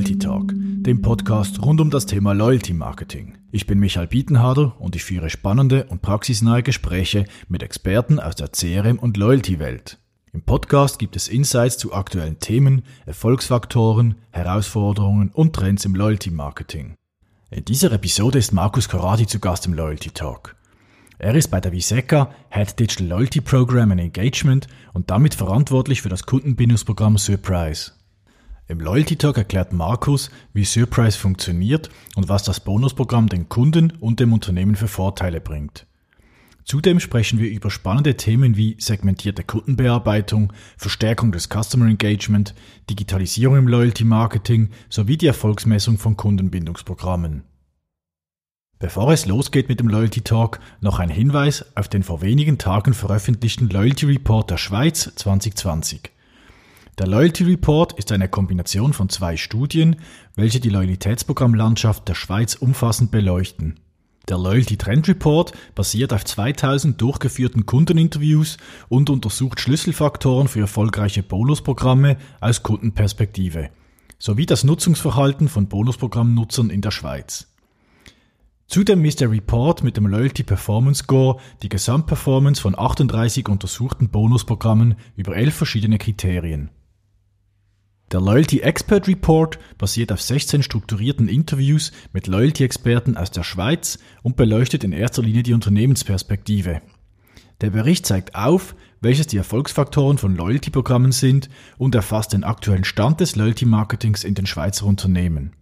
Loyalty 0.00 0.18
Talk, 0.18 0.54
dem 0.54 1.02
Podcast 1.02 1.60
rund 1.60 1.78
um 1.78 1.90
das 1.90 2.06
Thema 2.06 2.32
Loyalty 2.32 2.72
Marketing. 2.72 3.36
Ich 3.52 3.66
bin 3.66 3.78
Michael 3.78 4.06
Bietenharder 4.06 4.74
und 4.78 4.96
ich 4.96 5.04
führe 5.04 5.28
spannende 5.28 5.84
und 5.90 6.00
praxisnahe 6.00 6.62
Gespräche 6.62 7.26
mit 7.48 7.62
Experten 7.62 8.18
aus 8.18 8.34
der 8.34 8.50
CRM- 8.50 8.98
und 8.98 9.18
Loyalty-Welt. 9.18 9.98
Im 10.32 10.40
Podcast 10.40 10.98
gibt 10.98 11.16
es 11.16 11.28
Insights 11.28 11.76
zu 11.76 11.92
aktuellen 11.92 12.38
Themen, 12.38 12.82
Erfolgsfaktoren, 13.04 14.14
Herausforderungen 14.30 15.32
und 15.34 15.54
Trends 15.54 15.84
im 15.84 15.94
Loyalty 15.94 16.30
Marketing. 16.30 16.94
In 17.50 17.66
dieser 17.66 17.92
Episode 17.92 18.38
ist 18.38 18.54
Markus 18.54 18.88
Corradi 18.88 19.26
zu 19.26 19.38
Gast 19.38 19.66
im 19.66 19.74
Loyalty 19.74 20.12
Talk. 20.12 20.56
Er 21.18 21.34
ist 21.34 21.48
bei 21.48 21.60
der 21.60 21.72
Viseca 21.72 22.30
Head 22.48 22.80
Digital 22.80 23.06
Loyalty 23.06 23.42
Program 23.42 23.92
and 23.92 24.00
Engagement 24.00 24.66
und 24.94 25.10
damit 25.10 25.34
verantwortlich 25.34 26.00
für 26.00 26.08
das 26.08 26.24
Kundenbindungsprogramm 26.24 27.18
Surprise. 27.18 27.92
Im 28.70 28.78
Loyalty 28.78 29.16
Talk 29.16 29.36
erklärt 29.36 29.72
Markus, 29.72 30.30
wie 30.52 30.64
Surprise 30.64 31.18
funktioniert 31.18 31.90
und 32.14 32.28
was 32.28 32.44
das 32.44 32.60
Bonusprogramm 32.60 33.28
den 33.28 33.48
Kunden 33.48 33.94
und 33.98 34.20
dem 34.20 34.32
Unternehmen 34.32 34.76
für 34.76 34.86
Vorteile 34.86 35.40
bringt. 35.40 35.88
Zudem 36.62 37.00
sprechen 37.00 37.40
wir 37.40 37.50
über 37.50 37.68
spannende 37.68 38.16
Themen 38.16 38.56
wie 38.56 38.76
segmentierte 38.78 39.42
Kundenbearbeitung, 39.42 40.52
Verstärkung 40.76 41.32
des 41.32 41.48
Customer 41.48 41.86
Engagement, 41.86 42.54
Digitalisierung 42.88 43.56
im 43.56 43.66
Loyalty 43.66 44.04
Marketing 44.04 44.70
sowie 44.88 45.16
die 45.16 45.26
Erfolgsmessung 45.26 45.98
von 45.98 46.16
Kundenbindungsprogrammen. 46.16 47.42
Bevor 48.78 49.12
es 49.12 49.26
losgeht 49.26 49.68
mit 49.68 49.80
dem 49.80 49.88
Loyalty 49.88 50.20
Talk, 50.20 50.60
noch 50.80 51.00
ein 51.00 51.10
Hinweis 51.10 51.76
auf 51.76 51.88
den 51.88 52.04
vor 52.04 52.22
wenigen 52.22 52.56
Tagen 52.56 52.94
veröffentlichten 52.94 53.68
Loyalty 53.68 54.06
Report 54.06 54.48
der 54.48 54.58
Schweiz 54.58 55.10
2020. 55.16 56.12
Der 57.00 57.08
Loyalty 57.08 57.44
Report 57.44 57.94
ist 57.94 58.12
eine 58.12 58.28
Kombination 58.28 58.92
von 58.92 59.08
zwei 59.08 59.38
Studien, 59.38 59.96
welche 60.36 60.60
die 60.60 60.68
Loyalitätsprogrammlandschaft 60.68 62.06
der 62.06 62.14
Schweiz 62.14 62.56
umfassend 62.56 63.10
beleuchten. 63.10 63.80
Der 64.28 64.36
Loyalty 64.36 64.76
Trend 64.76 65.08
Report 65.08 65.54
basiert 65.74 66.12
auf 66.12 66.26
2000 66.26 67.00
durchgeführten 67.00 67.64
Kundeninterviews 67.64 68.58
und 68.90 69.08
untersucht 69.08 69.60
Schlüsselfaktoren 69.60 70.46
für 70.46 70.60
erfolgreiche 70.60 71.22
Bonusprogramme 71.22 72.18
aus 72.42 72.62
Kundenperspektive 72.62 73.70
sowie 74.18 74.44
das 74.44 74.62
Nutzungsverhalten 74.62 75.48
von 75.48 75.68
Bonusprogrammnutzern 75.68 76.68
in 76.68 76.82
der 76.82 76.90
Schweiz. 76.90 77.46
Zudem 78.66 79.00
misst 79.00 79.22
der 79.22 79.30
Report 79.30 79.82
mit 79.82 79.96
dem 79.96 80.06
Loyalty 80.06 80.42
Performance 80.42 81.04
Score 81.04 81.38
die 81.62 81.70
Gesamtperformance 81.70 82.60
von 82.60 82.78
38 82.78 83.48
untersuchten 83.48 84.10
Bonusprogrammen 84.10 84.96
über 85.16 85.34
elf 85.34 85.54
verschiedene 85.54 85.96
Kriterien. 85.96 86.68
Der 88.12 88.20
Loyalty 88.20 88.58
Expert 88.58 89.06
Report 89.06 89.60
basiert 89.78 90.10
auf 90.10 90.20
16 90.20 90.64
strukturierten 90.64 91.28
Interviews 91.28 91.92
mit 92.12 92.26
Loyalty-Experten 92.26 93.16
aus 93.16 93.30
der 93.30 93.44
Schweiz 93.44 94.00
und 94.24 94.34
beleuchtet 94.34 94.82
in 94.82 94.90
erster 94.90 95.22
Linie 95.22 95.44
die 95.44 95.54
Unternehmensperspektive. 95.54 96.82
Der 97.60 97.70
Bericht 97.70 98.06
zeigt 98.06 98.34
auf, 98.34 98.74
welches 99.00 99.28
die 99.28 99.36
Erfolgsfaktoren 99.36 100.18
von 100.18 100.34
Loyalty-Programmen 100.34 101.12
sind 101.12 101.50
und 101.78 101.94
erfasst 101.94 102.32
den 102.32 102.42
aktuellen 102.42 102.82
Stand 102.82 103.20
des 103.20 103.36
Loyalty-Marketings 103.36 104.24
in 104.24 104.34
den 104.34 104.46
Schweizer 104.46 104.86
Unternehmen. 104.86 105.52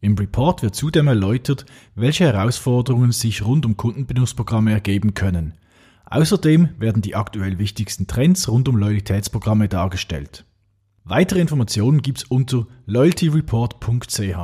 Im 0.00 0.14
Report 0.14 0.62
wird 0.62 0.76
zudem 0.76 1.08
erläutert, 1.08 1.66
welche 1.96 2.24
Herausforderungen 2.24 3.10
sich 3.10 3.44
rund 3.44 3.66
um 3.66 3.76
Kundenbindungsprogramme 3.76 4.70
ergeben 4.70 5.14
können. 5.14 5.54
Außerdem 6.06 6.68
werden 6.78 7.02
die 7.02 7.16
aktuell 7.16 7.58
wichtigsten 7.58 8.06
Trends 8.06 8.48
rund 8.48 8.68
um 8.68 8.76
Loyalitätsprogramme 8.76 9.68
dargestellt. 9.68 10.44
Weitere 11.04 11.40
Informationen 11.40 12.00
gibt's 12.00 12.22
unter 12.22 12.68
loyaltyreport.ch. 12.86 14.36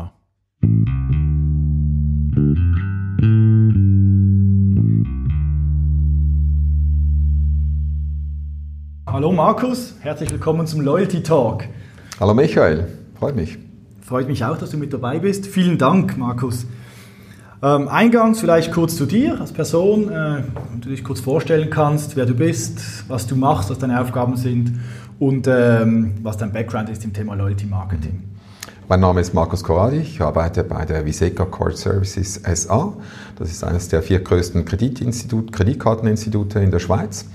Hallo 9.06 9.30
Markus, 9.32 9.94
herzlich 10.00 10.32
willkommen 10.32 10.66
zum 10.66 10.80
Loyalty 10.80 11.22
Talk. 11.22 11.62
Hallo 12.18 12.34
Michael, 12.34 12.88
freut 13.14 13.36
mich. 13.36 13.56
Freut 14.00 14.26
mich 14.26 14.44
auch, 14.44 14.58
dass 14.58 14.70
du 14.70 14.78
mit 14.78 14.92
dabei 14.92 15.20
bist. 15.20 15.46
Vielen 15.46 15.78
Dank, 15.78 16.18
Markus. 16.18 16.66
Ähm, 17.62 17.86
eingangs 17.86 18.40
vielleicht 18.40 18.72
kurz 18.72 18.96
zu 18.96 19.06
dir 19.06 19.40
als 19.40 19.52
Person, 19.52 20.10
äh, 20.10 20.42
du 20.80 20.88
dich 20.88 21.04
kurz 21.04 21.20
vorstellen 21.20 21.70
kannst, 21.70 22.16
wer 22.16 22.26
du 22.26 22.34
bist, 22.34 23.04
was 23.08 23.28
du 23.28 23.36
machst, 23.36 23.70
was 23.70 23.78
deine 23.78 24.00
Aufgaben 24.00 24.36
sind 24.36 24.72
und 25.18 25.46
ähm, 25.48 26.14
was 26.22 26.36
dein 26.36 26.52
Background 26.52 26.88
ist 26.88 27.04
im 27.04 27.12
Thema 27.12 27.34
Loyalty 27.34 27.66
Marketing. 27.66 28.22
Mein 28.88 29.00
Name 29.00 29.20
ist 29.20 29.34
Markus 29.34 29.62
Corradi, 29.62 29.98
ich 29.98 30.20
arbeite 30.20 30.64
bei 30.64 30.86
der 30.86 31.04
Viseca 31.04 31.44
Core 31.44 31.76
Services 31.76 32.40
SA. 32.42 32.94
Das 33.36 33.50
ist 33.50 33.62
eines 33.62 33.88
der 33.88 34.02
vier 34.02 34.20
größten 34.20 34.64
Kreditinstitut, 34.64 35.52
Kreditkarteninstitute 35.52 36.60
in 36.60 36.70
der 36.70 36.78
Schweiz 36.78 37.26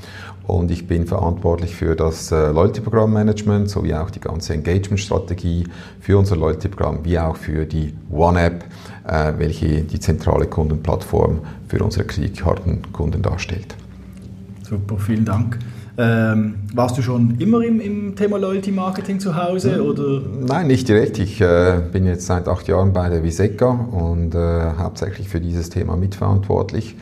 und 0.48 0.72
ich 0.72 0.88
bin 0.88 1.06
verantwortlich 1.06 1.76
für 1.76 1.96
das 1.96 2.32
äh, 2.32 2.52
Loyalty-Programm-Management 2.52 3.70
sowie 3.70 3.94
auch 3.94 4.10
die 4.10 4.20
ganze 4.20 4.54
Engagement-Strategie 4.54 5.68
für 6.02 6.18
unser 6.18 6.36
Loyalty-Programm, 6.36 7.06
wie 7.06 7.18
auch 7.18 7.38
für 7.38 7.66
die 7.66 7.94
One-App, 8.12 8.66
äh, 9.08 9.34
welche 9.38 9.84
die 9.84 10.00
zentrale 10.00 10.48
Kundenplattform 10.48 11.40
für 11.68 11.84
unsere 11.84 12.06
Kreditkartenkunden 12.06 13.22
darstellt. 13.22 13.76
Super, 14.64 14.98
vielen 14.98 15.24
Dank. 15.24 15.60
Ähm, 15.98 16.56
warst 16.74 16.98
du 16.98 17.02
schon 17.02 17.38
immer 17.40 17.62
im, 17.62 17.80
im 17.80 18.16
Thema 18.16 18.38
Loyalty 18.38 18.72
Marketing 18.72 19.20
zu 19.20 19.36
Hause? 19.36 19.76
Hm, 19.76 19.86
oder? 19.86 20.22
Nein, 20.22 20.68
nicht 20.68 20.88
direkt. 20.88 21.20
Ich 21.20 21.40
äh, 21.40 21.82
bin 21.92 22.06
jetzt 22.06 22.26
seit 22.26 22.48
acht 22.48 22.68
Jahren 22.68 22.94
bei 22.94 23.10
der 23.10 23.24
Viseca 23.24 23.70
und 23.70 24.34
äh, 24.34 24.72
hauptsächlich 24.78 25.30
für 25.30 25.40
dieses 25.40 25.70
Thema 25.70 25.96
mitverantwortlich. 25.96 26.96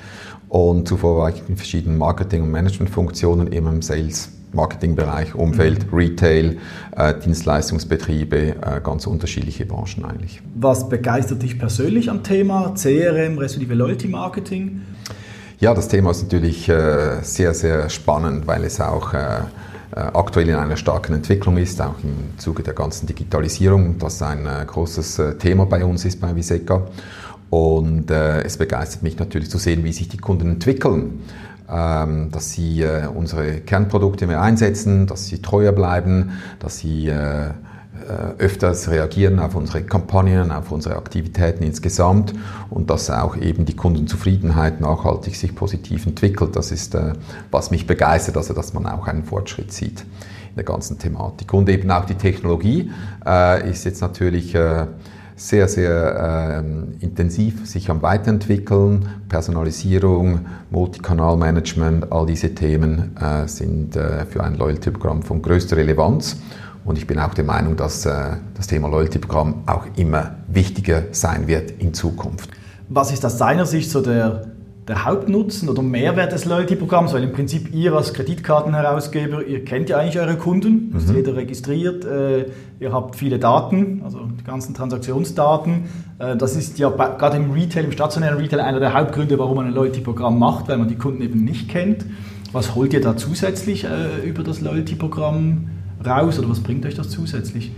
Und 0.50 0.88
zuvor 0.88 1.18
war 1.20 1.30
ich 1.30 1.42
in 1.48 1.56
verschiedenen 1.56 1.98
Marketing- 1.98 2.42
und 2.42 2.52
Managementfunktionen 2.52 3.48
im 3.48 3.82
Sales. 3.82 4.32
Marketingbereich, 4.54 5.36
Umfeld, 5.36 5.92
mhm. 5.92 5.98
Retail, 5.98 6.58
äh, 6.96 7.14
Dienstleistungsbetriebe, 7.24 8.38
äh, 8.38 8.82
ganz 8.84 9.08
unterschiedliche 9.08 9.66
Branchen 9.66 10.04
eigentlich. 10.04 10.42
Was 10.56 10.90
begeistert 10.90 11.42
dich 11.42 11.58
persönlich 11.58 12.10
am 12.10 12.24
Thema 12.24 12.74
CRM 12.76 13.38
respektive 13.38 13.76
Loyalty 13.76 14.10
Marketing? 14.10 14.82
Ja, 15.62 15.76
das 15.76 15.88
Thema 15.88 16.10
ist 16.10 16.24
natürlich 16.24 16.68
äh, 16.70 17.22
sehr, 17.22 17.54
sehr 17.54 17.88
spannend, 17.92 18.48
weil 18.48 18.64
es 18.64 18.82
auch 18.82 19.14
äh, 19.14 19.18
äh, 19.18 20.00
aktuell 20.00 20.50
in 20.50 20.56
einer 20.56 20.76
starken 20.76 21.14
Entwicklung 21.14 21.58
ist, 21.58 21.80
auch 21.80 21.94
im 22.02 22.36
Zuge 22.40 22.64
der 22.64 22.74
ganzen 22.74 23.06
Digitalisierung, 23.06 24.00
das 24.00 24.24
ein 24.24 24.50
großes 24.66 25.22
Thema 25.38 25.68
bei 25.68 25.86
uns 25.86 26.04
ist 26.04 26.20
bei 26.20 26.36
Viseca. 26.36 26.88
Und 27.52 28.10
es 28.10 28.58
begeistert 28.58 29.04
mich 29.04 29.20
natürlich 29.20 29.52
zu 29.52 29.60
sehen, 29.60 29.84
wie 29.84 29.94
sich 29.94 30.08
die 30.08 30.18
Kunden 30.18 30.50
entwickeln, 30.54 31.20
ähm, 31.70 32.32
dass 32.32 32.54
sie 32.54 32.84
unsere 33.14 33.60
Kernprodukte 33.60 34.26
mehr 34.26 34.42
einsetzen, 34.42 35.06
dass 35.06 35.28
sie 35.28 35.44
treuer 35.44 35.74
bleiben, 35.74 36.40
dass 36.58 36.80
sie 36.80 37.12
öfters 38.38 38.90
reagieren 38.90 39.40
auf 39.40 39.56
unsere 39.56 39.84
Kampagnen, 39.84 40.52
auf 40.52 40.72
unsere 40.72 40.96
Aktivitäten 40.96 41.64
insgesamt 41.64 42.34
und 42.70 42.90
dass 42.90 43.10
auch 43.10 43.38
eben 43.38 43.66
die 43.66 43.76
Kundenzufriedenheit 43.76 44.82
nachhaltig 44.82 45.36
sich 45.36 45.56
positiv 45.56 46.06
entwickelt. 46.06 46.56
Das 46.56 46.72
ist, 46.72 46.96
äh, 46.96 47.14
was 47.52 47.72
mich 47.72 47.88
begeistert, 47.88 48.38
also 48.38 48.54
dass 48.54 48.74
man 48.74 48.86
auch 48.86 49.08
einen 49.08 49.24
Fortschritt 49.24 49.72
sieht 49.72 50.02
in 50.02 50.56
der 50.56 50.66
ganzen 50.66 51.00
Thematik. 51.00 51.54
Und 51.54 51.70
eben 51.70 51.90
auch 51.92 52.06
die 52.06 52.16
Technologie 52.16 52.92
äh, 53.26 53.70
ist 53.70 53.86
jetzt 53.86 54.02
natürlich 54.02 54.56
sehr, 55.42 55.68
sehr 55.68 56.64
äh, 56.64 57.04
intensiv 57.04 57.68
sich 57.68 57.90
am 57.90 58.04
Weiterentwickeln. 58.04 59.08
Personalisierung, 59.28 60.46
Multikanalmanagement, 60.70 62.12
all 62.12 62.28
diese 62.28 62.54
Themen 62.54 63.18
äh, 63.18 63.48
sind 63.48 63.96
äh, 63.96 64.26
für 64.26 64.44
ein 64.44 64.56
Loyalty-Programm 64.56 65.24
von 65.24 65.42
größter 65.42 65.78
Relevanz. 65.78 66.38
Und 66.84 66.98
ich 66.98 67.08
bin 67.08 67.20
auch 67.20 67.34
der 67.34 67.44
Meinung, 67.44 67.76
dass 67.76 68.06
äh, 68.06 68.38
das 68.56 68.68
Thema 68.68 68.90
Loyalty-Programm 68.90 69.64
auch 69.66 69.86
immer 69.96 70.36
wichtiger 70.48 71.04
sein 71.12 71.48
wird 71.48 71.72
in 71.80 71.94
Zukunft. 71.94 72.50
Was 72.90 73.12
ist 73.12 73.26
aus 73.26 73.38
deiner 73.38 73.66
Sicht 73.66 73.90
so 73.90 74.02
der 74.02 74.52
der 74.88 75.06
Hauptnutzen 75.06 75.70
oder 75.70 75.82
Mehrwert 75.82 76.32
des 76.32 76.46
Loyalty-Programms, 76.46 77.14
weil 77.14 77.24
im 77.24 77.32
Prinzip 77.32 77.74
ihr 77.74 77.94
als 77.94 78.14
Kreditkartenherausgeber, 78.14 79.46
ihr 79.46 79.64
kennt 79.64 79.90
ja 79.90 79.98
eigentlich 79.98 80.20
eure 80.20 80.38
Kunden, 80.38 80.90
mhm. 80.90 80.98
ist 80.98 81.10
jeder 81.10 81.36
registriert, 81.36 82.04
äh, 82.04 82.46
ihr 82.80 82.92
habt 82.92 83.16
viele 83.16 83.38
Daten, 83.38 84.02
also 84.04 84.28
die 84.40 84.44
ganzen 84.44 84.74
Transaktionsdaten. 84.74 85.84
Äh, 86.18 86.36
das 86.36 86.56
ist 86.56 86.80
ja 86.80 86.90
gerade 86.90 87.38
im 87.38 87.52
Retail, 87.52 87.86
im 87.86 87.92
stationären 87.92 88.38
Retail 88.38 88.60
einer 88.60 88.80
der 88.80 88.94
Hauptgründe, 88.94 89.38
warum 89.38 89.58
man 89.58 89.68
ein 89.68 89.74
Loyalty-Programm 89.74 90.40
macht, 90.40 90.68
weil 90.68 90.78
man 90.78 90.88
die 90.88 90.98
Kunden 90.98 91.22
eben 91.22 91.44
nicht 91.44 91.70
kennt. 91.70 92.06
Was 92.52 92.76
holt 92.76 92.92
ihr 92.94 93.02
da 93.02 93.16
zusätzlich 93.16 93.86
äh, 93.86 94.28
über 94.28 94.44
das 94.44 94.62
Loyalty-Programm 94.62 95.70
raus 96.06 96.40
oder 96.40 96.50
was 96.50 96.60
bringt 96.60 96.86
euch 96.86 96.96
das 96.96 97.10
zusätzlich? 97.10 97.72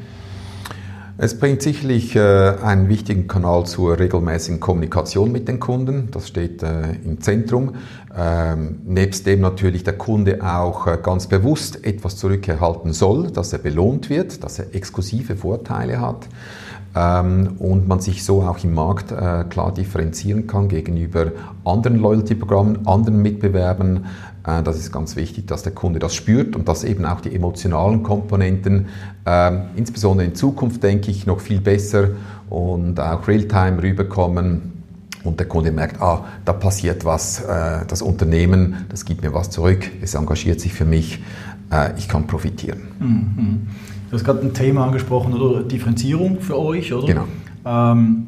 Es 1.16 1.38
bringt 1.38 1.62
sicherlich 1.62 2.16
äh, 2.16 2.56
einen 2.64 2.90
wichtigen 2.90 3.28
Kanal 3.28 3.68
zur 3.68 4.00
regelmäßigen 4.00 4.60
Kommunikation 4.60 5.32
mit 5.32 5.48
den 5.48 5.60
Kunden. 5.60 6.10
Das 6.10 6.28
steht 6.28 6.64
äh, 6.64 6.94
im 7.06 7.22
Zentrum. 7.22 7.76
Ähm, 8.18 8.80
nebst 8.84 9.28
dem 9.28 9.42
natürlich 9.42 9.84
der 9.84 9.94
Kunde 9.94 10.40
auch 10.44 10.88
äh, 10.88 10.98
ganz 11.02 11.28
bewusst 11.28 11.86
etwas 11.86 12.18
zurückerhalten 12.18 12.94
soll, 12.94 13.30
dass 13.30 13.54
er 13.54 13.60
belohnt 13.60 14.10
wird, 14.10 14.44
dass 14.44 14.58
er 14.58 14.74
exklusive 14.74 15.36
Vorteile 15.36 16.02
hat 16.02 16.28
ähm, 16.96 17.58
und 17.60 17.88
man 17.88 18.00
sich 18.00 18.26
so 18.26 18.42
auch 18.42 18.64
im 18.64 18.74
Markt 18.74 19.14
klar 19.50 19.72
differenzieren 19.72 20.48
kann 20.48 20.68
gegenüber 20.68 21.32
anderen 21.64 22.00
Loyalty-Programmen, 22.00 22.88
anderen 22.88 23.22
Mitbewerbern. 23.22 24.08
Äh, 24.46 24.64
das 24.64 24.78
ist 24.78 24.92
ganz 24.92 25.16
wichtig, 25.16 25.48
dass 25.48 25.64
der 25.64 25.74
Kunde 25.74 26.00
das 26.00 26.16
spürt 26.16 26.56
und 26.56 26.68
dass 26.68 26.84
eben 26.84 27.06
auch 27.06 27.22
die 27.22 27.34
emotionalen 27.34 28.04
Komponenten, 28.04 28.88
äh, 29.26 29.52
insbesondere 29.76 30.28
in 30.28 30.36
Zukunft, 30.36 30.84
denke 30.84 31.12
ich, 31.12 31.26
noch 31.26 31.40
viel 31.40 31.62
besser 31.62 32.10
und 32.50 33.00
auch 33.00 33.28
Realtime 33.28 33.82
rüberkommen 33.82 34.74
und 35.24 35.40
der 35.40 35.48
Kunde 35.48 35.72
merkt, 35.72 36.02
ah, 36.02 36.26
da 36.46 36.54
passiert 36.54 37.06
was, 37.06 37.42
äh, 37.42 37.86
das 37.88 38.02
Unternehmen, 38.02 38.86
das 38.90 39.06
gibt 39.06 39.24
mir 39.24 39.34
was 39.34 39.50
zurück, 39.50 39.90
es 40.02 40.16
engagiert 40.16 40.60
sich 40.60 40.74
für 40.74 40.86
mich, 40.86 41.22
äh, 41.72 41.98
ich 41.98 42.10
kann 42.10 42.28
profitieren. 42.28 42.82
Mhm. 43.00 43.68
Du 44.10 44.18
hast 44.18 44.26
gerade 44.26 44.42
ein 44.42 44.54
Thema 44.54 44.86
angesprochen, 44.86 45.34
oder 45.34 45.64
Differenzierung 45.64 46.40
für 46.42 46.60
euch, 46.60 46.94
oder? 46.94 47.08
Genau. 47.08 47.26
Ähm, 47.66 48.28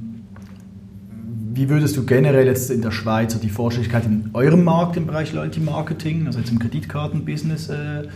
wie 1.56 1.70
würdest 1.70 1.96
du 1.96 2.06
generell 2.06 2.46
jetzt 2.46 2.70
in 2.70 2.82
der 2.82 2.92
Schweiz 2.92 3.40
die 3.40 3.50
Fortschrittlichkeit 3.50 4.06
in 4.06 4.30
eurem 4.34 4.64
Markt 4.64 4.98
im 4.98 5.08
Bereich 5.08 5.32
Loyalty 5.34 5.62
Marketing, 5.62 6.28
also 6.28 6.40
jetzt 6.40 6.52
im 6.52 6.60
Kreditkartenbusiness, 6.60 7.70
äh, 7.70 8.08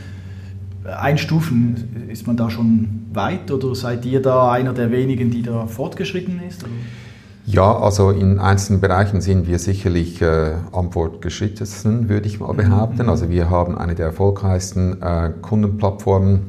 einstufen? 0.86 2.08
Ist 2.10 2.28
man 2.28 2.36
da 2.36 2.50
schon 2.50 3.08
weit 3.14 3.50
oder 3.50 3.74
seid 3.76 4.06
ihr 4.06 4.22
da 4.22 4.52
einer 4.52 4.74
der 4.74 4.92
wenigen, 4.92 5.32
die 5.32 5.42
da 5.42 5.68
fortgeschritten 5.68 6.42
ist? 6.48 6.64
Oder? 6.64 6.72
Ja, 7.46 7.80
also 7.80 8.12
in 8.12 8.40
einzelnen 8.40 8.82
Bereichen 8.82 9.22
sind 9.22 9.48
wir 9.48 9.58
sicherlich 9.58 10.22
äh, 10.22 10.52
am 10.72 10.92
fortgeschrittensten, 10.92 12.10
würde 12.10 12.28
ich 12.28 12.40
mal 12.40 12.54
behaupten. 12.54 13.04
Mhm. 13.04 13.10
Also 13.10 13.30
wir 13.30 13.50
haben 13.50 13.78
eine 13.78 13.96
der 13.96 14.08
erfolgreichsten 14.08 15.02
äh, 15.02 15.32
Kundenplattformen 15.42 16.42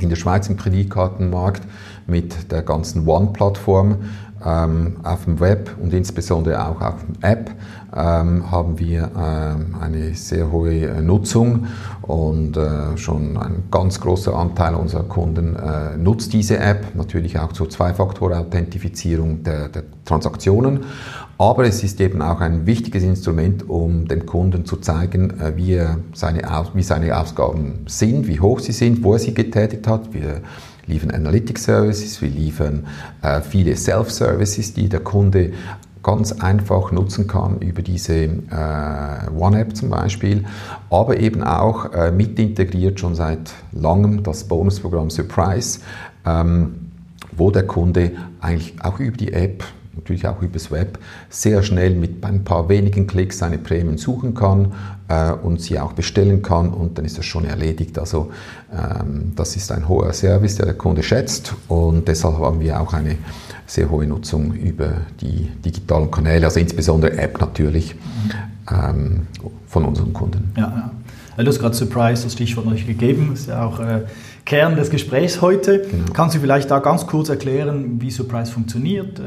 in 0.00 0.10
der 0.10 0.16
Schweiz 0.16 0.48
im 0.48 0.56
Kreditkartenmarkt 0.56 1.62
mit 2.06 2.52
der 2.52 2.62
ganzen 2.62 3.08
One-Plattform 3.08 3.96
ähm, 4.44 4.96
auf 5.02 5.24
dem 5.24 5.40
Web 5.40 5.70
und 5.80 5.92
insbesondere 5.94 6.64
auch 6.66 6.80
auf 6.80 6.94
der 7.22 7.30
App 7.30 7.50
ähm, 7.94 8.50
haben 8.50 8.78
wir 8.78 9.10
ähm, 9.16 9.76
eine 9.80 10.14
sehr 10.14 10.50
hohe 10.52 10.86
äh, 10.86 11.00
Nutzung 11.00 11.66
und 12.02 12.56
äh, 12.56 12.96
schon 12.96 13.36
ein 13.36 13.64
ganz 13.70 14.00
großer 14.00 14.34
Anteil 14.34 14.74
unserer 14.74 15.04
Kunden 15.04 15.56
äh, 15.56 15.96
nutzt 15.96 16.32
diese 16.32 16.58
App, 16.58 16.94
natürlich 16.94 17.38
auch 17.38 17.52
zur 17.52 17.70
Zwei-Faktor-Authentifizierung 17.70 19.42
der, 19.42 19.68
der 19.68 19.84
Transaktionen. 20.04 20.80
Aber 21.38 21.64
es 21.64 21.84
ist 21.84 22.00
eben 22.00 22.22
auch 22.22 22.40
ein 22.40 22.66
wichtiges 22.66 23.02
Instrument, 23.02 23.68
um 23.68 24.08
dem 24.08 24.24
Kunden 24.24 24.64
zu 24.64 24.76
zeigen, 24.76 25.38
äh, 25.40 25.56
wie, 25.56 25.80
seine, 26.14 26.42
wie 26.74 26.82
seine 26.82 27.18
Ausgaben 27.18 27.84
sind, 27.86 28.26
wie 28.26 28.40
hoch 28.40 28.60
sie 28.60 28.72
sind, 28.72 29.02
wo 29.02 29.14
er 29.14 29.18
sie 29.18 29.34
getätigt 29.34 29.86
hat. 29.86 30.12
Wir 30.12 30.40
liefern 30.86 31.10
Analytics 31.10 31.64
Services, 31.64 32.22
wir 32.22 32.28
liefern 32.28 32.86
äh, 33.22 33.40
viele 33.40 33.76
Self-Services, 33.76 34.74
die 34.74 34.88
der 34.88 35.00
Kunde 35.00 35.52
ganz 36.02 36.30
einfach 36.30 36.92
nutzen 36.92 37.26
kann 37.26 37.58
über 37.58 37.82
diese 37.82 38.14
äh, 38.14 39.30
One-App 39.36 39.76
zum 39.76 39.90
Beispiel, 39.90 40.44
aber 40.88 41.18
eben 41.18 41.42
auch 41.42 41.92
äh, 41.92 42.12
mit 42.12 42.38
integriert 42.38 43.00
schon 43.00 43.16
seit 43.16 43.52
langem 43.72 44.22
das 44.22 44.44
Bonusprogramm 44.44 45.10
Surprise, 45.10 45.80
ähm, 46.24 46.92
wo 47.32 47.50
der 47.50 47.66
Kunde 47.66 48.12
eigentlich 48.40 48.74
auch 48.80 49.00
über 49.00 49.16
die 49.16 49.32
App 49.32 49.64
natürlich 49.96 50.26
auch 50.28 50.40
übers 50.42 50.70
Web, 50.70 50.98
sehr 51.30 51.62
schnell 51.62 51.94
mit 51.94 52.24
ein 52.24 52.44
paar 52.44 52.68
wenigen 52.68 53.06
Klicks 53.06 53.38
seine 53.38 53.58
Prämien 53.58 53.98
suchen 53.98 54.34
kann 54.34 54.72
äh, 55.08 55.32
und 55.32 55.60
sie 55.60 55.78
auch 55.78 55.92
bestellen 55.92 56.42
kann 56.42 56.68
und 56.68 56.98
dann 56.98 57.04
ist 57.04 57.18
das 57.18 57.24
schon 57.24 57.44
erledigt. 57.44 57.98
Also 57.98 58.30
ähm, 58.72 59.32
das 59.34 59.56
ist 59.56 59.72
ein 59.72 59.88
hoher 59.88 60.12
Service, 60.12 60.56
der 60.56 60.66
der 60.66 60.74
Kunde 60.74 61.02
schätzt 61.02 61.54
und 61.68 62.06
deshalb 62.08 62.38
haben 62.38 62.60
wir 62.60 62.80
auch 62.80 62.92
eine 62.92 63.16
sehr 63.66 63.90
hohe 63.90 64.06
Nutzung 64.06 64.52
über 64.54 64.92
die 65.20 65.50
digitalen 65.64 66.10
Kanäle, 66.10 66.46
also 66.46 66.60
insbesondere 66.60 67.18
App 67.18 67.40
natürlich 67.40 67.96
ähm, 68.70 69.26
von 69.66 69.84
unseren 69.84 70.12
Kunden. 70.12 70.52
Ja, 70.56 70.62
ja. 71.36 71.42
Du 71.42 71.48
hast 71.48 71.58
gerade 71.58 71.74
Surprise, 71.74 72.24
das 72.24 72.32
Stichwort 72.32 72.66
nicht 72.66 72.86
gegeben, 72.86 73.32
ist 73.34 73.48
ja 73.48 73.64
auch 73.64 73.78
äh, 73.78 74.02
Kern 74.46 74.76
des 74.76 74.90
Gesprächs 74.90 75.42
heute. 75.42 75.82
Genau. 75.82 76.12
Kannst 76.12 76.36
du 76.36 76.40
vielleicht 76.40 76.70
da 76.70 76.78
ganz 76.78 77.06
kurz 77.06 77.28
erklären, 77.28 78.00
wie 78.00 78.10
Surprise 78.10 78.52
funktioniert? 78.52 79.18
Äh, 79.18 79.22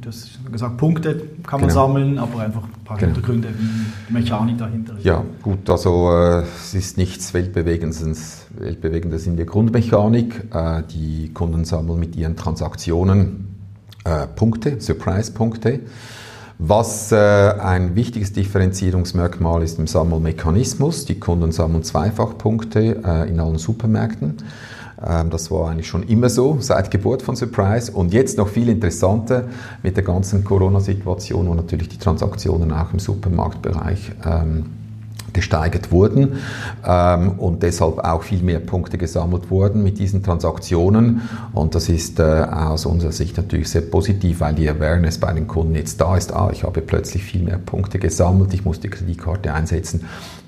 du 0.00 0.08
hast 0.08 0.38
gesagt, 0.50 0.76
Punkte 0.76 1.20
kann 1.42 1.60
man 1.60 1.68
genau. 1.68 1.86
sammeln, 1.86 2.18
aber 2.18 2.40
einfach 2.40 2.62
ein 2.62 2.84
paar 2.84 2.96
genau. 2.96 3.12
Hintergründe, 3.12 3.48
wie 3.58 3.86
die 4.08 4.12
Mechanik 4.12 4.56
dahinter 4.56 4.96
ist. 4.96 5.04
Ja, 5.04 5.24
gut, 5.42 5.68
also 5.68 6.12
äh, 6.12 6.42
es 6.42 6.74
ist 6.74 6.96
nichts 6.96 7.34
Weltbewegendes, 7.34 8.46
Weltbewegendes 8.56 9.26
in 9.26 9.36
der 9.36 9.46
Grundmechanik. 9.46 10.44
Äh, 10.54 10.84
die 10.92 11.32
Kunden 11.34 11.64
sammeln 11.64 11.98
mit 11.98 12.14
ihren 12.14 12.36
Transaktionen 12.36 13.48
äh, 14.04 14.28
Punkte, 14.28 14.80
Surprise-Punkte. 14.80 15.80
Was 16.58 17.12
äh, 17.12 17.16
ein 17.16 17.96
wichtiges 17.96 18.32
Differenzierungsmerkmal 18.32 19.62
ist 19.62 19.78
im 19.78 19.86
Sammelmechanismus. 19.86 21.04
Die 21.04 21.20
Kunden 21.20 21.52
sammeln 21.52 21.82
Zweifachpunkte 21.82 23.02
äh, 23.04 23.28
in 23.28 23.40
allen 23.40 23.58
Supermärkten. 23.58 24.38
Ähm, 25.06 25.28
das 25.28 25.50
war 25.50 25.70
eigentlich 25.70 25.86
schon 25.86 26.02
immer 26.04 26.30
so, 26.30 26.56
seit 26.60 26.90
Geburt 26.90 27.20
von 27.20 27.36
Surprise. 27.36 27.92
Und 27.92 28.14
jetzt 28.14 28.38
noch 28.38 28.48
viel 28.48 28.70
interessanter 28.70 29.44
mit 29.82 29.98
der 29.98 30.04
ganzen 30.04 30.44
Corona-Situation, 30.44 31.46
wo 31.46 31.54
natürlich 31.54 31.90
die 31.90 31.98
Transaktionen 31.98 32.72
auch 32.72 32.90
im 32.90 33.00
Supermarktbereich 33.00 34.12
ähm, 34.24 34.64
gesteigert 35.36 35.92
wurden 35.92 36.38
ähm, 36.84 37.38
und 37.38 37.62
deshalb 37.62 37.98
auch 37.98 38.22
viel 38.22 38.42
mehr 38.42 38.58
Punkte 38.58 38.98
gesammelt 38.98 39.50
wurden 39.50 39.82
mit 39.82 39.98
diesen 39.98 40.22
Transaktionen. 40.22 41.22
Und 41.52 41.76
das 41.76 41.88
ist 41.88 42.18
äh, 42.18 42.22
aus 42.22 42.86
unserer 42.86 43.12
Sicht 43.12 43.36
natürlich 43.36 43.68
sehr 43.68 43.82
positiv, 43.82 44.40
weil 44.40 44.54
die 44.54 44.68
Awareness 44.68 45.18
bei 45.18 45.32
den 45.32 45.46
Kunden 45.46 45.74
jetzt 45.74 46.00
da 46.00 46.16
ist. 46.16 46.32
Ah, 46.34 46.50
ich 46.52 46.64
habe 46.64 46.80
plötzlich 46.80 47.22
viel 47.22 47.42
mehr 47.42 47.58
Punkte 47.58 47.98
gesammelt, 47.98 48.52
ich 48.54 48.64
muss 48.64 48.80
die 48.80 48.88
Kreditkarte 48.88 49.52
einsetzen. 49.52 50.04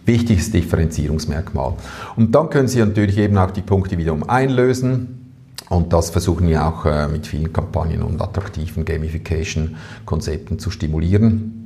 Wichtiges 0.06 0.50
Differenzierungsmerkmal. 0.50 1.74
Und 2.16 2.34
dann 2.34 2.48
können 2.48 2.66
Sie 2.66 2.78
natürlich 2.78 3.18
eben 3.18 3.36
auch 3.36 3.50
die 3.50 3.60
Punkte 3.60 3.98
wiederum 3.98 4.28
einlösen. 4.28 5.14
Und 5.68 5.92
das 5.92 6.08
versuchen 6.08 6.48
wir 6.48 6.66
auch 6.66 6.86
äh, 6.86 7.08
mit 7.08 7.26
vielen 7.26 7.52
Kampagnen 7.52 8.02
und 8.02 8.22
attraktiven 8.22 8.86
Gamification-Konzepten 8.86 10.58
zu 10.58 10.70
stimulieren. 10.70 11.57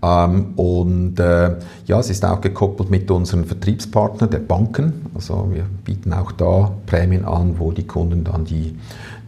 Ähm, 0.00 0.52
und 0.56 1.18
äh, 1.18 1.56
ja, 1.86 1.98
es 1.98 2.10
ist 2.10 2.24
auch 2.24 2.40
gekoppelt 2.40 2.90
mit 2.90 3.10
unseren 3.10 3.44
Vertriebspartnern 3.44 4.30
der 4.30 4.38
Banken. 4.38 5.06
Also 5.14 5.48
wir 5.52 5.64
bieten 5.84 6.12
auch 6.12 6.32
da 6.32 6.72
Prämien 6.86 7.24
an, 7.24 7.58
wo 7.58 7.72
die 7.72 7.86
Kunden 7.86 8.22
dann 8.24 8.44
die, 8.44 8.76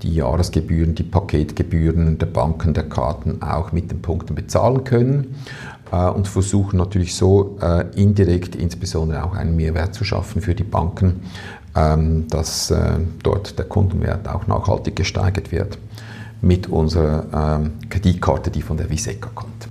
die 0.02 0.14
Jahresgebühren, 0.14 0.94
die 0.94 1.02
Paketgebühren 1.02 2.18
der 2.18 2.26
Banken, 2.26 2.72
der 2.72 2.88
Karten 2.88 3.42
auch 3.42 3.72
mit 3.72 3.90
den 3.90 4.00
Punkten 4.00 4.36
bezahlen 4.36 4.84
können 4.84 5.34
äh, 5.90 6.08
und 6.08 6.28
versuchen 6.28 6.76
natürlich 6.76 7.16
so 7.16 7.58
äh, 7.60 7.86
indirekt 8.00 8.54
insbesondere 8.54 9.24
auch 9.24 9.34
einen 9.34 9.56
Mehrwert 9.56 9.94
zu 9.94 10.04
schaffen 10.04 10.40
für 10.40 10.54
die 10.54 10.62
Banken, 10.62 11.22
ähm, 11.74 12.28
dass 12.28 12.70
äh, 12.70 12.92
dort 13.24 13.58
der 13.58 13.66
Kundenwert 13.66 14.28
auch 14.28 14.46
nachhaltig 14.46 14.94
gesteigert 14.94 15.50
wird 15.50 15.78
mit 16.42 16.68
unserer 16.68 17.58
ähm, 17.60 17.72
Kreditkarte, 17.90 18.52
die 18.52 18.62
von 18.62 18.76
der 18.76 18.88
Viseca 18.88 19.30
kommt 19.34 19.68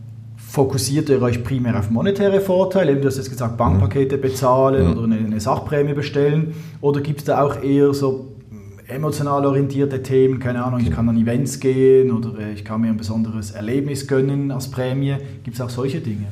fokussiert 0.49 1.09
ihr 1.09 1.21
euch 1.21 1.43
primär 1.43 1.77
auf 1.77 1.91
monetäre 1.91 2.41
Vorteile? 2.41 2.95
du 2.95 3.07
hast 3.07 3.17
jetzt 3.17 3.29
gesagt, 3.29 3.55
Bankpakete 3.55 4.17
mhm. 4.17 4.21
bezahlen 4.21 4.87
mhm. 4.87 4.97
oder 4.97 5.03
eine, 5.03 5.17
eine, 5.17 5.39
Sachprämie 5.39 5.93
bestellen. 5.93 6.55
Oder 6.81 7.01
gibt 7.01 7.19
es 7.19 7.25
da 7.25 7.43
auch 7.43 7.61
eher 7.61 7.93
so 7.93 8.29
emotional 8.87 9.45
orientierte 9.45 10.01
Themen? 10.01 10.39
Keine 10.39 10.63
Ahnung, 10.63 10.79
ich 10.79 10.85
genau. 10.85 10.97
kann 10.97 11.09
an 11.09 11.17
Events 11.17 11.59
gehen 11.59 12.11
oder 12.11 12.31
ich 12.53 12.65
kann 12.65 12.81
mir 12.81 12.87
ein 12.87 12.97
besonderes 12.97 13.51
Erlebnis 13.51 14.07
gönnen 14.07 14.51
als 14.51 14.71
Prämie. 14.71 15.17
Gibt 15.43 15.55
es 15.55 15.61
auch 15.61 15.69
solche 15.69 16.01
Dinge? 16.01 16.25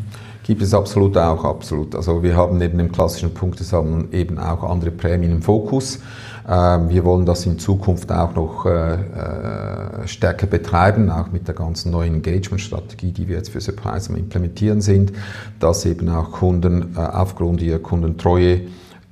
Gibt 0.43 0.61
es 0.63 0.73
absolut 0.73 1.15
auch, 1.17 1.43
absolut. 1.43 1.93
Also 1.93 2.23
wir 2.23 2.35
haben 2.35 2.57
neben 2.57 2.77
dem 2.77 2.91
klassischen 2.91 3.33
Punktesammeln 3.33 4.11
eben 4.13 4.39
auch 4.39 4.63
andere 4.63 4.91
Prämien 4.91 5.31
im 5.31 5.41
Fokus. 5.43 5.99
Ähm, 6.49 6.89
wir 6.89 7.03
wollen 7.03 7.25
das 7.25 7.45
in 7.45 7.59
Zukunft 7.59 8.09
auch 8.11 8.33
noch 8.33 8.65
äh, 8.65 8.93
äh, 8.93 10.07
stärker 10.07 10.47
betreiben, 10.47 11.09
auch 11.09 11.29
mit 11.31 11.47
der 11.47 11.55
ganzen 11.55 11.91
neuen 11.91 12.15
Engagement-Strategie, 12.15 13.11
die 13.11 13.27
wir 13.27 13.35
jetzt 13.37 13.49
für 13.49 13.59
Surprise 13.59 14.09
am 14.09 14.15
implementieren 14.15 14.79
sind, 14.79 15.11
dass 15.59 15.85
eben 15.85 16.07
auch 16.09 16.31
Kunden 16.31 16.95
äh, 16.95 16.99
aufgrund 16.99 17.61
ihrer 17.61 17.79
Kundentreue 17.79 18.61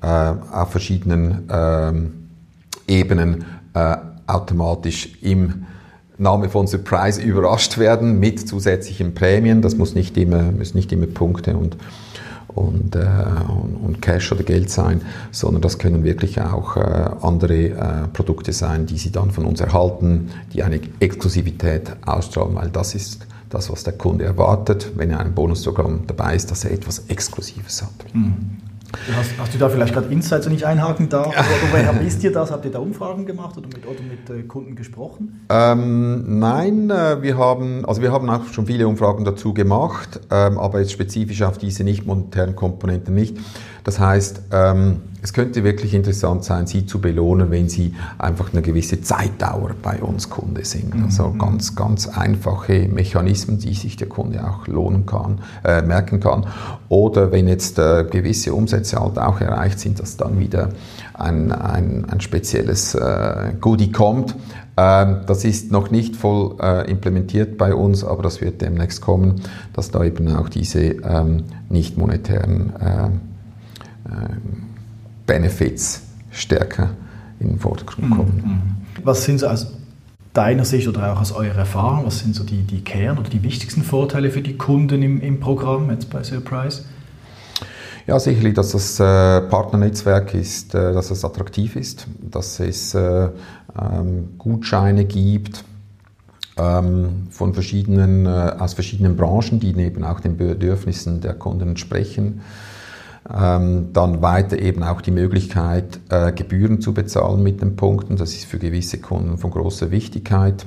auf 0.02 0.70
verschiedenen 0.70 1.50
ähm, 1.50 2.28
Ebenen 2.86 3.44
automatisch 4.28 5.18
im 5.24 5.66
Name 6.20 6.50
von 6.50 6.68
Surprise 6.68 7.20
überrascht 7.20 7.80
werden 7.80 8.20
mit 8.20 8.48
zusätzlichen 8.48 9.16
Prämien. 9.16 9.64
Das 9.64 9.78
muss 9.78 9.96
nicht 9.96 10.16
immer, 10.18 10.44
müssen 10.44 10.78
nicht 10.78 10.92
immer 10.92 11.08
Punkte 11.08 11.58
und 11.58 11.76
und, 12.56 12.96
äh, 12.96 13.06
und, 13.84 14.02
Cash 14.02 14.32
oder 14.32 14.44
Geld 14.44 14.70
sein, 14.70 15.02
sondern 15.32 15.62
das 15.62 15.78
können 15.78 16.04
wirklich 16.04 16.40
auch 16.42 16.78
äh, 16.78 16.80
andere 17.22 17.70
äh, 17.70 18.08
Produkte 18.14 18.54
sein, 18.54 18.86
die 18.86 18.98
sie 18.98 19.12
dann 19.12 19.32
von 19.32 19.46
uns 19.46 19.62
erhalten, 19.62 20.30
die 20.54 20.64
eine 20.64 20.80
Exklusivität 21.00 21.96
ausstrahlen, 22.06 22.56
weil 22.56 22.70
das 22.70 22.96
ist 22.96 23.26
das, 23.50 23.70
was 23.72 23.84
der 23.84 23.94
Kunde 23.94 24.26
erwartet, 24.26 24.92
wenn 24.96 25.12
er 25.12 25.20
ein 25.20 25.34
Bonusprogramm 25.34 26.02
dabei 26.08 26.36
ist, 26.36 26.52
dass 26.52 26.66
er 26.66 26.72
etwas 26.72 27.06
Exklusives 27.08 27.82
hat. 27.82 28.14
Mhm. 28.14 28.58
Hast, 29.16 29.38
hast, 29.38 29.54
du 29.54 29.58
da 29.58 29.70
vielleicht 29.70 29.94
gerade 29.94 30.08
Insights, 30.08 30.46
wenn 30.46 30.54
ich 30.54 30.66
einhaken 30.66 31.10
darf? 31.10 31.28
Oder 31.28 31.72
woher 31.72 32.06
wisst 32.06 32.24
ihr 32.24 32.32
das? 32.32 32.52
Habt 32.52 32.66
ihr 32.66 32.72
da 32.72 32.80
Umfragen 32.80 33.26
gemacht 33.26 33.58
oder 33.58 33.68
mit, 33.68 33.86
oder 33.86 34.00
mit 34.02 34.30
äh, 34.30 34.44
Kunden 34.48 34.76
gesprochen? 34.76 35.46
Ähm, 35.50 36.40
nein, 36.40 36.90
äh, 36.90 37.22
wir 37.22 37.38
haben, 37.38 37.86
also 37.86 38.02
wir 38.02 38.12
haben 38.12 38.30
auch 38.30 38.48
schon 38.48 38.66
viele 38.66 38.88
Umfragen 38.88 39.26
dazu 39.26 39.54
gemacht, 39.54 40.22
ähm, 40.32 40.58
aber 40.58 40.80
jetzt 40.80 40.92
spezifisch 40.92 41.42
auf 41.42 41.58
diese 41.58 41.84
nicht 41.84 42.06
monetären 42.06 42.56
Komponenten 42.56 43.14
nicht. 43.14 43.38
Das 43.86 44.00
heißt, 44.00 44.42
ähm, 44.52 45.02
es 45.22 45.32
könnte 45.32 45.64
wirklich 45.64 45.94
interessant 45.94 46.44
sein, 46.44 46.68
Sie 46.68 46.88
zu 46.88 47.00
belohnen, 47.00 47.52
wenn 47.52 47.70
Sie 47.70 47.94
einfach 48.18 48.52
eine 48.52 48.64
gewisse 48.64 49.02
Zeitdauer 49.02 49.72
bei 49.82 50.02
uns 50.02 50.30
Kunde 50.30 50.66
sind. 50.66 50.96
Mhm. 50.96 51.06
Also 51.06 51.34
ganz, 51.34 51.76
ganz 51.76 52.08
einfache 52.08 52.88
Mechanismen, 52.88 53.60
die 53.60 53.76
sich 53.76 53.96
der 53.96 54.10
Kunde 54.10 54.44
auch 54.48 54.68
lohnen 54.68 55.06
kann, 55.06 55.40
äh, 55.64 55.84
merken 55.84 56.20
kann. 56.20 56.48
Oder 56.90 57.32
wenn 57.32 57.48
jetzt 57.48 57.78
äh, 57.78 58.06
gewisse 58.10 58.56
Umsätze 58.56 59.00
halt 59.00 59.20
auch 59.20 59.40
erreicht 59.40 59.80
sind, 59.80 60.00
dass 60.00 60.18
dann 60.18 60.40
wieder 60.40 60.70
ein, 61.14 61.52
ein, 61.52 62.06
ein 62.06 62.22
spezielles 62.22 62.96
äh, 62.96 63.54
Goodie 63.62 63.92
kommt. 63.92 64.36
Ähm, 64.78 65.22
das 65.28 65.46
ist 65.46 65.72
noch 65.72 65.92
nicht 65.92 66.16
voll 66.16 66.56
äh, 66.60 66.90
implementiert 66.90 67.60
bei 67.60 67.76
uns, 67.76 68.04
aber 68.04 68.24
das 68.24 68.42
wird 68.42 68.62
demnächst 68.62 69.02
kommen, 69.02 69.42
dass 69.74 69.92
da 69.92 70.04
eben 70.04 70.36
auch 70.36 70.50
diese 70.50 70.82
ähm, 70.82 71.44
nicht 71.70 71.98
monetären 72.00 72.74
äh, 72.80 73.10
Benefits 75.26 76.04
stärker 76.32 76.92
in 77.40 77.50
den 77.50 77.60
Vordergrund 77.60 78.10
mhm, 78.10 78.16
kommen. 78.16 78.44
Mhm. 78.46 79.04
Was 79.04 79.26
sind 79.26 79.40
so 79.40 79.48
aus 79.48 79.74
deiner 80.34 80.66
Sicht 80.66 80.88
oder 80.88 81.14
auch 81.14 81.22
aus 81.22 81.32
eurer 81.32 81.60
Erfahrung, 81.60 82.06
was 82.06 82.20
sind 82.20 82.36
so 82.36 82.44
die, 82.44 82.64
die 82.64 82.82
Kern- 82.82 83.18
oder 83.18 83.30
die 83.30 83.44
wichtigsten 83.44 83.84
Vorteile 83.84 84.30
für 84.30 84.42
die 84.42 84.58
Kunden 84.58 85.02
im, 85.02 85.22
im 85.22 85.40
Programm 85.40 85.90
jetzt 85.90 86.10
bei 86.10 86.24
Surprise? 86.24 86.84
Ja, 88.08 88.20
sicherlich, 88.20 88.54
dass 88.54 88.72
das 88.72 89.00
äh, 89.00 89.42
Partnernetzwerk 89.50 90.34
ist, 90.36 90.76
äh, 90.76 90.94
dass 90.94 91.10
es 91.10 91.26
attraktiv 91.26 91.76
ist, 91.76 92.06
dass 92.22 92.60
es 92.60 92.94
äh, 92.94 93.30
ähm, 93.80 94.30
Gutscheine 94.38 95.06
gibt 95.06 95.64
ähm, 96.58 97.28
von 97.32 97.54
verschiedenen, 97.54 98.28
äh, 98.28 98.30
aus 98.60 98.76
verschiedenen 98.76 99.16
Branchen, 99.16 99.60
die 99.60 99.76
eben 99.76 100.04
auch 100.04 100.20
den 100.20 100.38
Bedürfnissen 100.38 101.22
der 101.22 101.34
Kunden 101.34 101.70
entsprechen. 101.70 102.42
Ähm, 103.34 103.90
dann 103.92 104.22
weiter 104.22 104.60
eben 104.60 104.84
auch 104.84 105.02
die 105.02 105.12
Möglichkeit, 105.12 106.00
äh, 106.10 106.32
Gebühren 106.32 106.80
zu 106.80 106.94
bezahlen 106.94 107.42
mit 107.42 107.62
den 107.62 107.76
Punkten. 107.76 108.18
Das 108.18 108.34
ist 108.34 108.46
für 108.46 108.60
gewisse 108.60 109.00
Kunden 109.00 109.38
von 109.40 109.50
großer 109.50 109.90
Wichtigkeit. 109.90 110.66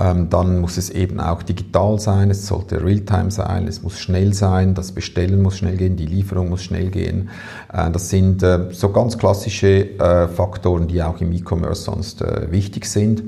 Ähm, 0.00 0.30
dann 0.30 0.60
muss 0.60 0.78
es 0.78 0.88
eben 0.90 1.20
auch 1.20 1.42
digital 1.42 2.00
sein, 2.00 2.30
es 2.30 2.46
sollte 2.46 2.82
Realtime 2.82 3.30
sein, 3.30 3.68
es 3.68 3.82
muss 3.82 3.98
schnell 3.98 4.32
sein, 4.32 4.74
das 4.74 4.92
Bestellen 4.92 5.42
muss 5.42 5.58
schnell 5.58 5.76
gehen, 5.76 5.96
die 5.96 6.06
Lieferung 6.06 6.48
muss 6.48 6.62
schnell 6.62 6.90
gehen. 6.90 7.28
Äh, 7.72 7.90
das 7.90 8.08
sind 8.08 8.42
äh, 8.42 8.68
so 8.72 8.90
ganz 8.90 9.18
klassische 9.18 9.98
äh, 9.98 10.26
Faktoren, 10.26 10.88
die 10.88 11.02
auch 11.02 11.20
im 11.20 11.32
E-Commerce 11.32 11.82
sonst 11.82 12.22
äh, 12.22 12.50
wichtig 12.50 12.86
sind. 12.86 13.22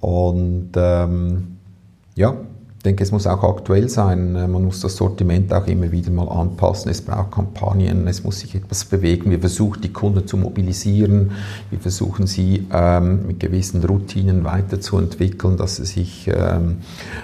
Und 0.00 0.70
ähm, 0.76 1.58
ja, 2.14 2.36
denke, 2.86 3.02
es 3.02 3.12
muss 3.12 3.26
auch 3.26 3.42
aktuell 3.42 3.88
sein. 3.88 4.34
Äh, 4.34 4.48
man 4.48 4.64
muss 4.64 4.80
das 4.80 4.96
Sortiment 4.96 5.52
auch 5.52 5.66
immer 5.66 5.92
wieder 5.92 6.10
mal 6.10 6.28
anpassen. 6.28 6.90
Es 6.90 7.02
braucht 7.02 7.32
Kampagnen, 7.32 8.06
es 8.06 8.24
muss 8.24 8.40
sich 8.40 8.54
etwas 8.54 8.84
bewegen. 8.84 9.30
Wir 9.30 9.40
versuchen, 9.40 9.82
die 9.82 9.92
Kunden 9.92 10.26
zu 10.26 10.36
mobilisieren. 10.36 11.32
Wir 11.70 11.80
versuchen, 11.80 12.26
sie 12.26 12.66
ähm, 12.72 13.26
mit 13.26 13.40
gewissen 13.40 13.84
Routinen 13.84 14.44
weiterzuentwickeln, 14.44 15.56
dass, 15.56 15.76
sie 15.76 15.84
sich, 15.84 16.28
ähm, 16.28 16.78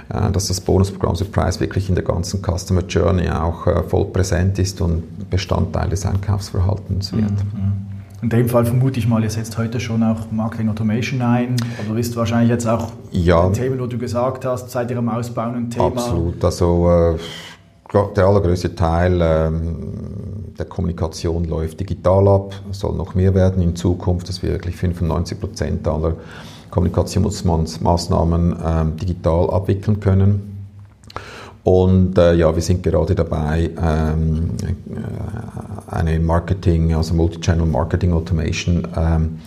äh, 0.08 0.30
dass 0.30 0.48
das 0.48 0.60
Bonusprogramm 0.60 1.16
Surprise 1.16 1.60
wirklich 1.60 1.88
in 1.88 1.94
der 1.94 2.04
ganzen 2.04 2.42
Customer 2.42 2.82
Journey 2.82 3.30
auch 3.30 3.66
äh, 3.66 3.82
voll 3.84 4.06
präsent 4.06 4.58
ist 4.58 4.80
und 4.80 5.30
Bestandteil 5.30 5.88
des 5.88 6.04
Einkaufsverhaltens 6.04 7.12
wird. 7.12 7.30
Mhm. 7.30 7.91
In 8.22 8.28
dem 8.28 8.48
Fall 8.48 8.64
vermute 8.64 9.00
ich 9.00 9.08
mal, 9.08 9.20
ihr 9.24 9.30
setzt 9.30 9.58
heute 9.58 9.80
schon 9.80 10.04
auch 10.04 10.30
Marketing 10.30 10.68
Automation 10.68 11.20
ein. 11.22 11.56
Aber 11.84 11.96
wisst 11.96 12.14
wahrscheinlich 12.14 12.50
jetzt 12.50 12.68
auch 12.68 12.92
ja. 13.10 13.50
Themen, 13.50 13.80
wo 13.80 13.86
du 13.86 13.98
gesagt 13.98 14.44
hast, 14.44 14.70
seid 14.70 14.92
ihr 14.92 14.98
am 14.98 15.08
Ausbauen 15.08 15.56
ein 15.56 15.70
Thema? 15.70 15.86
Absolut. 15.86 16.44
Also 16.44 16.88
äh, 16.88 17.18
der 18.14 18.24
allergrößte 18.24 18.76
Teil 18.76 19.18
ähm, 19.20 20.54
der 20.56 20.66
Kommunikation 20.66 21.46
läuft 21.46 21.80
digital 21.80 22.28
ab, 22.28 22.54
soll 22.70 22.94
noch 22.94 23.16
mehr 23.16 23.34
werden 23.34 23.60
in 23.60 23.74
Zukunft, 23.74 24.28
dass 24.28 24.40
wir 24.40 24.50
wirklich 24.50 24.76
95 24.76 25.40
Prozent 25.40 25.88
aller 25.88 26.14
Kommunikationsmaßnahmen 26.70 28.56
ähm, 28.64 28.96
digital 28.98 29.50
abwickeln 29.50 29.98
können. 29.98 30.51
Und 31.64 32.18
äh, 32.18 32.34
ja, 32.34 32.54
wir 32.54 32.62
sind 32.62 32.82
gerade 32.82 33.14
dabei, 33.14 33.70
ähm, 33.80 34.50
äh, 34.90 35.94
eine 35.94 36.18
Marketing, 36.18 36.94
also 36.94 37.14
Multichannel 37.14 37.66
Marketing 37.66 38.12
Automation 38.12 38.88
ähm, 38.96 39.38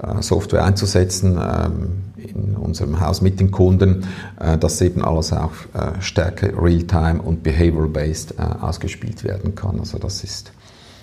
äh, 0.00 0.22
Software 0.22 0.64
einzusetzen 0.64 1.38
ähm, 1.38 1.88
in 2.16 2.56
unserem 2.56 3.00
Haus 3.00 3.20
mit 3.20 3.38
den 3.38 3.50
Kunden, 3.50 4.06
äh, 4.40 4.56
dass 4.56 4.80
eben 4.80 5.04
alles 5.04 5.32
auch 5.32 5.52
äh, 5.74 6.00
stärker 6.00 6.50
real-time 6.60 7.20
und 7.20 7.42
behavioral-based 7.42 8.34
äh, 8.38 8.42
ausgespielt 8.64 9.24
werden 9.24 9.54
kann. 9.54 9.78
Also 9.78 9.98
das 9.98 10.24
ist 10.24 10.52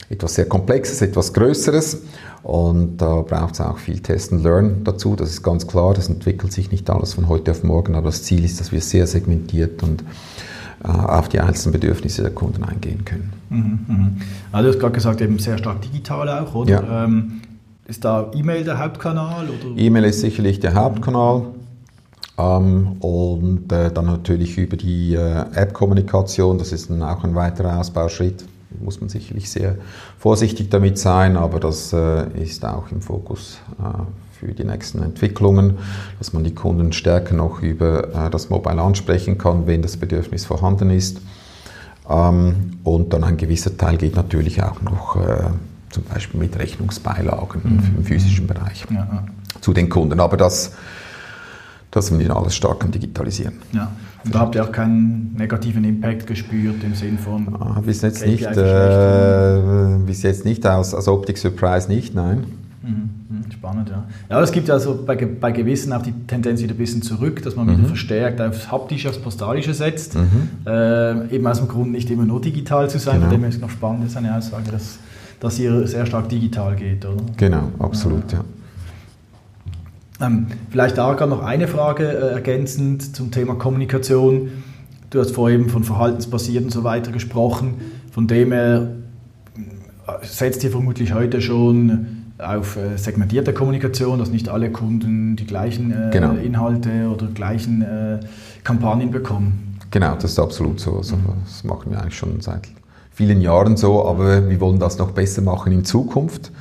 etwas 0.10 0.36
sehr 0.36 0.45
Komplexes, 0.45 1.01
etwas 1.01 1.34
Größeres 1.34 2.01
und 2.41 2.98
da 2.98 3.22
braucht 3.22 3.55
es 3.55 3.62
auch 3.62 3.77
viel 3.77 4.00
Test 4.00 4.31
and 4.31 4.43
Learn 4.43 4.84
dazu, 4.84 5.15
das 5.15 5.29
ist 5.29 5.43
ganz 5.43 5.65
klar, 5.67 5.93
das 5.93 6.10
entwickelt 6.10 6.53
sich 6.53 6.72
nicht 6.72 6.89
alles 6.89 7.15
von 7.15 7.27
heute 7.27 7.51
auf 7.51 7.63
morgen, 7.63 7.95
aber 7.95 8.07
das 8.07 8.24
Ziel 8.24 8.45
ist, 8.45 8.60
dass 8.60 8.72
wir 8.72 8.81
sehr 8.81 9.07
segmentiert 9.07 9.81
und 9.81 10.03
auf 10.87 11.29
die 11.29 11.39
einzelnen 11.39 11.73
Bedürfnisse 11.73 12.21
der 12.21 12.31
Kunden 12.31 12.63
eingehen 12.63 13.03
können. 13.05 13.33
Mhm, 13.49 13.79
mhm. 13.87 14.17
Also 14.51 14.67
du 14.67 14.73
hast 14.73 14.79
gerade 14.79 14.93
gesagt, 14.93 15.21
eben 15.21 15.39
sehr 15.39 15.57
stark 15.57 15.81
digital 15.81 16.29
auch, 16.29 16.53
oder? 16.53 16.83
Ja. 16.83 17.05
Ähm, 17.05 17.41
ist 17.87 18.03
da 18.03 18.31
E-Mail 18.33 18.63
der 18.63 18.79
Hauptkanal? 18.79 19.47
E-Mail 19.75 20.05
ist 20.05 20.21
sicherlich 20.21 20.59
der 20.59 20.73
Hauptkanal. 20.73 21.43
Ähm, 22.37 22.97
und 22.99 23.71
äh, 23.71 23.91
dann 23.91 24.05
natürlich 24.05 24.57
über 24.57 24.75
die 24.75 25.15
äh, 25.15 25.45
App-Kommunikation, 25.53 26.57
das 26.57 26.71
ist 26.71 26.89
dann 26.89 27.01
auch 27.01 27.23
ein 27.23 27.35
weiterer 27.35 27.79
Ausbauschritt. 27.79 28.45
Muss 28.81 28.99
man 28.99 29.09
sicherlich 29.09 29.49
sehr 29.49 29.75
vorsichtig 30.17 30.69
damit 30.69 30.97
sein, 30.97 31.37
aber 31.37 31.59
das 31.59 31.93
äh, 31.93 32.27
ist 32.41 32.65
auch 32.65 32.91
im 32.91 33.01
Fokus 33.01 33.59
äh, 33.79 34.01
für 34.45 34.53
die 34.53 34.63
nächsten 34.63 35.01
Entwicklungen, 35.01 35.77
dass 36.19 36.33
man 36.33 36.43
die 36.43 36.53
Kunden 36.53 36.93
stärker 36.93 37.35
noch 37.35 37.61
über 37.61 38.27
äh, 38.27 38.29
das 38.29 38.49
Mobile 38.49 38.81
ansprechen 38.81 39.37
kann, 39.37 39.67
wenn 39.67 39.81
das 39.81 39.97
Bedürfnis 39.97 40.45
vorhanden 40.45 40.89
ist. 40.89 41.19
Ähm, 42.09 42.77
und 42.83 43.13
dann 43.13 43.23
ein 43.23 43.37
gewisser 43.37 43.75
Teil 43.75 43.97
geht 43.97 44.15
natürlich 44.15 44.61
auch 44.61 44.81
noch 44.81 45.15
äh, 45.15 45.45
zum 45.89 46.03
Beispiel 46.03 46.39
mit 46.39 46.57
Rechnungsbeilagen 46.59 47.61
mhm. 47.63 47.97
im 47.97 48.05
physischen 48.05 48.47
Bereich 48.47 48.85
ja. 48.93 49.25
zu 49.61 49.73
den 49.73 49.89
Kunden. 49.89 50.19
Aber 50.19 50.37
das, 50.37 50.73
das 51.89 52.07
sind 52.07 52.19
wir 52.19 52.35
alles 52.35 52.55
stark 52.55 52.83
am 52.83 52.91
Digitalisieren. 52.91 53.55
Ja. 53.71 53.91
Und 54.23 54.33
da 54.33 54.39
habt 54.39 54.55
ihr 54.55 54.63
auch 54.63 54.71
keinen 54.71 55.35
negativen 55.37 55.83
Impact 55.83 56.25
gespürt 56.25 56.83
im 56.83 56.95
Sinn 56.95 57.19
von. 57.19 57.55
Ah, 57.59 57.79
bis 57.85 58.01
jetzt 58.01 58.25
nicht, 58.25 58.43
äh, 58.43 59.59
bis 60.05 60.23
jetzt 60.23 60.45
nicht 60.45 60.65
aus, 60.65 60.95
als 60.95 61.07
Optik 61.07 61.37
Surprise 61.37 61.87
nicht, 61.87 62.15
nein. 62.15 62.45
Mhm. 62.85 63.09
Mhm, 63.29 63.51
spannend, 63.51 63.89
ja. 63.89 64.03
Ja, 64.29 64.41
es 64.41 64.51
gibt 64.51 64.67
ja 64.67 64.75
also 64.75 65.03
bei, 65.05 65.15
bei 65.15 65.51
Gewissen 65.51 65.91
auch 65.91 66.03
die 66.03 66.13
Tendenz 66.27 66.61
wieder 66.61 66.75
ein 66.75 66.77
bisschen 66.77 67.01
zurück, 67.01 67.41
dass 67.41 67.55
man 67.55 67.65
mhm. 67.65 67.77
wieder 67.77 67.87
verstärkt 67.87 68.39
aufs 68.39 68.71
Haptische, 68.71 69.09
aufs 69.09 69.17
Postalische 69.17 69.73
setzt. 69.73 70.15
Mhm. 70.15 70.49
Äh, 70.67 71.35
eben 71.35 71.47
aus 71.47 71.57
dem 71.57 71.67
Grund 71.67 71.91
nicht 71.91 72.09
immer 72.11 72.25
nur 72.25 72.41
digital 72.41 72.89
zu 72.89 72.99
sein, 72.99 73.15
genau. 73.15 73.31
von 73.31 73.41
dem 73.41 73.49
ist 73.49 73.61
noch 73.61 73.69
spannend 73.69 74.05
ist 74.05 74.17
eine 74.17 74.37
Aussage, 74.37 74.71
dass, 74.71 74.99
dass 75.39 75.57
ihr 75.57 75.87
sehr 75.87 76.05
stark 76.05 76.29
digital 76.29 76.75
geht, 76.75 77.05
oder? 77.05 77.23
Genau, 77.37 77.71
absolut, 77.79 78.31
ja. 78.31 78.39
ja. 78.39 78.45
Ähm, 80.21 80.47
vielleicht 80.69 80.97
da 80.97 81.13
noch 81.25 81.43
eine 81.43 81.67
Frage 81.67 82.07
äh, 82.07 82.33
ergänzend 82.33 83.15
zum 83.15 83.31
Thema 83.31 83.55
Kommunikation. 83.55 84.49
Du 85.09 85.19
hast 85.19 85.31
vorhin 85.31 85.69
von 85.69 85.83
verhaltensbasiert 85.83 86.63
und 86.63 86.71
so 86.71 86.83
weiter 86.83 87.11
gesprochen. 87.11 87.75
Von 88.11 88.27
dem 88.27 88.51
her 88.51 88.91
äh, 90.07 90.25
setzt 90.25 90.63
ihr 90.63 90.71
vermutlich 90.71 91.13
heute 91.13 91.41
schon 91.41 92.14
auf 92.37 92.75
äh, 92.75 92.97
segmentierte 92.97 93.53
Kommunikation, 93.53 94.19
dass 94.19 94.29
nicht 94.29 94.49
alle 94.49 94.69
Kunden 94.69 95.35
die 95.35 95.45
gleichen 95.45 95.91
äh, 95.91 96.09
genau. 96.11 96.33
Inhalte 96.33 97.09
oder 97.09 97.27
gleichen 97.27 97.81
äh, 97.81 98.19
Kampagnen 98.63 99.11
bekommen. 99.11 99.77
Genau, 99.91 100.15
das 100.15 100.31
ist 100.31 100.39
absolut 100.39 100.79
so. 100.79 100.97
Also, 100.97 101.15
das 101.45 101.63
machen 101.63 101.91
wir 101.91 102.01
eigentlich 102.01 102.17
schon 102.17 102.41
seit 102.41 102.67
vielen 103.11 103.39
Jahren 103.39 103.77
so, 103.77 104.05
aber 104.05 104.49
wir 104.49 104.59
wollen 104.59 104.79
das 104.79 104.97
noch 104.97 105.11
besser 105.11 105.41
machen 105.41 105.71
in 105.71 105.85
Zukunft. 105.85 106.51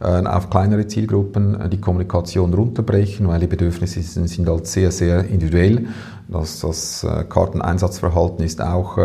äh, 0.00 0.26
auf 0.26 0.50
kleinere 0.50 0.86
Zielgruppen 0.88 1.60
äh, 1.60 1.68
die 1.68 1.78
Kommunikation 1.80 2.52
runterbrechen, 2.52 3.28
weil 3.28 3.40
die 3.40 3.46
Bedürfnisse 3.46 4.02
sind, 4.02 4.28
sind 4.28 4.48
halt 4.48 4.66
sehr, 4.66 4.90
sehr 4.90 5.24
individuell. 5.26 5.86
Das, 6.28 6.60
das 6.60 7.04
Karteneinsatzverhalten 7.28 8.44
ist 8.44 8.62
auch 8.62 8.96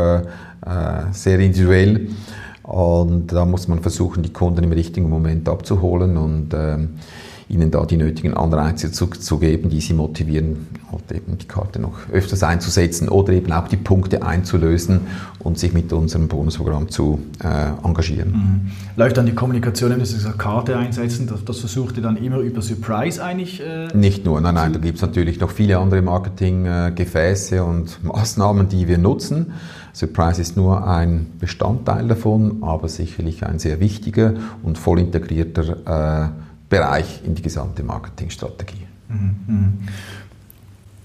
sehr 1.12 1.40
individuell. 1.40 2.10
Und 2.66 3.32
da 3.32 3.46
muss 3.46 3.68
man 3.68 3.82
versuchen, 3.82 4.24
die 4.24 4.34
Kunden 4.34 4.64
im 4.64 4.72
richtigen 4.72 5.08
Moment 5.08 5.48
abzuholen 5.48 6.18
und 6.18 6.54
ähm, 6.56 6.90
ihnen 7.48 7.70
da 7.70 7.86
die 7.86 7.98
nötigen 7.98 8.34
Anreize 8.34 8.92
zu, 8.92 9.06
zu 9.08 9.38
geben, 9.38 9.70
die 9.70 9.80
sie 9.82 9.94
motivieren, 9.94 10.66
halt 10.92 11.12
eben 11.12 11.38
die 11.38 11.46
Karte 11.46 11.80
noch 11.80 11.94
öfters 12.12 12.42
einzusetzen 12.42 13.08
oder 13.08 13.34
eben 13.34 13.52
auch 13.52 13.68
die 13.68 13.78
Punkte 13.78 14.24
einzulösen 14.24 15.02
und 15.40 15.60
sich 15.60 15.74
mit 15.74 15.94
unserem 15.94 16.28
Bonusprogramm 16.28 16.90
zu 16.90 17.20
äh, 17.44 17.86
engagieren. 17.86 18.32
Mhm. 18.32 18.72
Läuft 18.96 19.18
dann 19.18 19.28
die 19.28 19.36
Kommunikation, 19.36 19.92
wenn 19.92 20.04
Sie 20.04 20.16
gesagt 20.16 20.40
Karte 20.40 20.76
einsetzen, 20.76 21.28
das, 21.28 21.46
das 21.46 21.60
versucht 21.60 21.98
ihr 21.98 22.04
dann 22.04 22.18
immer 22.18 22.40
über 22.40 22.64
Surprise 22.64 23.24
eigentlich? 23.24 23.62
Äh, 23.62 23.96
Nicht 23.96 24.26
nur, 24.26 24.42
nein, 24.42 24.56
nein, 24.56 24.74
da 24.74 24.80
gibt 24.80 24.96
es 24.96 25.02
natürlich 25.04 25.40
noch 25.40 25.52
viele 25.52 25.78
andere 25.78 26.02
Marketinggefäße 26.02 27.58
äh, 27.58 27.60
und 27.60 28.04
Maßnahmen, 28.04 28.70
die 28.70 28.88
wir 28.88 28.98
nutzen. 28.98 29.54
Surprise 29.96 30.42
ist 30.42 30.58
nur 30.58 30.86
ein 30.86 31.28
Bestandteil 31.40 32.10
davon, 32.10 32.58
aber 32.62 32.90
sicherlich 32.90 33.46
ein 33.46 33.60
sehr 33.60 33.80
wichtiger 33.80 34.34
und 34.62 34.78
voll 34.78 35.00
integrierter 35.00 36.26
äh, 36.26 36.30
Bereich 36.68 37.22
in 37.24 37.34
die 37.34 37.42
gesamte 37.42 37.82
Marketingstrategie. 37.82 38.88
Mhm. 39.08 39.74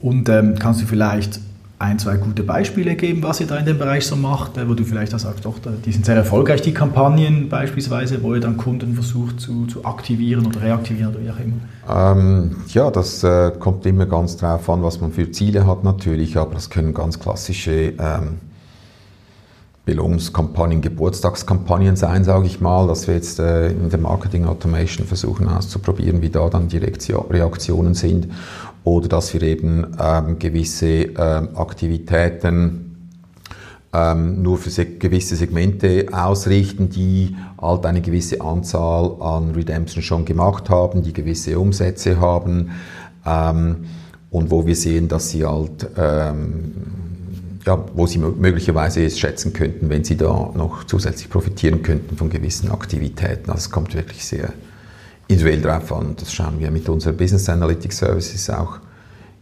Und 0.00 0.28
ähm, 0.28 0.56
kannst 0.58 0.82
du 0.82 0.86
vielleicht 0.86 1.38
ein, 1.78 2.00
zwei 2.00 2.16
gute 2.16 2.42
Beispiele 2.42 2.96
geben, 2.96 3.22
was 3.22 3.40
ihr 3.40 3.46
da 3.46 3.58
in 3.58 3.64
dem 3.64 3.78
Bereich 3.78 4.06
so 4.06 4.16
macht, 4.16 4.58
äh, 4.58 4.68
wo 4.68 4.74
du 4.74 4.82
vielleicht 4.82 5.14
auch 5.14 5.20
sagst, 5.20 5.44
doch, 5.44 5.54
die 5.84 5.92
sind 5.92 6.04
sehr 6.04 6.16
erfolgreich, 6.16 6.60
die 6.60 6.74
Kampagnen 6.74 7.48
beispielsweise, 7.48 8.20
wo 8.24 8.34
ihr 8.34 8.40
dann 8.40 8.56
Kunden 8.56 8.94
versucht 8.94 9.38
zu, 9.38 9.66
zu 9.66 9.84
aktivieren 9.84 10.46
oder 10.46 10.62
reaktivieren 10.62 11.14
oder 11.14 11.24
wie 11.24 11.30
auch 11.30 11.38
immer? 11.38 12.16
Ähm, 12.18 12.56
ja, 12.66 12.90
das 12.90 13.22
äh, 13.22 13.52
kommt 13.56 13.86
immer 13.86 14.06
ganz 14.06 14.36
drauf 14.36 14.68
an, 14.68 14.82
was 14.82 15.00
man 15.00 15.12
für 15.12 15.30
Ziele 15.30 15.64
hat 15.64 15.84
natürlich, 15.84 16.36
aber 16.36 16.54
das 16.54 16.70
können 16.70 16.92
ganz 16.92 17.20
klassische 17.20 17.92
ähm, 17.98 18.38
Belohnungskampagnen, 19.86 20.82
Geburtstagskampagnen 20.82 21.96
sein, 21.96 22.22
sage 22.24 22.46
ich 22.46 22.60
mal, 22.60 22.86
dass 22.86 23.06
wir 23.06 23.14
jetzt 23.14 23.38
äh, 23.38 23.70
in 23.70 23.88
der 23.88 23.98
Marketing 23.98 24.44
Automation 24.44 25.06
versuchen 25.06 25.48
auszuprobieren, 25.48 26.20
wie 26.22 26.28
da 26.28 26.48
dann 26.48 26.68
die 26.68 26.78
Reaktionen 26.78 27.94
sind 27.94 28.28
oder 28.84 29.08
dass 29.08 29.32
wir 29.32 29.42
eben 29.42 29.86
ähm, 30.00 30.38
gewisse 30.38 30.86
ähm, 30.86 31.48
Aktivitäten 31.54 33.08
ähm, 33.92 34.42
nur 34.42 34.58
für 34.58 34.70
se 34.70 34.86
gewisse 34.86 35.34
Segmente 35.34 36.06
ausrichten, 36.12 36.90
die 36.90 37.34
halt 37.60 37.84
eine 37.86 38.02
gewisse 38.02 38.40
Anzahl 38.40 39.16
an 39.20 39.50
Redemption 39.50 40.02
schon 40.02 40.24
gemacht 40.24 40.70
haben, 40.70 41.02
die 41.02 41.12
gewisse 41.12 41.58
Umsätze 41.58 42.20
haben 42.20 42.70
und 43.22 44.50
wo 44.50 44.66
wir 44.66 44.76
sehen, 44.76 45.08
dass 45.08 45.28
sie 45.28 45.44
halt 45.44 45.86
ja, 47.66 47.84
wo 47.94 48.06
sie 48.06 48.18
möglicherweise 48.18 49.04
es 49.04 49.18
schätzen 49.18 49.52
könnten, 49.52 49.90
wenn 49.90 50.04
sie 50.04 50.16
da 50.16 50.50
noch 50.54 50.84
zusätzlich 50.84 51.28
profitieren 51.28 51.82
könnten 51.82 52.16
von 52.16 52.30
gewissen 52.30 52.70
Aktivitäten. 52.70 53.50
Also 53.50 53.58
es 53.58 53.70
kommt 53.70 53.94
wirklich 53.94 54.24
sehr 54.24 54.52
individuell 55.28 55.60
drauf 55.60 55.92
an. 55.92 56.16
Das 56.18 56.32
schauen 56.32 56.58
wir 56.58 56.70
mit 56.70 56.88
unseren 56.88 57.16
Business 57.16 57.48
Analytics 57.48 57.98
Services 57.98 58.50
auch 58.50 58.78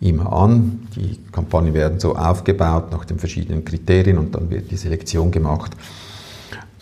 immer 0.01 0.33
an. 0.33 0.87
Die 0.97 1.19
Kampagnen 1.33 1.75
werden 1.75 2.01
so 2.01 2.15
aufgebaut 2.15 2.91
nach 2.93 3.05
den 3.05 3.19
verschiedenen 3.19 3.65
Kriterien 3.65 4.19
und 4.19 4.35
dann 4.35 4.51
wird 4.51 4.71
die 4.71 4.77
Selektion 4.77 5.31
gemacht. 5.31 5.73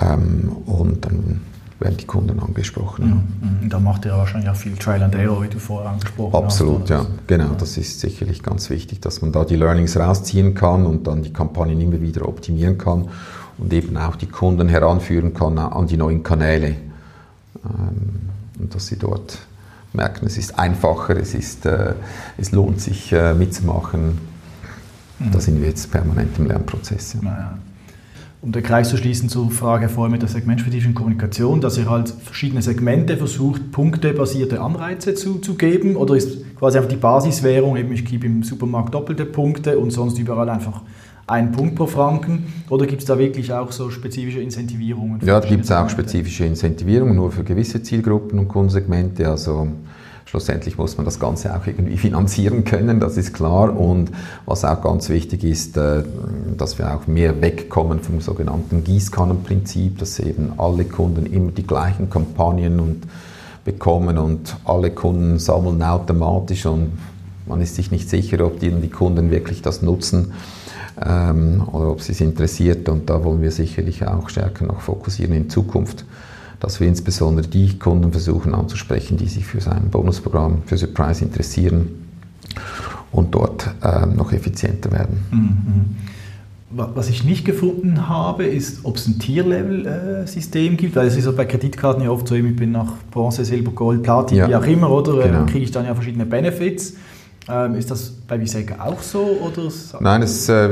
Ähm, 0.00 0.50
und 0.66 1.04
dann 1.04 1.42
werden 1.78 1.96
die 1.96 2.06
Kunden 2.06 2.40
angesprochen. 2.40 3.04
Mhm. 3.40 3.64
mhm. 3.64 3.68
Da 3.68 3.78
macht 3.78 4.04
ihr 4.04 4.12
wahrscheinlich 4.12 4.50
auch 4.50 4.56
viel 4.56 4.76
Trial 4.76 5.02
and 5.02 5.14
Error, 5.14 5.42
wie 5.42 5.48
du 5.48 5.58
vorher 5.58 5.90
angesprochen 5.90 6.34
Absolut, 6.34 6.82
hast. 6.82 6.90
Absolut, 6.90 7.10
ja. 7.10 7.20
Genau, 7.26 7.54
das 7.58 7.76
ist 7.76 8.00
sicherlich 8.00 8.42
ganz 8.42 8.70
wichtig, 8.70 9.00
dass 9.00 9.22
man 9.22 9.32
da 9.32 9.44
die 9.44 9.56
Learnings 9.56 9.96
rausziehen 9.96 10.54
kann 10.54 10.86
und 10.86 11.06
dann 11.06 11.22
die 11.22 11.32
Kampagnen 11.32 11.80
immer 11.80 12.00
wieder 12.00 12.26
optimieren 12.26 12.78
kann 12.78 13.08
und 13.58 13.72
eben 13.72 13.96
auch 13.96 14.16
die 14.16 14.26
Kunden 14.26 14.68
heranführen 14.68 15.34
kann 15.34 15.58
an 15.58 15.86
die 15.86 15.96
neuen 15.96 16.22
Kanäle. 16.22 16.76
Ähm, 17.64 18.20
und 18.58 18.74
dass 18.74 18.86
sie 18.86 18.98
dort 18.98 19.38
merken, 19.92 20.26
es 20.26 20.38
ist 20.38 20.58
einfacher, 20.58 21.16
es, 21.16 21.34
ist, 21.34 21.66
äh, 21.66 21.94
es 22.38 22.52
lohnt 22.52 22.80
sich 22.80 23.12
äh, 23.12 23.34
mitzumachen. 23.34 24.18
Mhm. 25.18 25.30
Da 25.32 25.40
sind 25.40 25.60
wir 25.60 25.68
jetzt 25.68 25.90
permanent 25.90 26.38
im 26.38 26.46
Lernprozess. 26.46 27.16
Ja. 27.22 27.58
Um 28.46 28.52
den 28.52 28.62
Kreis 28.62 28.90
zu 28.90 28.96
schließen 28.96 29.28
zur 29.28 29.50
Frage 29.50 29.88
vorher 29.88 30.08
mit 30.08 30.22
der 30.22 30.28
segmentspezifischen 30.28 30.94
Kommunikation, 30.94 31.60
dass 31.60 31.78
ihr 31.78 31.90
halt 31.90 32.10
verschiedene 32.10 32.62
Segmente 32.62 33.16
versucht, 33.16 33.72
punktebasierte 33.72 34.60
Anreize 34.60 35.16
zu, 35.16 35.40
zu 35.40 35.56
geben? 35.56 35.96
Oder 35.96 36.14
ist 36.14 36.54
quasi 36.54 36.78
einfach 36.78 36.88
die 36.88 36.96
Basiswährung, 36.96 37.76
eben 37.76 37.90
ich 37.90 38.04
gebe 38.04 38.26
im 38.26 38.44
Supermarkt 38.44 38.94
doppelte 38.94 39.26
Punkte 39.26 39.76
und 39.80 39.90
sonst 39.90 40.16
überall 40.20 40.48
einfach 40.48 40.82
einen 41.26 41.50
Punkt 41.50 41.74
pro 41.74 41.86
Franken? 41.86 42.46
Oder 42.70 42.86
gibt 42.86 43.00
es 43.00 43.08
da 43.08 43.18
wirklich 43.18 43.52
auch 43.52 43.72
so 43.72 43.90
spezifische 43.90 44.38
Incentivierungen? 44.38 45.18
Ja, 45.26 45.40
da 45.40 45.48
gibt 45.48 45.64
es 45.64 45.72
auch 45.72 45.88
spezifische 45.88 46.44
Incentivierungen, 46.44 47.16
nur 47.16 47.32
für 47.32 47.42
gewisse 47.42 47.82
Zielgruppen 47.82 48.38
und 48.38 48.46
Kundensegmente. 48.46 49.28
Also 49.28 49.66
schlussendlich 50.26 50.76
muss 50.76 50.96
man 50.96 51.06
das 51.06 51.18
Ganze 51.18 51.56
auch 51.56 51.66
irgendwie 51.66 51.96
finanzieren 51.96 52.64
können, 52.64 53.00
das 53.00 53.16
ist 53.16 53.32
klar. 53.32 53.74
Und 53.74 54.10
was 54.44 54.64
auch 54.64 54.82
ganz 54.82 55.08
wichtig 55.08 55.44
ist, 55.44 55.76
äh, 55.76 56.02
dass 56.58 56.78
wir 56.78 56.94
auch 56.94 57.06
mehr 57.06 57.40
wegkommen 57.40 58.00
vom 58.00 58.20
sogenannten 58.20 58.84
Gießkannenprinzip, 58.84 59.98
dass 59.98 60.18
eben 60.18 60.52
alle 60.58 60.84
Kunden 60.84 61.26
immer 61.26 61.52
die 61.52 61.66
gleichen 61.66 62.10
Kampagnen 62.10 62.80
und 62.80 63.04
bekommen 63.64 64.18
und 64.18 64.56
alle 64.64 64.90
Kunden 64.90 65.38
sammeln 65.38 65.82
automatisch 65.82 66.66
und 66.66 66.92
man 67.46 67.60
ist 67.60 67.76
sich 67.76 67.90
nicht 67.90 68.08
sicher, 68.08 68.44
ob 68.44 68.60
die, 68.60 68.70
die 68.70 68.90
Kunden 68.90 69.30
wirklich 69.30 69.62
das 69.62 69.82
nutzen 69.82 70.32
ähm, 71.04 71.62
oder 71.72 71.90
ob 71.90 72.00
sie 72.00 72.12
es 72.12 72.20
interessiert 72.20 72.88
und 72.88 73.10
da 73.10 73.24
wollen 73.24 73.42
wir 73.42 73.50
sicherlich 73.50 74.06
auch 74.06 74.28
stärker 74.28 74.66
noch 74.66 74.80
fokussieren 74.80 75.34
in 75.34 75.50
Zukunft 75.50 76.04
dass 76.66 76.80
wir 76.80 76.88
insbesondere 76.88 77.46
die 77.46 77.78
Kunden 77.78 78.10
versuchen 78.10 78.52
anzusprechen, 78.52 79.16
die 79.16 79.28
sich 79.28 79.46
für 79.46 79.60
sein 79.60 79.88
Bonusprogramm, 79.88 80.62
für 80.66 80.76
Surprise 80.76 81.24
interessieren 81.24 82.08
und 83.12 83.36
dort 83.36 83.70
äh, 83.84 84.04
noch 84.04 84.32
effizienter 84.32 84.90
werden. 84.90 85.24
Mhm. 85.30 85.96
Was 86.94 87.08
ich 87.08 87.22
nicht 87.22 87.44
gefunden 87.44 88.08
habe, 88.08 88.46
ist, 88.46 88.80
ob 88.82 88.96
es 88.96 89.06
ein 89.06 89.20
Tier-Level-System 89.20 90.76
gibt, 90.76 90.96
weil 90.96 91.06
es 91.06 91.16
ist 91.16 91.26
ja 91.26 91.30
bei 91.30 91.44
Kreditkarten 91.44 92.02
ja 92.02 92.10
oft 92.10 92.26
so, 92.26 92.34
ich 92.34 92.56
bin 92.56 92.72
nach 92.72 92.94
Bronze, 93.12 93.44
Silber, 93.44 93.70
Gold, 93.70 94.02
Platin, 94.02 94.38
ja. 94.38 94.48
wie 94.48 94.56
auch 94.56 94.66
immer, 94.66 94.90
oder? 94.90 95.22
Genau. 95.22 95.46
kriege 95.46 95.64
ich 95.64 95.70
dann 95.70 95.86
ja 95.86 95.94
verschiedene 95.94 96.26
Benefits. 96.26 96.94
Ähm, 97.48 97.76
ist 97.76 97.92
das 97.92 98.10
bei 98.10 98.40
Visega 98.40 98.84
auch 98.84 99.00
so? 99.00 99.20
Oder 99.20 99.70
Nein, 100.00 100.22
es, 100.22 100.48
äh, 100.48 100.68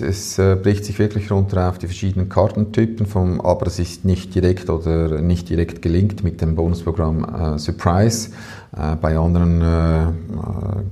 es, 0.00 0.38
äh, 0.38 0.56
bricht 0.56 0.84
sich 0.84 0.98
wirklich 0.98 1.30
runter 1.30 1.68
auf 1.68 1.78
die 1.78 1.86
verschiedenen 1.86 2.28
Kartentypen, 2.28 3.06
vom, 3.06 3.40
aber 3.40 3.66
es 3.66 3.78
ist 3.78 4.04
nicht 4.04 4.34
direkt 4.34 4.70
oder 4.70 5.20
nicht 5.20 5.48
direkt 5.48 5.82
gelingt 5.82 6.24
mit 6.24 6.40
dem 6.40 6.54
Bonusprogramm 6.54 7.24
äh, 7.24 7.58
Surprise. 7.58 8.30
Äh, 8.76 8.96
bei 8.96 9.18
anderen 9.18 9.62
äh, 9.62 10.04
äh, 10.04 10.10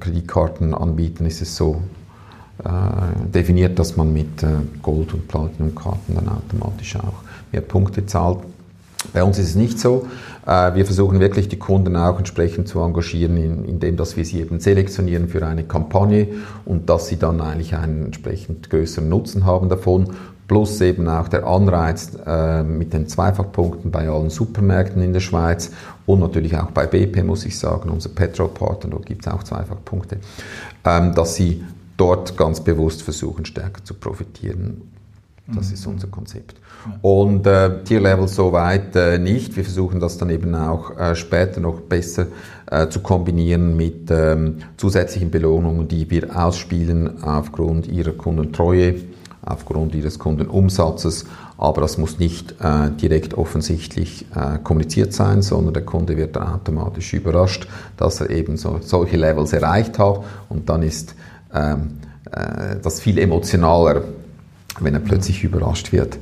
Kreditkartenanbietern 0.01 1.27
ist 1.27 1.43
es 1.43 1.57
so 1.57 1.83
definiert, 3.35 3.81
dass 3.81 3.97
man 3.97 4.12
mit 4.12 4.47
Gold- 4.81 5.12
und 5.12 5.27
Platinum-Karten 5.27 6.14
dann 6.14 6.29
automatisch 6.29 6.95
auch 6.95 7.25
mehr 7.51 7.62
Punkte 7.62 8.07
zahlt. 8.07 8.38
Bei 9.12 9.25
uns 9.25 9.40
ist 9.40 9.51
es 9.51 9.55
nicht 9.57 9.81
so. 9.81 10.07
Äh, 10.46 10.74
wir 10.74 10.85
versuchen 10.85 11.20
wirklich 11.20 11.48
die 11.48 11.59
Kunden 11.59 11.96
auch 11.96 12.18
entsprechend 12.18 12.68
zu 12.68 12.80
engagieren, 12.80 13.64
indem 13.64 13.96
dass 13.96 14.16
wir 14.16 14.24
sie 14.24 14.40
eben 14.40 14.61
selektionieren 14.61 15.28
für 15.28 15.46
eine 15.46 15.64
Kampagne 15.64 16.28
und 16.64 16.88
dass 16.88 17.09
sie 17.09 17.16
dann 17.16 17.40
eigentlich 17.40 17.74
einen 17.74 18.07
entsprechend 18.07 18.70
größeren 18.70 19.09
Nutzen 19.09 19.44
haben 19.46 19.68
davon. 19.68 20.11
Plus 20.46 20.78
eben 20.83 21.09
auch 21.09 21.28
der 21.28 21.46
Anreiz 21.46 22.12
äh, 22.26 22.62
mit 22.62 22.92
den 22.92 23.09
Zweifachpunkten 23.09 23.90
bei 23.90 24.11
allen 24.11 24.28
Supermärkten 24.28 25.02
in 25.02 25.14
der 25.14 25.20
Schweiz 25.20 25.70
und 26.04 26.20
natürlich 26.20 26.54
auch 26.59 26.70
bei 26.70 26.87
BP, 26.87 27.24
muss 27.24 27.46
ich 27.46 27.59
sagen, 27.59 27.88
unser 27.88 28.11
Petrol-Partner, 28.11 28.90
dort 28.90 29.07
gibt 29.07 29.26
es 29.26 29.33
auch 29.33 29.42
Zweifachpunkte, 29.42 30.18
ähm, 30.85 31.14
dass 31.14 31.37
sie 31.37 31.64
dort 31.96 32.37
ganz 32.37 32.61
bewusst 32.61 33.02
versuchen, 33.02 33.46
stärker 33.46 33.83
zu 33.85 33.94
profitieren. 33.94 34.83
Das 35.46 35.68
mhm. 35.68 35.74
ist 35.74 35.87
unser 35.87 36.07
Konzept. 36.09 36.54
Und 37.02 37.46
äh, 37.46 37.83
Tier-Level 37.85 38.28
soweit 38.28 38.96
äh, 38.96 39.18
nicht. 39.18 39.57
Wir 39.57 39.64
versuchen 39.64 40.00
das 40.00 40.16
dann 40.16 40.30
eben 40.30 40.54
auch 40.54 40.96
äh, 40.98 41.14
später 41.14 41.61
noch 41.61 41.80
besser 41.80 42.26
äh, 42.70 42.88
zu 42.88 43.00
kombinieren 43.00 43.76
mit 43.76 44.11
ähm, 44.11 44.59
zusätzlichen 44.78 45.30
Belohnungen, 45.30 45.87
die 45.87 46.11
wir 46.11 46.35
ausspielen 46.35 47.22
aufgrund 47.22 47.87
ihrer 47.88 48.12
Kundentreue, 48.12 48.94
aufgrund 49.42 49.94
ihres 49.94 50.18
Kundenumsatzes. 50.18 51.26
Aber 51.59 51.83
das 51.83 51.98
muss 51.98 52.18
nicht 52.18 52.52
äh, 52.62 52.90
direkt 52.90 53.35
offensichtlich 53.35 54.24
äh, 54.35 54.59
kommuniziert 54.59 55.12
sein, 55.12 55.42
sondern 55.42 55.74
der 55.74 55.85
Kunde 55.85 56.16
wird 56.16 56.38
automatisch 56.38 57.12
überrascht, 57.12 57.68
dass 57.98 58.20
er 58.20 58.30
eben 58.30 58.57
so, 58.57 58.78
solche 58.80 59.18
Levels 59.18 59.52
erreicht 59.52 59.98
hat. 59.98 60.24
Und 60.48 60.70
dann 60.70 60.83
ist 60.83 61.14
ähm, 61.54 61.98
äh, 62.30 62.76
das 62.83 63.00
viel 63.00 63.18
emotionaler, 63.18 64.02
wenn 64.81 64.95
er 64.95 65.01
plötzlich 65.01 65.45
überrascht 65.45 65.93
wird 65.93 66.19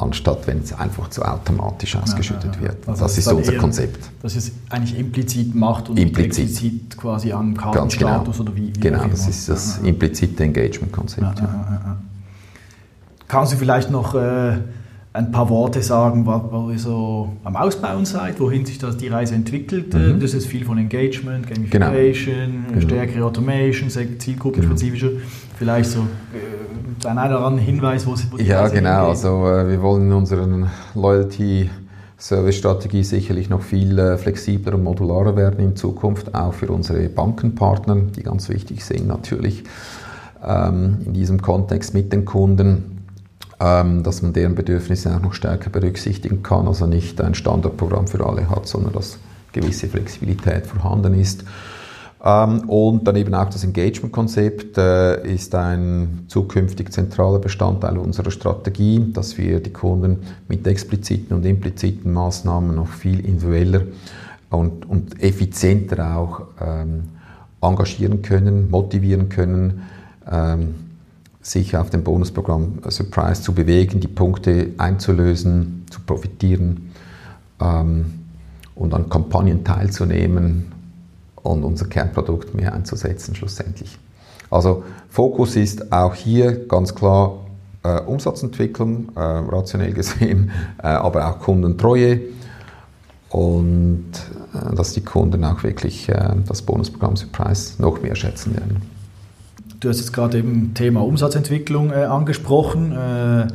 anstatt 0.00 0.46
wenn 0.46 0.60
es 0.60 0.72
einfach 0.72 1.08
zu 1.10 1.22
automatisch 1.22 1.96
ausgeschüttet 1.96 2.56
ja, 2.56 2.62
ja, 2.62 2.68
wird. 2.68 2.88
Also 2.88 3.02
das, 3.02 3.14
das 3.14 3.18
ist 3.18 3.32
unser 3.32 3.52
eher, 3.52 3.58
Konzept. 3.58 4.10
Dass 4.22 4.36
es 4.36 4.52
eigentlich 4.68 4.98
implizit 4.98 5.54
macht 5.54 5.88
und 5.88 5.98
implizit, 5.98 6.44
explizit 6.44 6.96
quasi 6.96 7.32
am 7.32 7.56
Kartenstatus 7.56 8.38
genau. 8.38 8.50
oder 8.50 8.56
wie, 8.56 8.74
wie 8.74 8.80
Genau, 8.80 9.06
das 9.06 9.28
ist 9.28 9.48
das 9.48 9.78
implizite 9.78 10.44
Engagement-Konzept. 10.44 11.42
Kannst 13.28 13.52
du 13.52 13.56
vielleicht 13.56 13.90
noch 13.90 14.14
äh, 14.14 14.58
ein 15.12 15.30
paar 15.32 15.48
Worte 15.48 15.82
sagen, 15.82 16.26
wo 16.26 16.70
ihr 16.70 16.78
so 16.78 17.36
am 17.44 17.56
Ausbauen 17.56 18.04
seid, 18.04 18.40
wohin 18.40 18.64
sich 18.64 18.78
das 18.78 18.96
die 18.96 19.08
Reise 19.08 19.34
entwickelt. 19.34 19.94
Mhm. 19.94 20.20
Das 20.20 20.34
ist 20.34 20.46
viel 20.46 20.64
von 20.64 20.78
Engagement, 20.78 21.46
Gamification, 21.46 22.64
genau. 22.68 22.80
stärkere 22.80 23.24
Automation, 23.24 23.90
zielgruppenspezifischer. 23.90 25.10
Genau. 25.10 25.20
Vielleicht 25.60 25.90
so 25.90 26.06
äh, 26.32 27.06
ein 27.06 27.18
oder 27.18 27.44
anderen 27.44 27.58
Hinweis, 27.58 28.06
wo, 28.06 28.14
die 28.14 28.44
Ja, 28.44 28.66
genau. 28.68 29.10
Also 29.10 29.46
äh, 29.46 29.68
wir 29.68 29.82
wollen 29.82 30.04
in 30.06 30.12
unseren 30.14 30.70
Loyalty 30.94 31.68
Service-Strategie 32.16 33.04
sicherlich 33.04 33.50
noch 33.50 33.60
viel 33.60 33.98
äh, 33.98 34.16
flexibler 34.16 34.76
und 34.76 34.84
modularer 34.84 35.36
werden 35.36 35.60
in 35.60 35.76
Zukunft, 35.76 36.34
auch 36.34 36.54
für 36.54 36.68
unsere 36.68 37.10
Bankenpartner, 37.10 37.96
die 37.96 38.22
ganz 38.22 38.48
wichtig 38.48 38.82
sind 38.82 39.06
natürlich 39.06 39.64
ähm, 40.42 41.02
in 41.04 41.12
diesem 41.12 41.42
Kontext 41.42 41.92
mit 41.92 42.10
den 42.10 42.24
Kunden 42.24 43.04
ähm, 43.60 44.02
dass 44.02 44.22
man 44.22 44.32
deren 44.32 44.54
Bedürfnisse 44.54 45.14
auch 45.14 45.20
noch 45.20 45.34
stärker 45.34 45.68
berücksichtigen 45.68 46.42
kann, 46.42 46.66
also 46.66 46.86
nicht 46.86 47.20
ein 47.20 47.34
Standardprogramm 47.34 48.08
für 48.08 48.24
alle 48.24 48.48
hat, 48.48 48.66
sondern 48.66 48.94
dass 48.94 49.18
gewisse 49.52 49.88
Flexibilität 49.88 50.66
vorhanden 50.66 51.12
ist. 51.12 51.44
Ähm, 52.22 52.68
und 52.68 53.06
dann 53.06 53.16
eben 53.16 53.34
auch 53.34 53.48
das 53.48 53.64
Engagement-Konzept 53.64 54.76
äh, 54.76 55.26
ist 55.32 55.54
ein 55.54 56.24
zukünftig 56.28 56.92
zentraler 56.92 57.38
Bestandteil 57.38 57.96
unserer 57.96 58.30
Strategie, 58.30 59.10
dass 59.12 59.38
wir 59.38 59.60
die 59.60 59.72
Kunden 59.72 60.18
mit 60.46 60.66
expliziten 60.66 61.36
und 61.36 61.46
impliziten 61.46 62.12
Maßnahmen 62.12 62.74
noch 62.74 62.88
viel 62.88 63.20
individueller 63.20 63.82
und, 64.50 64.88
und 64.88 65.22
effizienter 65.22 66.16
auch 66.16 66.42
ähm, 66.60 67.04
engagieren 67.62 68.20
können, 68.20 68.70
motivieren 68.70 69.30
können, 69.30 69.82
ähm, 70.30 70.74
sich 71.40 71.74
auf 71.74 71.88
dem 71.88 72.04
Bonusprogramm 72.04 72.80
Surprise 72.88 73.42
zu 73.42 73.54
bewegen, 73.54 74.00
die 74.00 74.08
Punkte 74.08 74.72
einzulösen, 74.76 75.86
zu 75.88 76.00
profitieren 76.00 76.90
ähm, 77.60 78.12
und 78.74 78.92
an 78.92 79.08
Kampagnen 79.08 79.64
teilzunehmen 79.64 80.69
und 81.42 81.64
unser 81.64 81.86
Kernprodukt 81.86 82.54
mehr 82.54 82.72
einzusetzen 82.74 83.34
schlussendlich. 83.34 83.98
Also 84.50 84.82
Fokus 85.08 85.56
ist 85.56 85.92
auch 85.92 86.14
hier 86.14 86.66
ganz 86.66 86.94
klar 86.94 87.38
äh, 87.82 88.00
Umsatzentwicklung, 88.00 89.10
äh, 89.16 89.20
rationell 89.20 89.92
gesehen, 89.92 90.50
äh, 90.82 90.88
aber 90.88 91.28
auch 91.28 91.38
Kundentreue 91.38 92.20
und 93.30 94.04
äh, 94.52 94.74
dass 94.74 94.92
die 94.92 95.02
Kunden 95.02 95.44
auch 95.44 95.62
wirklich 95.62 96.08
äh, 96.08 96.34
das 96.46 96.62
Bonusprogramm 96.62 97.16
Surprise 97.16 97.80
noch 97.80 98.02
mehr 98.02 98.16
schätzen 98.16 98.54
werden. 98.54 98.82
Du 99.78 99.88
hast 99.88 99.98
jetzt 99.98 100.12
gerade 100.12 100.38
eben 100.38 100.74
Thema 100.74 101.02
Umsatzentwicklung 101.02 101.90
äh, 101.90 102.04
angesprochen. 102.04 103.50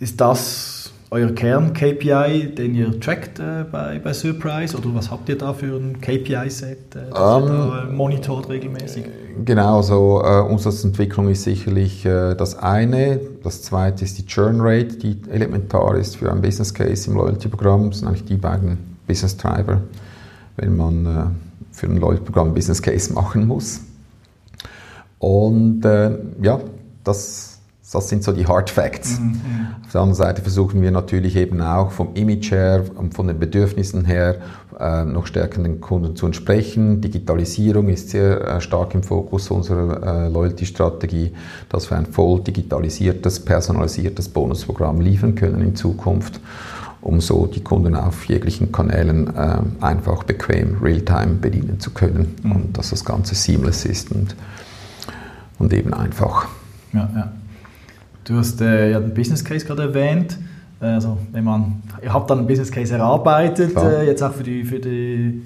Ist 0.00 0.20
das 0.20 0.73
euer 1.14 1.30
Kern-KPI, 1.30 2.56
den 2.56 2.74
ihr 2.74 2.98
trackt 2.98 3.38
äh, 3.38 3.64
bei, 3.70 4.00
bei 4.02 4.12
Surprise? 4.12 4.76
Oder 4.76 4.94
was 4.94 5.12
habt 5.12 5.28
ihr 5.28 5.38
da 5.38 5.52
für 5.52 5.76
ein 5.76 6.00
KPI-Set, 6.00 6.96
äh, 6.96 7.10
das 7.10 7.42
um, 7.42 7.42
ihr 7.44 7.48
da 7.48 7.84
ähm, 7.88 7.96
monitort 7.96 8.48
regelmäßig? 8.48 9.04
Genau, 9.44 9.76
also 9.76 10.22
äh, 10.24 10.40
Umsatzentwicklung 10.40 11.28
ist 11.28 11.44
sicherlich 11.44 12.04
äh, 12.04 12.34
das 12.34 12.58
eine. 12.58 13.20
Das 13.44 13.62
zweite 13.62 14.04
ist 14.04 14.18
die 14.18 14.26
Churn 14.26 14.56
Rate, 14.60 14.96
die 14.96 15.16
elementar 15.30 15.94
ist 15.94 16.16
für 16.16 16.32
ein 16.32 16.40
Business 16.40 16.74
Case 16.74 17.08
im 17.08 17.16
Loyalty-Programm. 17.16 17.90
Das 17.90 18.00
sind 18.00 18.08
eigentlich 18.08 18.24
die 18.24 18.36
beiden 18.36 18.78
Business 19.06 19.36
Driver, 19.36 19.82
wenn 20.56 20.76
man 20.76 21.36
für 21.70 21.86
ein 21.86 21.96
Loyalty-Programm 21.96 22.54
Business 22.54 22.82
Case 22.82 23.12
machen 23.14 23.46
muss. 23.46 23.82
Und 25.20 25.84
äh, 25.84 26.18
ja, 26.42 26.58
das, 27.04 27.53
das 27.94 28.08
sind 28.08 28.24
so 28.24 28.32
die 28.32 28.46
Hard 28.46 28.70
Facts. 28.70 29.20
Mhm. 29.20 29.40
Auf 29.84 29.92
der 29.92 30.00
anderen 30.00 30.16
Seite 30.16 30.42
versuchen 30.42 30.82
wir 30.82 30.90
natürlich 30.90 31.36
eben 31.36 31.60
auch 31.60 31.90
vom 31.90 32.14
Image 32.14 32.50
her 32.50 32.84
und 32.96 33.14
von 33.14 33.28
den 33.28 33.38
Bedürfnissen 33.38 34.04
her 34.04 34.36
äh, 34.78 35.04
noch 35.04 35.26
stärker 35.26 35.62
den 35.62 35.80
Kunden 35.80 36.16
zu 36.16 36.26
entsprechen. 36.26 37.00
Digitalisierung 37.00 37.88
ist 37.88 38.10
sehr 38.10 38.40
äh, 38.40 38.60
stark 38.60 38.94
im 38.94 39.02
Fokus 39.02 39.50
unserer 39.50 40.24
äh, 40.24 40.28
Loyalty-Strategie, 40.28 41.32
dass 41.68 41.90
wir 41.90 41.98
ein 41.98 42.06
voll 42.06 42.40
digitalisiertes, 42.40 43.40
personalisiertes 43.40 44.28
Bonusprogramm 44.28 45.00
liefern 45.00 45.34
können 45.34 45.60
in 45.60 45.76
Zukunft 45.76 46.40
um 47.00 47.20
so 47.20 47.46
die 47.46 47.60
Kunden 47.60 47.94
auf 47.96 48.24
jeglichen 48.24 48.72
Kanälen 48.72 49.28
äh, 49.36 49.58
einfach 49.82 50.24
bequem, 50.24 50.78
real-time 50.82 51.34
bedienen 51.34 51.78
zu 51.78 51.90
können 51.90 52.34
mhm. 52.42 52.52
und 52.52 52.78
dass 52.78 52.90
das 52.90 53.04
Ganze 53.04 53.34
seamless 53.34 53.84
ist 53.84 54.10
und 54.10 54.34
und 55.58 55.72
eben 55.72 55.94
einfach. 55.94 56.46
Ja, 56.92 57.08
ja. 57.14 57.32
Du 58.24 58.36
hast 58.36 58.60
äh, 58.60 58.90
ja 58.90 59.00
den 59.00 59.14
Business 59.14 59.44
Case 59.44 59.64
gerade 59.66 59.82
erwähnt. 59.82 60.38
Also, 60.80 61.18
wenn 61.32 61.44
man, 61.44 61.82
ihr 62.02 62.12
habt 62.12 62.28
dann 62.30 62.38
einen 62.38 62.46
Business 62.46 62.70
Case 62.70 62.94
erarbeitet, 62.94 63.76
äh, 63.76 64.06
jetzt 64.06 64.22
auch 64.22 64.32
für 64.32 64.42
die, 64.42 64.64
für 64.64 64.78
die, 64.78 65.42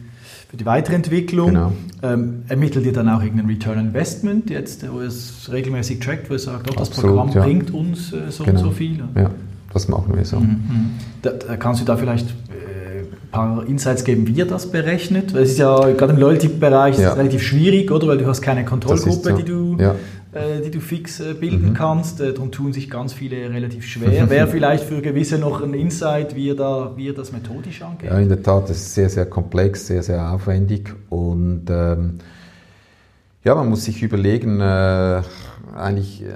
für 0.49 0.57
die 0.57 0.67
Weiterentwicklung. 0.67 1.49
Genau. 1.49 1.73
Ähm, 2.03 2.43
ermittelt 2.49 2.87
ihr 2.87 2.93
dann 2.93 3.09
auch 3.09 3.23
irgendeinen 3.23 3.49
Return 3.49 3.79
Investment, 3.79 4.51
jetzt, 4.51 4.91
wo 4.91 5.01
ihr 5.01 5.09
es 5.09 5.49
regelmäßig 5.53 6.01
trackt, 6.01 6.31
wo 6.31 6.35
ihr 6.35 6.39
sagt, 6.39 6.71
oh, 6.71 6.75
das 6.77 6.89
Absolut, 6.89 7.17
Programm 7.17 7.31
ja. 7.35 7.43
bringt 7.43 7.73
uns 7.73 8.13
äh, 8.13 8.31
so 8.31 8.45
genau. 8.45 8.59
und 8.59 8.65
so 8.65 8.71
viel? 8.71 9.03
Ja, 9.17 9.31
das 9.73 9.89
machen 9.89 10.17
wir 10.17 10.25
so. 10.25 10.39
Mhm. 10.39 10.47
mhm. 10.47 10.91
Da, 11.23 11.31
da 11.33 11.57
kannst 11.57 11.81
du 11.81 11.85
da 11.85 11.97
vielleicht 11.97 12.29
äh, 12.29 13.01
ein 13.01 13.31
paar 13.31 13.67
Insights 13.67 14.05
geben, 14.05 14.27
wie 14.27 14.33
ihr 14.33 14.47
das 14.47 14.71
berechnet? 14.71 15.35
Weil 15.35 15.43
es 15.43 15.51
ist 15.51 15.59
ja 15.59 15.91
gerade 15.93 16.13
im 16.13 16.19
Loyalty-Bereich 16.19 16.99
ja. 16.99 17.13
relativ 17.13 17.43
schwierig, 17.43 17.91
oder? 17.91 18.07
Weil 18.07 18.19
du 18.19 18.27
hast 18.27 18.41
keine 18.41 18.65
Kontrollgruppe, 18.65 19.31
so. 19.31 19.37
die 19.37 19.45
du 19.45 19.77
ja. 19.79 19.95
Äh, 20.33 20.61
die 20.61 20.71
du 20.71 20.81
fix 20.81 21.21
äh, 21.21 21.35
bilden 21.35 21.71
mhm. 21.71 21.75
kannst. 21.75 22.21
Äh, 22.21 22.35
darum 22.35 22.53
tun 22.53 22.73
sich 22.73 22.91
ganz 22.91 23.13
viele 23.13 23.51
relativ 23.51 23.87
schwer. 23.87 24.29
Wäre 24.31 24.47
vielleicht 24.47 24.85
für 24.85 25.01
gewisse 25.01 25.39
noch 25.39 25.63
ein 25.63 25.75
Insight, 25.75 26.35
wie 26.35 26.49
ihr, 26.49 26.57
da, 26.57 26.93
wie 26.97 27.07
ihr 27.07 27.15
das 27.15 27.33
methodisch 27.33 27.83
angeht? 27.83 28.11
Ja, 28.11 28.19
in 28.19 28.29
der 28.29 28.43
Tat, 28.43 28.65
das 28.65 28.77
ist 28.77 28.95
sehr, 28.95 29.09
sehr 29.09 29.27
komplex, 29.27 29.87
sehr, 29.87 30.03
sehr 30.03 30.31
aufwendig 30.33 30.95
und 31.09 31.65
ähm, 31.71 32.19
ja, 33.45 33.55
man 33.55 33.69
muss 33.69 33.85
sich 33.85 34.03
überlegen, 34.03 34.61
äh, 34.61 35.23
eigentlich, 35.75 36.23
äh, 36.23 36.35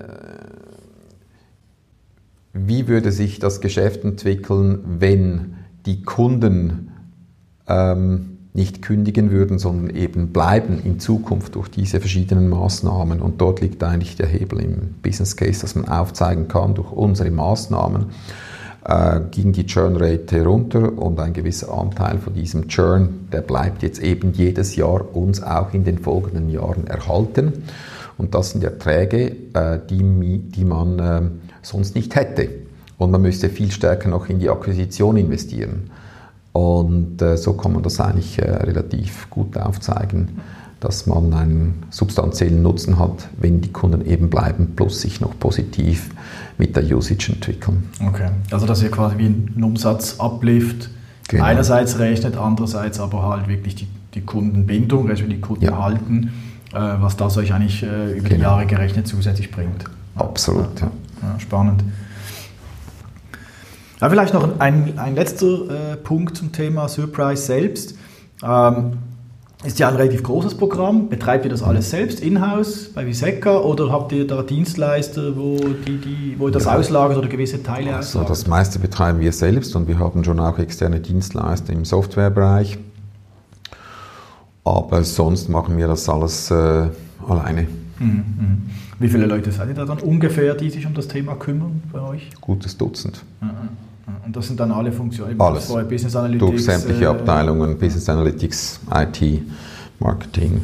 wie 2.55 2.89
würde 2.89 3.13
sich 3.13 3.39
das 3.39 3.61
Geschäft 3.61 4.05
entwickeln, 4.05 4.81
wenn 4.87 5.57
die 5.85 6.03
Kunden 6.03 6.93
ähm, 7.67 8.32
nicht 8.55 8.83
kündigen 8.83 9.31
würden, 9.31 9.59
sondern 9.59 9.95
eben 9.97 10.29
bleiben 10.29 10.81
in 10.85 11.01
Zukunft 11.01 11.55
durch 11.55 11.69
diese 11.69 12.01
verschiedenen 12.01 12.49
Maßnahmen. 12.51 13.23
Und 13.23 13.41
dort 13.41 13.61
liegt 13.61 13.83
eigentlich 13.83 14.17
der 14.17 14.27
Hebel 14.27 14.61
im 14.61 14.95
Business 15.03 15.37
Case, 15.37 15.63
dass 15.63 15.75
man 15.75 15.89
aufzeigen 15.89 16.49
kann, 16.49 16.75
durch 16.75 16.93
unsere 16.93 17.31
Maßnahmen 17.31 18.07
äh, 18.85 19.21
ging 19.31 19.53
die 19.53 19.67
Churn 19.67 19.97
Rate 19.97 20.45
runter 20.45 20.99
und 20.99 21.19
ein 21.19 21.33
gewisser 21.33 21.73
Anteil 21.73 22.19
von 22.19 22.35
diesem 22.35 22.69
Churn, 22.69 23.29
der 23.33 23.41
bleibt 23.41 23.83
jetzt 23.83 24.03
eben 24.03 24.33
jedes 24.33 24.77
Jahr 24.77 25.17
uns 25.17 25.43
auch 25.43 25.73
in 25.73 25.85
den 25.85 25.99
folgenden 25.99 26.51
Jahren 26.51 26.87
erhalten. 26.87 27.65
Und 28.19 28.35
das 28.35 28.51
sind 28.51 28.65
Erträge, 28.65 29.35
äh, 29.55 29.79
die, 29.89 30.39
die 30.39 30.65
man 30.65 30.99
äh, 30.99 31.23
sonst 31.63 31.95
nicht 31.95 32.15
hätte. 32.17 32.49
Und 32.99 33.11
man 33.11 33.23
müsste 33.23 33.49
viel 33.49 33.71
stärker 33.71 34.09
noch 34.09 34.29
in 34.29 34.39
die 34.39 34.51
Akquisition 34.51 35.17
investieren. 35.17 35.91
Und 36.53 37.23
äh, 37.23 37.37
so 37.37 37.55
kann 37.55 37.73
man 37.73 37.83
das 37.83 38.01
eigentlich 38.01 38.39
äh, 38.39 38.51
relativ 38.51 39.29
gut 39.31 39.57
aufzeigen, 39.57 40.41
dass 40.81 41.07
man 41.07 41.33
einen 41.33 41.85
substanziellen 41.91 42.63
Nutzen 42.63 42.99
hat, 42.99 43.29
wenn 43.39 43.61
die 43.61 43.73
Kunden 43.73 44.05
eben 44.05 44.29
bleiben, 44.29 44.75
plus 44.77 45.01
sich 45.01 45.21
noch 45.21 45.39
positiv 45.39 46.11
mit 46.59 46.77
der 46.77 46.85
Usage 46.85 47.33
entwickeln. 47.33 47.89
Okay, 48.07 48.29
also 48.51 48.67
dass 48.67 48.83
ihr 48.83 48.91
quasi 48.91 49.17
wie 49.19 49.27
einen 49.27 49.63
Umsatz-Uplift 49.63 50.91
genau. 51.29 51.45
einerseits 51.45 51.99
rechnet, 51.99 52.37
andererseits 52.37 53.01
aber 53.01 53.23
halt 53.23 53.49
wirklich 53.49 53.77
die, 53.77 53.89
die 54.15 54.23
Kundenbindung, 54.23 55.09
also 55.09 55.25
die 55.25 55.41
Kunden 55.41 55.65
ja. 55.65 55.79
halten, 55.83 56.33
äh, 56.75 56.79
was 56.79 57.17
das 57.17 57.37
euch 57.39 57.55
eigentlich 57.55 57.83
über 57.83 58.29
genau. 58.29 58.35
die 58.35 58.41
Jahre 58.41 58.67
gerechnet 58.67 59.07
zusätzlich 59.07 59.51
bringt. 59.51 59.85
Absolut, 60.17 60.81
ja. 60.81 60.91
ja 61.23 61.41
spannend. 61.41 61.85
Ja, 64.03 64.11
vielleicht 64.11 64.35
noch 64.35 64.59
ein, 64.59 64.99
ein 64.99 65.15
letzter 65.15 65.93
äh, 65.93 65.97
Punkt 65.97 66.37
zum 66.37 66.51
Thema 66.51 66.89
Surprise 66.89 67.41
selbst. 67.41 67.95
Ähm, 68.43 68.95
ist 69.63 69.79
ja 69.79 69.89
ein 69.89 69.95
relativ 69.95 70.25
großes 70.25 70.57
Programm. 70.57 71.09
Betreibt 71.09 71.45
ihr 71.45 71.53
das 71.53 71.63
alles 71.63 71.91
selbst 71.91 72.19
in-house 72.19 72.91
bei 72.93 73.07
Viseca 73.07 73.59
oder 73.59 73.93
habt 73.93 74.11
ihr 74.11 74.27
da 74.27 74.43
Dienstleister, 74.43 75.37
wo, 75.37 75.57
die, 75.57 75.99
die, 75.99 76.35
wo 76.37 76.49
ihr 76.49 76.53
das 76.53 76.65
ja. 76.65 76.75
auslagert 76.75 77.17
oder 77.17 77.29
gewisse 77.29 77.63
Teile 77.63 77.95
also 77.95 78.19
auslagert? 78.19 78.31
Das 78.31 78.47
meiste 78.49 78.81
betreiben 78.81 79.21
wir 79.21 79.31
selbst 79.31 79.77
und 79.77 79.87
wir 79.87 80.01
haben 80.01 80.25
schon 80.25 80.41
auch 80.41 80.59
externe 80.59 80.99
Dienstleister 80.99 81.73
im 81.73 81.85
Softwarebereich. 81.85 82.79
Aber 84.65 85.05
sonst 85.05 85.49
machen 85.49 85.79
wir 85.79 85.87
das 85.87 86.09
alles 86.09 86.51
äh, 86.51 86.89
alleine. 87.29 87.69
Mhm. 88.01 88.63
Wie 88.99 89.09
viele 89.09 89.27
Leute 89.27 89.53
seid 89.53 89.69
ihr 89.69 89.75
da 89.75 89.85
dann 89.85 89.99
ungefähr, 89.99 90.57
die 90.57 90.71
sich 90.71 90.87
um 90.87 90.95
das 90.95 91.07
Thema 91.07 91.37
kümmern 91.37 91.85
bei 91.93 92.01
euch? 92.01 92.31
Gutes 92.41 92.77
Dutzend. 92.77 93.23
Und 94.25 94.37
das 94.37 94.47
sind 94.47 94.61
dann 94.61 94.71
alle 94.73 94.93
Funktionen? 94.93 95.41
Alles. 95.41 95.69
Business 95.69 96.17
Analytics? 96.17 96.51
Durch 96.51 96.65
sämtliche 96.65 97.05
äh, 97.05 97.09
Abteilungen, 97.09 97.79
Business 97.79 98.09
Analytics, 98.09 98.81
IT, 98.95 99.43
Marketing, 99.99 100.63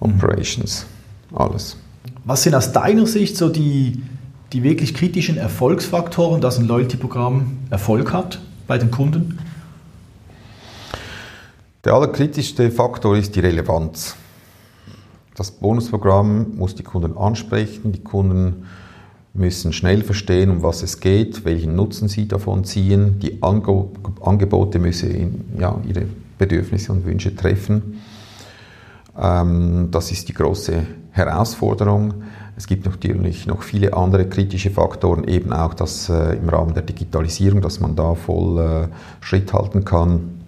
Operations, 0.00 0.86
alles. 1.34 1.76
Was 2.24 2.42
sind 2.42 2.54
aus 2.54 2.72
deiner 2.72 3.06
Sicht 3.06 3.36
so 3.36 3.48
die, 3.48 4.02
die 4.52 4.62
wirklich 4.62 4.94
kritischen 4.94 5.36
Erfolgsfaktoren, 5.36 6.40
dass 6.40 6.58
ein 6.58 6.66
Loyalty-Programm 6.66 7.58
Erfolg 7.70 8.12
hat 8.12 8.40
bei 8.66 8.78
den 8.78 8.90
Kunden? 8.90 9.38
Der 11.84 11.94
allerkritischste 11.94 12.70
Faktor 12.70 13.16
ist 13.16 13.34
die 13.34 13.40
Relevanz. 13.40 14.14
Das 15.34 15.50
Bonusprogramm 15.50 16.56
muss 16.56 16.74
die 16.74 16.82
Kunden 16.82 17.16
ansprechen, 17.16 17.92
die 17.92 18.02
Kunden 18.02 18.66
müssen 19.34 19.72
schnell 19.72 20.02
verstehen, 20.02 20.50
um 20.50 20.62
was 20.62 20.82
es 20.82 21.00
geht, 21.00 21.44
welchen 21.44 21.74
Nutzen 21.74 22.08
sie 22.08 22.28
davon 22.28 22.64
ziehen. 22.64 23.18
Die 23.20 23.42
Angebote 23.42 24.78
müssen 24.78 25.56
ja, 25.58 25.80
ihre 25.86 26.06
Bedürfnisse 26.38 26.92
und 26.92 27.06
Wünsche 27.06 27.34
treffen. 27.34 28.00
Ähm, 29.18 29.88
das 29.90 30.12
ist 30.12 30.28
die 30.28 30.34
große 30.34 30.86
Herausforderung. 31.12 32.14
Es 32.56 32.66
gibt 32.66 32.84
natürlich 32.84 33.46
noch 33.46 33.62
viele 33.62 33.94
andere 33.94 34.28
kritische 34.28 34.70
Faktoren, 34.70 35.24
eben 35.24 35.52
auch 35.52 35.72
das 35.74 36.08
äh, 36.08 36.36
im 36.36 36.48
Rahmen 36.48 36.74
der 36.74 36.82
Digitalisierung, 36.82 37.60
dass 37.62 37.80
man 37.80 37.96
da 37.96 38.14
voll 38.14 38.60
äh, 38.60 38.86
Schritt 39.24 39.52
halten 39.52 39.84
kann 39.84 40.42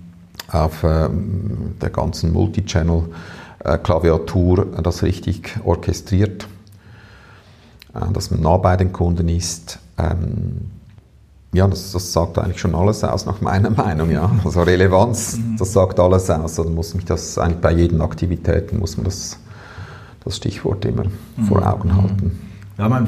auf 0.51 0.85
äh, 0.85 1.09
der 1.81 1.91
ganzen 1.91 2.33
Multichannel-Klaviatur 2.33 4.67
das 4.83 5.03
richtig 5.03 5.57
orchestriert, 5.65 6.45
äh, 6.45 6.47
dass 8.13 8.31
man 8.31 8.41
nah 8.41 8.57
bei 8.57 8.77
den 8.77 8.93
Kunden 8.93 9.29
ist. 9.29 9.79
Ähm, 9.99 10.71
ja, 11.53 11.69
das, 11.69 11.93
das, 11.93 12.13
sagt 12.13 12.37
eigentlich 12.39 12.59
schon 12.59 12.75
alles 12.75 13.05
aus, 13.05 13.27
nach 13.27 13.41
meiner 13.41 13.71
Meinung. 13.85 14.11
Ja. 14.11 14.31
Also 14.45 14.63
Relevanz, 14.63 15.37
mhm. 15.39 15.57
das 15.57 15.73
sagt 15.73 16.01
alles 16.01 16.29
aus. 16.29 16.59
Also 16.59 16.71
muss 16.71 16.95
mich 16.95 17.05
das 17.05 17.39
eigentlich 17.39 17.61
bei 17.61 17.73
jeden 17.73 18.01
Aktivitäten 18.01 18.79
muss 18.81 18.97
man 18.97 19.05
das, 19.05 19.39
das 20.25 20.37
Stichwort 20.37 20.85
immer 20.85 21.05
mhm. 21.05 21.45
vor 21.45 21.65
Augen 21.67 21.91
mhm. 21.91 22.03
halten. 22.03 22.39
Ja, 22.77 22.89
man, 22.89 23.07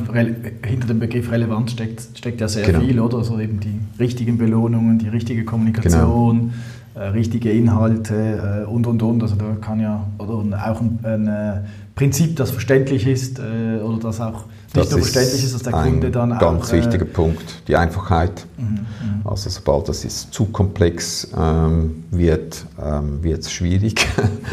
hinter 0.64 0.86
dem 0.86 1.00
Begriff 1.00 1.32
Relevanz 1.32 1.72
steckt, 1.72 2.00
steckt 2.16 2.40
ja 2.40 2.46
sehr 2.46 2.64
genau. 2.64 2.80
viel, 2.80 3.00
oder? 3.00 3.18
Also 3.18 3.40
eben 3.40 3.58
die 3.58 3.80
richtigen 3.98 4.38
Belohnungen, 4.38 5.00
die 5.00 5.08
richtige 5.08 5.44
Kommunikation, 5.44 6.38
genau 6.38 6.50
äh, 6.52 6.75
richtige 7.00 7.50
Inhalte 7.50 8.64
äh, 8.64 8.70
und 8.70 8.86
und 8.86 9.02
und. 9.02 9.22
Also 9.22 9.36
da 9.36 9.56
kann 9.60 9.80
ja 9.80 10.06
oder 10.18 10.34
auch 10.34 10.80
ein, 10.80 10.98
ein 11.02 11.28
äh, 11.28 11.60
Prinzip, 11.94 12.36
das 12.36 12.50
verständlich 12.50 13.06
ist 13.06 13.38
äh, 13.38 13.78
oder 13.80 13.98
das 13.98 14.20
auch 14.20 14.44
nicht 14.74 14.76
das 14.76 14.90
nur 14.90 15.00
verständlich 15.00 15.44
ist, 15.44 15.54
dass 15.54 15.62
der 15.62 15.72
Kunde 15.72 16.10
dann 16.10 16.32
auch. 16.32 16.38
Ganz 16.38 16.72
äh, 16.72 16.78
wichtiger 16.78 17.04
Punkt, 17.04 17.62
die 17.68 17.76
Einfachheit. 17.76 18.46
Mhm, 18.56 18.64
mhm, 18.64 18.86
also 19.24 19.48
sobald 19.50 19.88
das 19.88 20.04
ist 20.04 20.32
zu 20.32 20.46
komplex 20.46 21.28
ähm, 21.36 22.04
wird, 22.10 22.66
ähm, 22.82 23.22
wird 23.22 23.40
es 23.40 23.52
schwierig 23.52 24.06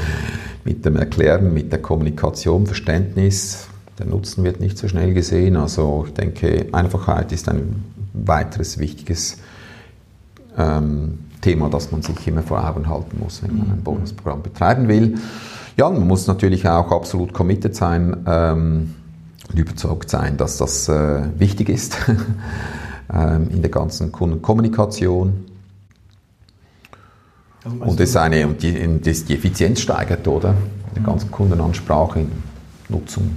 mit 0.63 0.85
dem 0.85 0.95
Erklären, 0.95 1.53
mit 1.53 1.71
der 1.71 1.81
Kommunikation, 1.81 2.65
Verständnis. 2.65 3.67
Der 3.99 4.05
Nutzen 4.05 4.43
wird 4.43 4.59
nicht 4.59 4.77
so 4.77 4.87
schnell 4.87 5.13
gesehen. 5.13 5.55
Also 5.55 6.05
ich 6.07 6.13
denke, 6.13 6.67
Einfachheit 6.71 7.31
ist 7.31 7.47
ein 7.47 7.83
weiteres 8.13 8.79
wichtiges 8.79 9.37
ähm, 10.57 11.19
Thema, 11.43 11.69
das 11.69 11.91
man 11.91 12.01
sich 12.01 12.27
immer 12.27 12.41
vor 12.41 12.67
Augen 12.67 12.87
halten 12.87 13.19
muss, 13.19 13.43
wenn 13.43 13.57
man 13.57 13.69
ein 13.69 13.77
mhm. 13.77 13.83
Bonusprogramm 13.83 14.41
betreiben 14.41 14.87
will. 14.87 15.19
Ja, 15.75 15.89
man 15.89 16.07
muss 16.07 16.27
natürlich 16.27 16.67
auch 16.67 16.91
absolut 16.91 17.33
committed 17.33 17.75
sein 17.75 18.23
ähm, 18.25 18.95
und 19.49 19.59
überzeugt 19.59 20.09
sein, 20.09 20.37
dass 20.37 20.57
das 20.57 20.87
äh, 20.87 21.21
wichtig 21.37 21.69
ist 21.69 21.97
ähm, 23.13 23.49
in 23.49 23.61
der 23.61 23.71
ganzen 23.71 24.11
Kundenkommunikation. 24.11 25.45
Also 27.63 27.77
und 27.77 27.99
es 27.99 28.15
eine, 28.15 28.47
und 28.47 28.61
die, 28.61 28.99
das 29.01 29.25
die 29.25 29.35
Effizienz 29.35 29.81
steigert, 29.81 30.27
oder? 30.27 30.49
In 30.49 30.93
der 30.95 31.01
mhm. 31.01 31.07
ganzen 31.07 31.31
Kundenansprache, 31.31 32.19
in 32.21 32.31
Nutzung. 32.89 33.31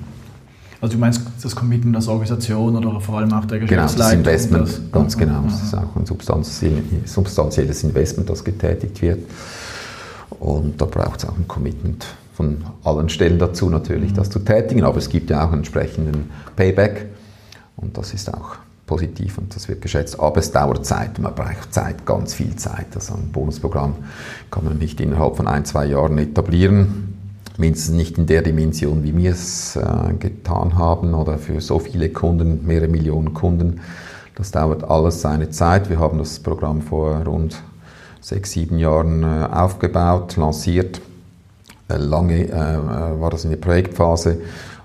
Also 0.80 0.94
du 0.94 1.00
meinst 1.00 1.22
das 1.42 1.56
Commitment 1.56 1.96
als 1.96 2.08
Organisation 2.08 2.76
oder 2.76 3.00
vor 3.00 3.18
allem 3.18 3.32
auch 3.32 3.44
der 3.46 3.60
Geschäftsleitung? 3.60 4.22
Genau, 4.22 4.34
das 4.34 4.44
Investment, 4.44 4.68
das, 4.68 4.92
ganz 4.92 5.16
genau. 5.16 5.42
Das 5.42 5.62
ist 5.62 5.74
auch 5.74 5.96
ein 5.96 6.06
substanzielles 7.06 7.82
Investment, 7.82 8.28
das 8.28 8.44
getätigt 8.44 9.00
wird. 9.00 9.20
Und 10.38 10.80
da 10.80 10.84
braucht 10.84 11.20
es 11.20 11.28
auch 11.28 11.36
ein 11.36 11.48
Commitment 11.48 12.06
von 12.34 12.58
allen 12.84 13.08
Stellen 13.08 13.38
dazu 13.38 13.70
natürlich, 13.70 14.12
das 14.12 14.28
zu 14.28 14.40
tätigen. 14.40 14.84
Aber 14.84 14.98
es 14.98 15.08
gibt 15.08 15.30
ja 15.30 15.40
auch 15.40 15.48
einen 15.48 15.58
entsprechenden 15.58 16.30
Payback 16.56 17.06
und 17.76 17.96
das 17.96 18.12
ist 18.12 18.32
auch 18.32 18.56
positiv 18.86 19.38
und 19.38 19.54
das 19.56 19.68
wird 19.68 19.80
geschätzt. 19.80 20.20
Aber 20.20 20.38
es 20.38 20.52
dauert 20.52 20.84
Zeit, 20.84 21.18
man 21.18 21.34
braucht 21.34 21.72
Zeit, 21.72 22.04
ganz 22.04 22.34
viel 22.34 22.54
Zeit. 22.56 22.88
Also 22.94 23.14
ein 23.14 23.32
Bonusprogramm 23.32 23.94
kann 24.50 24.64
man 24.64 24.76
nicht 24.76 25.00
innerhalb 25.00 25.36
von 25.36 25.48
ein, 25.48 25.64
zwei 25.64 25.86
Jahren 25.86 26.18
etablieren 26.18 27.15
mindestens 27.58 27.94
nicht 27.94 28.18
in 28.18 28.26
der 28.26 28.42
Dimension, 28.42 29.02
wie 29.02 29.16
wir 29.16 29.30
es 29.32 29.76
äh, 29.76 30.14
getan 30.18 30.76
haben 30.76 31.14
oder 31.14 31.38
für 31.38 31.60
so 31.60 31.78
viele 31.78 32.10
Kunden, 32.10 32.66
mehrere 32.66 32.88
Millionen 32.88 33.34
Kunden. 33.34 33.80
Das 34.34 34.50
dauert 34.50 34.84
alles 34.84 35.22
seine 35.22 35.50
Zeit. 35.50 35.88
Wir 35.88 35.98
haben 35.98 36.18
das 36.18 36.38
Programm 36.38 36.82
vor 36.82 37.22
rund 37.24 37.62
sechs, 38.20 38.52
sieben 38.52 38.78
Jahren 38.78 39.22
äh, 39.22 39.48
aufgebaut, 39.50 40.36
lanciert. 40.36 41.00
Äh, 41.88 41.96
lange 41.96 42.48
äh, 42.48 43.20
war 43.20 43.30
das 43.30 43.44
in 43.44 43.50
der 43.50 43.58
Projektphase 43.58 44.38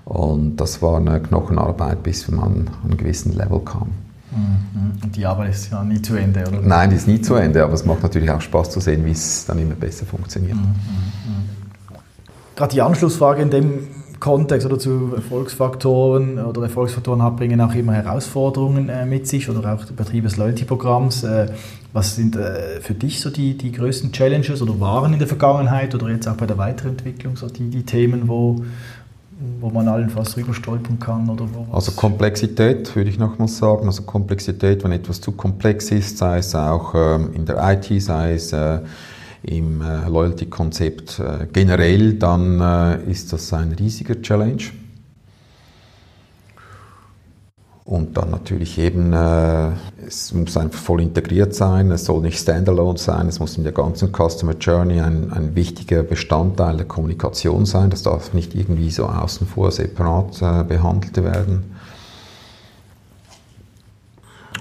und 0.04 0.56
das 0.56 0.80
war 0.82 0.98
eine 0.98 1.20
Knochenarbeit, 1.20 2.02
bis 2.02 2.28
man 2.28 2.40
an 2.40 2.70
einen 2.84 2.96
gewissen 2.96 3.36
Level 3.36 3.60
kam. 3.60 3.88
Mhm. 4.30 5.02
Und 5.02 5.16
die 5.16 5.26
Arbeit 5.26 5.50
ist 5.50 5.70
ja 5.70 5.82
nie 5.84 6.00
zu 6.00 6.14
Ende, 6.14 6.44
oder? 6.46 6.60
Nein, 6.62 6.90
die 6.90 6.96
ist 6.96 7.06
nie 7.06 7.20
zu 7.20 7.34
Ende, 7.34 7.62
aber 7.62 7.74
es 7.74 7.84
macht 7.84 8.02
natürlich 8.02 8.30
auch 8.30 8.40
Spaß 8.40 8.70
zu 8.70 8.80
sehen, 8.80 9.04
wie 9.04 9.10
es 9.10 9.44
dann 9.44 9.58
immer 9.58 9.74
besser 9.74 10.06
funktioniert. 10.06 10.56
Mhm. 10.56 10.74
Gerade 12.56 12.74
die 12.74 12.82
Anschlussfrage 12.82 13.42
in 13.42 13.50
dem 13.50 13.88
Kontext 14.22 14.64
oder 14.64 14.78
zu 14.78 15.14
Erfolgsfaktoren 15.16 16.38
oder 16.38 16.62
Erfolgsfaktoren 16.62 17.22
hat, 17.24 17.36
bringen 17.36 17.60
auch 17.60 17.74
immer 17.74 17.92
Herausforderungen 17.92 18.88
äh, 18.88 19.04
mit 19.04 19.26
sich 19.26 19.50
oder 19.50 19.74
auch 19.74 19.84
Betrieb 19.86 20.22
des 20.22 20.36
Loyalty-Programms. 20.36 21.24
Äh, 21.24 21.46
was 21.92 22.14
sind 22.14 22.36
äh, 22.36 22.80
für 22.80 22.94
dich 22.94 23.20
so 23.20 23.30
die, 23.30 23.58
die 23.58 23.72
größten 23.72 24.12
Challenges 24.12 24.62
oder 24.62 24.78
waren 24.78 25.12
in 25.12 25.18
der 25.18 25.26
Vergangenheit 25.26 25.92
oder 25.96 26.08
jetzt 26.08 26.28
auch 26.28 26.36
bei 26.36 26.46
der 26.46 26.56
Weiterentwicklung 26.56 27.36
so 27.36 27.48
die, 27.48 27.68
die 27.68 27.82
Themen, 27.82 28.28
wo, 28.28 28.62
wo 29.60 29.70
man 29.70 29.88
allenfalls 29.88 30.34
drüber 30.34 30.54
stolpern 30.54 31.00
kann? 31.00 31.28
Oder 31.28 31.48
also 31.72 31.90
Komplexität 31.90 32.94
würde 32.94 33.10
ich 33.10 33.18
nochmals 33.18 33.58
sagen. 33.58 33.86
Also 33.86 34.04
Komplexität, 34.04 34.84
wenn 34.84 34.92
etwas 34.92 35.20
zu 35.20 35.32
komplex 35.32 35.90
ist, 35.90 36.18
sei 36.18 36.38
es 36.38 36.54
auch 36.54 36.94
ähm, 36.94 37.30
in 37.34 37.44
der 37.44 37.58
IT, 37.72 38.00
sei 38.00 38.34
es 38.34 38.52
äh, 38.52 38.78
im 39.42 39.82
äh, 39.82 40.08
Loyalty-Konzept 40.08 41.18
äh, 41.18 41.46
generell, 41.52 42.14
dann 42.14 42.60
äh, 42.60 43.10
ist 43.10 43.32
das 43.32 43.52
ein 43.52 43.72
riesiger 43.72 44.20
Challenge. 44.22 44.62
Und 47.84 48.16
dann 48.16 48.30
natürlich 48.30 48.78
eben, 48.78 49.12
äh, 49.12 49.70
es 50.06 50.32
muss 50.32 50.56
einfach 50.56 50.78
voll 50.78 51.02
integriert 51.02 51.52
sein, 51.54 51.90
es 51.90 52.04
soll 52.04 52.22
nicht 52.22 52.38
standalone 52.38 52.96
sein, 52.96 53.26
es 53.26 53.40
muss 53.40 53.56
in 53.56 53.64
der 53.64 53.72
ganzen 53.72 54.12
Customer 54.12 54.54
Journey 54.54 55.00
ein, 55.00 55.32
ein 55.32 55.56
wichtiger 55.56 56.04
Bestandteil 56.04 56.76
der 56.76 56.86
Kommunikation 56.86 57.66
sein. 57.66 57.90
Das 57.90 58.04
darf 58.04 58.34
nicht 58.34 58.54
irgendwie 58.54 58.90
so 58.90 59.06
außen 59.06 59.48
vor 59.48 59.72
separat 59.72 60.40
äh, 60.40 60.62
behandelt 60.62 61.16
werden. 61.24 61.76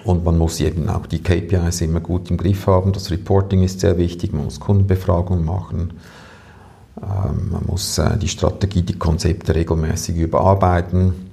Und 0.04 0.26
man 0.26 0.38
muss 0.38 0.60
eben 0.60 0.90
auch 0.90 1.06
die 1.06 1.22
KPIs 1.22 1.82
immer 1.82 2.00
gut 2.00 2.32
im 2.32 2.38
Griff 2.38 2.68
haben. 2.68 2.92
Das 2.92 3.12
Reporting 3.12 3.64
ist 3.64 3.82
sehr 3.82 3.98
wichtig. 3.98 4.34
Man 4.34 4.46
muss 4.46 4.60
Kundenbefragungen 4.60 5.46
machen. 5.46 5.94
Ähm, 7.02 7.52
man 7.52 7.66
muss 7.68 7.98
äh, 7.98 8.18
die 8.18 8.28
Strategie, 8.28 8.82
die 8.82 8.98
Konzepte 8.98 9.54
regelmäßig 9.54 10.18
überarbeiten. 10.18 11.30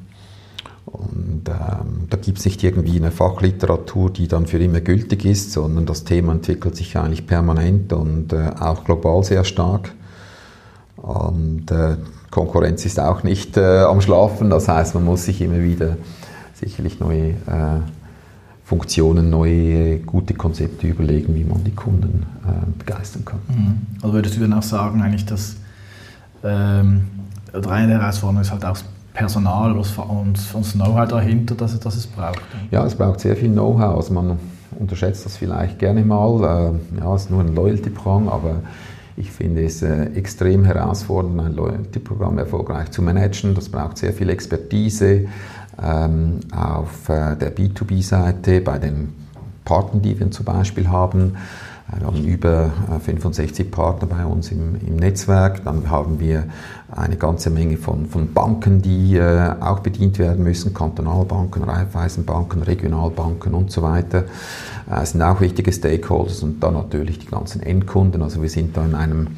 Und 0.87 1.43
ähm, 1.49 2.07
da 2.09 2.17
gibt 2.17 2.39
es 2.39 2.45
nicht 2.45 2.63
irgendwie 2.65 2.97
eine 2.97 3.11
Fachliteratur, 3.11 4.11
die 4.11 4.27
dann 4.27 4.47
für 4.47 4.59
immer 4.59 4.81
gültig 4.81 5.25
ist, 5.25 5.53
sondern 5.53 5.85
das 5.85 6.05
Thema 6.05 6.33
entwickelt 6.33 6.77
sich 6.77 6.97
eigentlich 6.97 7.27
permanent 7.27 7.93
und 7.93 8.33
äh, 8.33 8.51
auch 8.59 8.85
global 8.85 9.23
sehr 9.23 9.45
stark. 9.45 9.93
Und 10.97 11.71
äh, 11.71 11.97
Konkurrenz 12.31 12.85
ist 12.87 13.01
auch 13.01 13.23
nicht 13.23 13.57
äh, 13.57 13.81
am 13.81 14.01
Schlafen, 14.01 14.51
das 14.51 14.69
heißt, 14.69 14.95
man 14.95 15.05
muss 15.05 15.25
sich 15.25 15.41
immer 15.41 15.61
wieder 15.61 15.97
sicherlich 16.55 17.01
neue 17.01 17.31
äh, 17.31 17.81
Funktionen, 18.69 19.31
neue, 19.31 19.99
gute 20.01 20.35
Konzepte 20.35 20.89
überlegen, 20.89 21.35
wie 21.35 21.43
man 21.43 21.65
die 21.65 21.75
Kunden 21.75 22.27
äh, 22.47 22.79
begeistern 22.79 23.25
kann. 23.25 23.39
Mhm. 23.49 23.79
Also 24.03 24.13
würdest 24.13 24.37
du 24.37 24.41
dann 24.41 24.53
auch 24.53 24.63
sagen, 24.63 25.01
eigentlich, 25.01 25.25
dass 25.25 25.57
ähm, 26.45 27.01
eine 27.55 27.87
der 27.87 28.01
Herausforderungen 28.03 28.43
ist 28.43 28.53
halt 28.53 28.67
auch 28.67 28.73
das 28.75 28.85
Personal 29.15 29.73
und 29.73 30.37
das 30.37 30.73
Know-how 30.75 31.09
dahinter, 31.09 31.55
dass, 31.55 31.81
dass 31.81 31.97
es 31.97 32.07
braucht? 32.07 32.43
Ja, 32.71 32.85
es 32.85 32.95
braucht 32.95 33.21
sehr 33.21 33.37
viel 33.37 33.51
Know-how. 33.51 33.97
Also 33.97 34.13
man 34.13 34.39
unterschätzt 34.79 35.25
das 35.25 35.39
vielleicht 35.39 35.79
gerne 35.79 36.05
mal. 36.05 36.75
Äh, 36.95 37.01
ja, 37.01 37.15
es 37.15 37.23
ist 37.23 37.31
nur 37.31 37.41
ein 37.41 37.55
Loyalty-Programm, 37.55 38.29
aber 38.29 38.57
Ich 39.19 39.33
finde 39.33 39.65
es 39.65 39.83
äh, 39.83 40.05
extrem 40.15 40.65
herausfordernd, 40.65 41.41
ein 41.41 41.57
Loyalty-Programm 41.57 42.39
erfolgreich 42.39 42.93
zu 42.93 43.03
managen. 43.03 43.53
Das 43.53 43.69
braucht 43.69 43.99
sehr 43.99 44.13
viel 44.13 44.31
Expertise 44.31 45.27
ähm, 45.83 46.41
auf 46.55 47.09
äh, 47.09 47.37
der 47.37 47.55
B2B-Seite, 47.55 48.61
bei 48.61 48.79
den 48.79 49.15
Partnern, 49.65 50.03
die 50.03 50.19
wir 50.19 50.31
zum 50.31 50.45
Beispiel 50.45 50.89
haben. 50.89 51.37
Wir 51.97 52.07
haben 52.07 52.25
über 52.25 52.71
65 53.03 53.67
äh, 53.67 53.71
Partner 53.71 54.09
bei 54.09 54.25
uns 54.25 54.53
im, 54.53 54.77
im, 54.87 54.97
Netzwerk. 54.97 55.65
Dann 55.65 55.89
haben 55.89 56.21
wir 56.21 56.45
eine 56.91 57.17
ganze 57.17 57.49
Menge 57.49 57.79
von, 57.79 58.07
von 58.07 58.33
Banken, 58.35 58.83
die 58.83 59.17
äh, 59.17 59.55
auch 59.61 59.81
bedient 59.81 60.19
werden 60.19 60.45
müssen, 60.45 60.75
Kantonalbanken, 60.75 61.65
Raiffeisenbanken, 61.65 62.63
Regionalbanken 62.63 63.55
und 63.55 63.71
so 63.71 63.83
weiter. 63.83 64.25
Äh, 64.91 65.07
sind 65.07 65.23
auch 65.23 65.41
wichtige 65.41 65.73
Stakeholders 65.73 66.43
und 66.43 66.63
dann 66.63 66.75
natürlich 66.75 67.21
die 67.21 67.27
ganzen 67.27 67.63
Endkunden. 67.63 68.21
Also 68.23 68.43
wir 68.43 68.51
sind 68.51 68.77
da 68.77 68.85
in 68.85 68.95
einem 68.95 69.29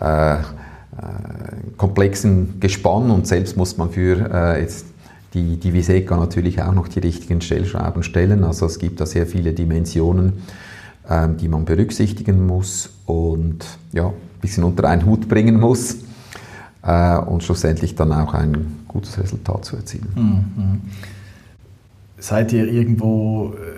äh, 0.00 0.34
äh 0.34 0.40
komplexen 1.78 2.60
Gespann 2.60 3.10
und 3.10 3.26
selbst 3.26 3.56
muss 3.56 3.78
man 3.78 3.90
für 3.90 4.30
äh, 4.32 4.60
jetzt 4.60 4.93
die, 5.34 5.56
die 5.56 5.72
Viseca 5.72 6.16
natürlich 6.16 6.62
auch 6.62 6.72
noch 6.72 6.88
die 6.88 7.00
richtigen 7.00 7.40
Stellschrauben 7.40 8.02
stellen. 8.02 8.44
Also 8.44 8.66
es 8.66 8.78
gibt 8.78 9.00
da 9.00 9.06
sehr 9.06 9.26
viele 9.26 9.52
Dimensionen 9.52 10.34
ähm, 11.08 11.36
die 11.36 11.48
man 11.48 11.66
berücksichtigen 11.66 12.46
muss 12.46 12.88
und 13.04 13.58
ja, 13.92 14.06
ein 14.06 14.40
bisschen 14.40 14.64
unter 14.64 14.88
einen 14.88 15.04
Hut 15.04 15.28
bringen 15.28 15.60
muss 15.60 15.98
äh, 16.82 17.18
und 17.18 17.42
schlussendlich 17.42 17.94
dann 17.94 18.10
auch 18.10 18.32
ein 18.32 18.84
gutes 18.88 19.18
Resultat 19.18 19.66
zu 19.66 19.76
erzielen. 19.76 20.08
Mhm. 20.14 20.80
Seid 22.16 22.54
ihr 22.54 22.66
irgendwo 22.66 23.52
äh, 23.52 23.73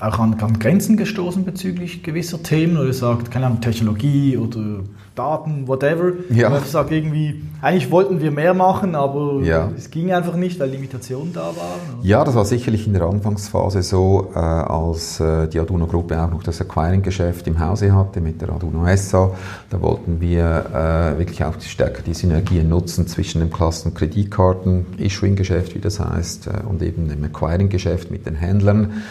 auch 0.00 0.18
an, 0.18 0.36
an, 0.40 0.58
Grenzen 0.58 0.96
gestoßen 0.96 1.44
bezüglich 1.44 2.02
gewisser 2.02 2.42
Themen 2.42 2.76
oder 2.78 2.92
sagt, 2.92 3.30
keine 3.30 3.46
Ahnung, 3.46 3.60
Technologie 3.60 4.36
oder 4.36 4.80
Daten, 5.14 5.68
whatever. 5.68 6.12
Ja. 6.30 6.48
Und 6.48 6.66
sage 6.66 6.96
irgendwie, 6.96 7.42
eigentlich 7.60 7.90
wollten 7.90 8.20
wir 8.20 8.30
mehr 8.30 8.54
machen, 8.54 8.94
aber 8.94 9.40
ja. 9.42 9.70
es 9.76 9.90
ging 9.90 10.12
einfach 10.12 10.36
nicht, 10.36 10.58
weil 10.58 10.70
Limitationen 10.70 11.32
da 11.32 11.42
waren. 11.42 12.00
Ja, 12.02 12.24
das 12.24 12.34
war 12.34 12.44
sicherlich 12.46 12.86
in 12.86 12.94
der 12.94 13.02
Anfangsphase 13.02 13.82
so, 13.82 14.30
äh, 14.34 14.38
als 14.38 15.20
äh, 15.20 15.48
die 15.48 15.60
Aduno-Gruppe 15.60 16.22
auch 16.22 16.30
noch 16.30 16.42
das 16.42 16.60
Acquiring-Geschäft 16.60 17.46
im 17.48 17.60
Hause 17.60 17.94
hatte 17.94 18.20
mit 18.20 18.40
der 18.40 18.50
Aduno 18.50 18.86
SA. 18.96 19.32
Da 19.68 19.82
wollten 19.82 20.20
wir 20.20 21.14
äh, 21.14 21.18
wirklich 21.18 21.44
auch 21.44 21.60
stärker 21.60 22.02
die 22.02 22.14
Synergien 22.14 22.68
nutzen 22.68 23.06
zwischen 23.06 23.40
dem 23.40 23.50
Klassen- 23.50 23.92
Kreditkarten-Issuing-Geschäft, 23.92 25.74
wie 25.74 25.80
das 25.80 26.00
heißt, 26.00 26.46
äh, 26.46 26.50
und 26.66 26.82
eben 26.82 27.08
dem 27.08 27.22
Acquiring-Geschäft 27.24 28.10
mit 28.10 28.24
den 28.24 28.36
Händlern. 28.36 29.02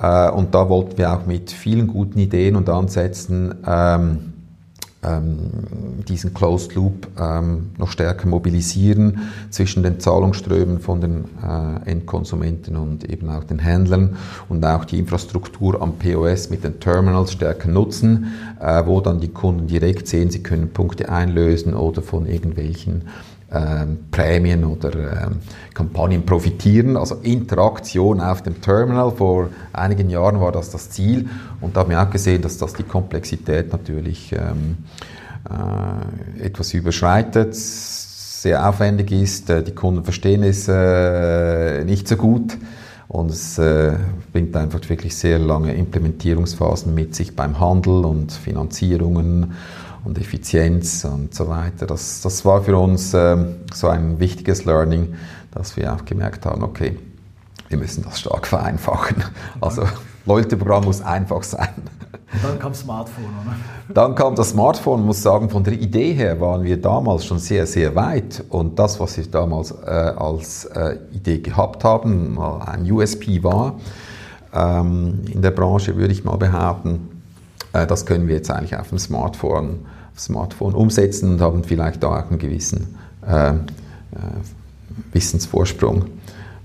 Äh, 0.00 0.30
und 0.30 0.54
da 0.54 0.68
wollten 0.68 0.98
wir 0.98 1.12
auch 1.12 1.26
mit 1.26 1.50
vielen 1.50 1.86
guten 1.86 2.18
Ideen 2.18 2.56
und 2.56 2.68
Ansätzen 2.68 3.54
ähm, 3.66 4.30
ähm, 5.02 5.50
diesen 6.06 6.34
Closed 6.34 6.74
Loop 6.74 7.08
ähm, 7.18 7.70
noch 7.78 7.90
stärker 7.90 8.28
mobilisieren 8.28 9.30
zwischen 9.48 9.82
den 9.82 9.98
Zahlungsströmen 9.98 10.80
von 10.80 11.00
den 11.00 11.24
äh, 11.42 11.90
Endkonsumenten 11.90 12.76
und 12.76 13.08
eben 13.08 13.30
auch 13.30 13.44
den 13.44 13.60
Händlern 13.60 14.16
und 14.48 14.64
auch 14.64 14.84
die 14.84 14.98
Infrastruktur 14.98 15.80
am 15.80 15.94
POS 15.94 16.50
mit 16.50 16.64
den 16.64 16.80
Terminals 16.80 17.32
stärker 17.32 17.68
nutzen, 17.68 18.32
äh, 18.60 18.84
wo 18.84 19.00
dann 19.00 19.20
die 19.20 19.28
Kunden 19.28 19.66
direkt 19.66 20.06
sehen, 20.06 20.30
sie 20.30 20.42
können 20.42 20.70
Punkte 20.70 21.08
einlösen 21.08 21.74
oder 21.74 22.02
von 22.02 22.26
irgendwelchen 22.26 23.04
ähm, 23.52 23.98
Prämien 24.10 24.64
oder 24.64 25.24
ähm, 25.24 25.38
Kampagnen 25.74 26.24
profitieren. 26.24 26.96
Also 26.96 27.16
Interaktion 27.16 28.20
auf 28.20 28.42
dem 28.42 28.60
Terminal. 28.60 29.10
Vor 29.10 29.48
einigen 29.72 30.10
Jahren 30.10 30.40
war 30.40 30.52
das 30.52 30.70
das 30.70 30.90
Ziel 30.90 31.28
und 31.60 31.76
da 31.76 31.80
haben 31.80 31.90
wir 31.90 32.00
auch 32.00 32.10
gesehen, 32.10 32.42
dass 32.42 32.58
das 32.58 32.74
die 32.74 32.84
Komplexität 32.84 33.72
natürlich 33.72 34.32
ähm, 34.32 34.78
äh, 35.48 36.46
etwas 36.46 36.74
überschreitet, 36.74 37.54
sehr 37.54 38.68
aufwendig 38.68 39.10
ist, 39.12 39.50
äh, 39.50 39.62
die 39.62 39.74
Kunden 39.74 40.04
verstehen 40.04 40.42
es 40.42 40.68
äh, 40.68 41.84
nicht 41.84 42.08
so 42.08 42.16
gut. 42.16 42.56
Und 43.08 43.32
es 43.32 43.58
äh, 43.58 43.96
bringt 44.32 44.56
einfach 44.56 44.88
wirklich 44.88 45.16
sehr 45.16 45.40
lange 45.40 45.74
Implementierungsphasen 45.74 46.94
mit 46.94 47.16
sich 47.16 47.34
beim 47.34 47.58
Handel 47.58 48.04
und 48.04 48.30
Finanzierungen 48.30 49.54
und 50.04 50.18
Effizienz 50.18 51.04
und 51.04 51.34
so 51.34 51.48
weiter. 51.48 51.86
Das, 51.86 52.20
das 52.22 52.44
war 52.44 52.62
für 52.62 52.76
uns 52.76 53.14
ähm, 53.14 53.56
so 53.72 53.88
ein 53.88 54.18
wichtiges 54.20 54.64
Learning, 54.64 55.14
dass 55.52 55.76
wir 55.76 55.92
auch 55.94 56.04
gemerkt 56.04 56.46
haben, 56.46 56.62
okay, 56.62 56.96
wir 57.68 57.78
müssen 57.78 58.04
das 58.04 58.20
stark 58.20 58.46
vereinfachen. 58.46 59.24
Also 59.60 59.84
Loyalty-Programm 60.26 60.84
muss 60.84 61.00
einfach 61.02 61.42
sein. 61.42 61.68
Und 62.32 62.44
dann 62.44 62.58
kam 62.60 62.70
das 62.70 62.80
Smartphone, 62.80 63.24
oder? 63.24 63.56
Dann 63.92 64.14
kam 64.14 64.36
das 64.36 64.50
Smartphone, 64.50 65.04
muss 65.04 65.20
sagen, 65.20 65.50
von 65.50 65.64
der 65.64 65.74
Idee 65.74 66.12
her 66.12 66.40
waren 66.40 66.62
wir 66.62 66.80
damals 66.80 67.24
schon 67.24 67.40
sehr, 67.40 67.66
sehr 67.66 67.94
weit. 67.96 68.44
Und 68.48 68.78
das, 68.78 69.00
was 69.00 69.16
wir 69.16 69.26
damals 69.26 69.72
äh, 69.72 69.90
als 69.90 70.64
äh, 70.66 70.98
Idee 71.12 71.38
gehabt 71.38 71.82
haben, 71.82 72.38
ein 72.38 72.90
USP 72.90 73.42
war, 73.42 73.80
ähm, 74.52 75.22
in 75.32 75.42
der 75.42 75.50
Branche 75.50 75.96
würde 75.96 76.12
ich 76.12 76.24
mal 76.24 76.36
behaupten, 76.36 77.09
das 77.72 78.06
können 78.06 78.28
wir 78.28 78.36
jetzt 78.36 78.50
eigentlich 78.50 78.76
auf 78.76 78.88
dem 78.88 78.98
Smartphone, 78.98 79.80
Smartphone 80.16 80.74
umsetzen 80.74 81.32
und 81.32 81.40
haben 81.40 81.64
vielleicht 81.64 82.02
da 82.02 82.08
auch 82.08 82.30
einen 82.30 82.38
gewissen 82.38 82.94
äh, 83.26 83.50
äh, 83.50 83.54
Wissensvorsprung, 85.12 86.06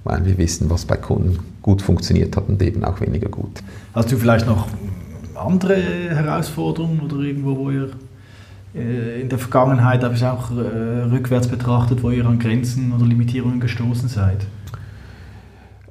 weil 0.03 0.25
wir 0.25 0.37
wissen, 0.37 0.69
was 0.69 0.85
bei 0.85 0.97
Kunden 0.97 1.39
gut 1.61 1.81
funktioniert 1.81 2.35
hat 2.35 2.49
und 2.49 2.61
eben 2.61 2.83
auch 2.83 2.99
weniger 3.01 3.29
gut. 3.29 3.61
Hast 3.93 4.11
du 4.11 4.17
vielleicht 4.17 4.47
noch 4.47 4.67
andere 5.35 5.75
Herausforderungen 5.75 7.01
oder 7.01 7.17
irgendwo, 7.17 7.57
wo 7.57 7.71
ihr 7.71 7.89
äh, 8.75 9.21
in 9.21 9.29
der 9.29 9.39
Vergangenheit, 9.39 10.03
habe 10.03 10.15
ich 10.15 10.25
auch 10.25 10.51
äh, 10.51 11.03
rückwärts 11.11 11.47
betrachtet, 11.47 12.03
wo 12.03 12.09
ihr 12.09 12.25
an 12.25 12.39
Grenzen 12.39 12.93
oder 12.93 13.05
Limitierungen 13.05 13.59
gestoßen 13.59 14.09
seid? 14.09 14.45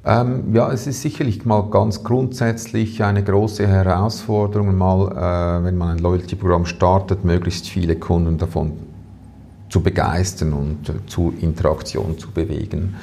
Ähm, 0.07 0.53
ja, 0.53 0.71
es 0.71 0.85
ist 0.85 1.01
sicherlich 1.01 1.45
mal 1.45 1.67
ganz 1.71 2.03
grundsätzlich 2.03 3.03
eine 3.03 3.23
große 3.23 3.65
Herausforderung, 3.67 4.77
mal, 4.77 5.11
äh, 5.11 5.65
wenn 5.65 5.77
man 5.77 5.97
ein 5.97 5.99
Loyalty-Programm 5.99 6.67
startet, 6.67 7.25
möglichst 7.25 7.67
viele 7.67 7.95
Kunden 7.95 8.37
davon 8.37 8.73
zu 9.69 9.81
begeistern 9.81 10.53
und 10.53 10.89
äh, 10.89 10.93
zu 11.07 11.33
Interaktion 11.41 12.19
zu 12.19 12.29
bewegen. 12.29 12.95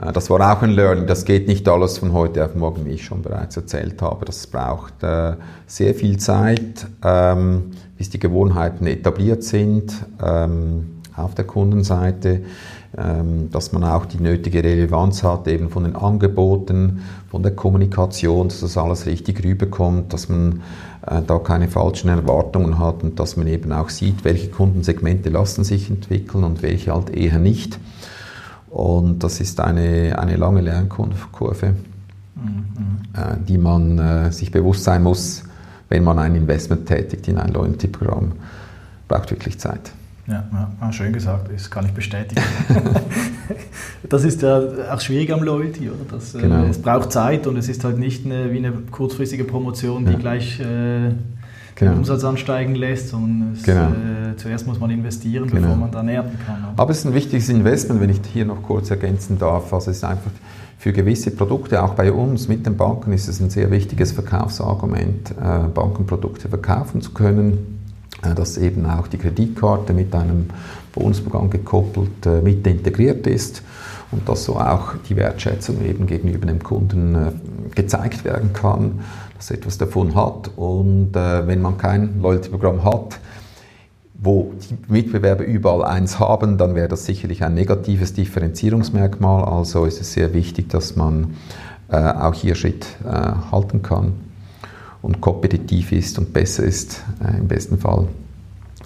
Äh, 0.00 0.12
das 0.12 0.28
war 0.28 0.40
auch 0.40 0.62
ein 0.62 0.70
Learning. 0.70 1.06
Das 1.06 1.24
geht 1.24 1.46
nicht 1.46 1.68
alles 1.68 1.98
von 1.98 2.12
heute 2.12 2.44
auf 2.44 2.56
morgen, 2.56 2.84
wie 2.84 2.94
ich 2.94 3.04
schon 3.04 3.22
bereits 3.22 3.56
erzählt 3.56 4.02
habe. 4.02 4.24
Das 4.24 4.46
braucht 4.48 5.04
äh, 5.04 5.34
sehr 5.68 5.94
viel 5.94 6.18
Zeit, 6.18 6.86
ähm, 7.04 7.70
bis 7.96 8.10
die 8.10 8.18
Gewohnheiten 8.18 8.88
etabliert 8.88 9.44
sind 9.44 9.94
ähm, 10.20 11.00
auf 11.14 11.36
der 11.36 11.44
Kundenseite. 11.44 12.42
Ähm, 12.98 13.50
dass 13.52 13.70
man 13.70 13.84
auch 13.84 14.04
die 14.04 14.20
nötige 14.20 14.64
Relevanz 14.64 15.22
hat, 15.22 15.46
eben 15.46 15.70
von 15.70 15.84
den 15.84 15.94
Angeboten, 15.94 17.02
von 17.30 17.40
der 17.40 17.52
Kommunikation, 17.52 18.48
dass 18.48 18.62
das 18.62 18.76
alles 18.76 19.06
richtig 19.06 19.44
rüberkommt, 19.44 20.12
dass 20.12 20.28
man 20.28 20.62
äh, 21.06 21.22
da 21.24 21.38
keine 21.38 21.68
falschen 21.68 22.08
Erwartungen 22.08 22.80
hat 22.80 23.04
und 23.04 23.20
dass 23.20 23.36
man 23.36 23.46
eben 23.46 23.70
auch 23.70 23.90
sieht, 23.90 24.24
welche 24.24 24.48
Kundensegmente 24.48 25.30
lassen 25.30 25.62
sich 25.62 25.88
entwickeln 25.88 26.42
und 26.42 26.62
welche 26.62 26.92
halt 26.92 27.10
eher 27.10 27.38
nicht. 27.38 27.78
Und 28.70 29.22
das 29.22 29.40
ist 29.40 29.60
eine, 29.60 30.18
eine 30.18 30.34
lange 30.34 30.60
Lernkurve, 30.60 31.74
mhm. 32.34 32.64
äh, 33.14 33.36
die 33.46 33.58
man 33.58 33.98
äh, 34.00 34.32
sich 34.32 34.50
bewusst 34.50 34.82
sein 34.82 35.04
muss, 35.04 35.44
wenn 35.88 36.02
man 36.02 36.18
ein 36.18 36.34
Investment 36.34 36.86
tätigt 36.86 37.28
in 37.28 37.38
ein 37.38 37.52
Loyalty-Programm. 37.52 38.32
Braucht 39.06 39.30
wirklich 39.30 39.60
Zeit. 39.60 39.92
Ja, 40.30 40.44
ja, 40.80 40.92
schön 40.92 41.12
gesagt, 41.12 41.50
das 41.52 41.68
kann 41.68 41.86
ich 41.86 41.92
bestätigen. 41.92 42.40
das 44.08 44.22
ist 44.22 44.42
ja 44.42 44.60
auch 44.92 45.00
schwierig 45.00 45.32
am 45.32 45.42
Loyalty, 45.42 45.88
oder? 45.88 45.98
Das, 46.08 46.36
äh, 46.36 46.42
genau. 46.42 46.64
äh, 46.64 46.68
es 46.68 46.80
braucht 46.80 47.10
Zeit 47.10 47.48
und 47.48 47.56
es 47.56 47.68
ist 47.68 47.82
halt 47.82 47.98
nicht 47.98 48.24
eine, 48.24 48.52
wie 48.52 48.58
eine 48.58 48.70
kurzfristige 48.70 49.42
Promotion, 49.42 50.04
die 50.04 50.12
ja. 50.12 50.18
gleich 50.18 50.60
äh, 50.60 51.10
genau. 51.74 51.90
den 51.90 51.98
Umsatz 51.98 52.22
ansteigen 52.22 52.76
lässt, 52.76 53.08
sondern 53.08 53.54
es, 53.54 53.64
genau. 53.64 53.88
äh, 53.88 54.36
zuerst 54.36 54.68
muss 54.68 54.78
man 54.78 54.90
investieren, 54.90 55.48
genau. 55.48 55.62
bevor 55.62 55.76
man 55.76 55.90
dann 55.90 56.08
ernten 56.08 56.38
kann. 56.46 56.64
Aber 56.76 56.90
es 56.92 56.98
ist 56.98 57.06
ein 57.06 57.14
wichtiges 57.14 57.48
Investment, 57.48 58.00
wenn 58.00 58.10
ich 58.10 58.20
hier 58.32 58.44
noch 58.44 58.62
kurz 58.62 58.88
ergänzen 58.88 59.36
darf. 59.36 59.72
Also 59.72 59.90
es 59.90 59.96
ist 59.96 60.04
einfach 60.04 60.30
für 60.78 60.92
gewisse 60.92 61.32
Produkte, 61.32 61.82
auch 61.82 61.94
bei 61.94 62.12
uns 62.12 62.46
mit 62.46 62.64
den 62.66 62.76
Banken, 62.76 63.12
ist 63.12 63.26
es 63.26 63.40
ein 63.40 63.50
sehr 63.50 63.72
wichtiges 63.72 64.12
Verkaufsargument, 64.12 65.32
äh, 65.32 65.66
Bankenprodukte 65.74 66.48
verkaufen 66.48 67.02
zu 67.02 67.10
können 67.10 67.79
dass 68.22 68.58
eben 68.58 68.86
auch 68.86 69.06
die 69.08 69.18
Kreditkarte 69.18 69.92
mit 69.92 70.14
einem 70.14 70.46
Bonusprogramm 70.92 71.50
gekoppelt 71.50 72.26
äh, 72.26 72.40
mit 72.40 72.66
integriert 72.66 73.26
ist 73.26 73.62
und 74.10 74.28
dass 74.28 74.44
so 74.44 74.56
auch 74.56 74.94
die 75.08 75.16
Wertschätzung 75.16 75.84
eben 75.84 76.06
gegenüber 76.06 76.46
dem 76.46 76.62
Kunden 76.62 77.14
äh, 77.14 77.32
gezeigt 77.74 78.24
werden 78.24 78.52
kann, 78.52 79.00
dass 79.36 79.50
er 79.50 79.58
etwas 79.58 79.78
davon 79.78 80.14
hat. 80.14 80.50
Und 80.56 81.14
wenn 81.14 81.62
man 81.62 81.78
kein 81.78 82.20
Loyalty-Programm 82.20 82.84
hat, 82.84 83.18
wo 84.22 84.52
die 84.60 84.92
Mitbewerber 84.92 85.44
überall 85.44 85.82
eins 85.82 86.18
haben, 86.18 86.58
dann 86.58 86.74
wäre 86.74 86.88
das 86.88 87.06
sicherlich 87.06 87.42
ein 87.42 87.54
negatives 87.54 88.12
Differenzierungsmerkmal. 88.12 89.44
Also 89.44 89.86
ist 89.86 89.98
es 89.98 90.12
sehr 90.12 90.34
wichtig, 90.34 90.68
dass 90.68 90.94
man 90.96 91.36
auch 91.88 92.34
hier 92.34 92.54
Schritt 92.54 92.86
halten 93.50 93.80
kann 93.80 94.12
und 95.02 95.20
kompetitiv 95.20 95.92
ist 95.92 96.18
und 96.18 96.32
besser 96.32 96.64
ist, 96.64 97.02
äh, 97.24 97.38
im 97.38 97.48
besten 97.48 97.78
Fall 97.78 98.08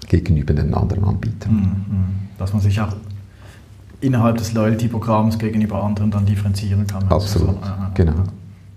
gegenüber 0.07 0.53
den 0.53 0.73
anderen 0.73 1.03
Anbietern. 1.03 1.53
Mhm, 1.53 1.61
mhm. 1.61 2.05
Dass 2.37 2.53
man 2.53 2.61
sich 2.61 2.79
auch 2.79 2.95
innerhalb 4.01 4.37
des 4.37 4.53
Loyalty-Programms 4.53 5.39
gegenüber 5.39 5.83
anderen 5.83 6.11
dann 6.11 6.25
differenzieren 6.25 6.85
kann. 6.87 7.03
Absolut, 7.09 7.57
also, 7.61 7.67
äh, 7.67 7.93
genau. 7.95 8.23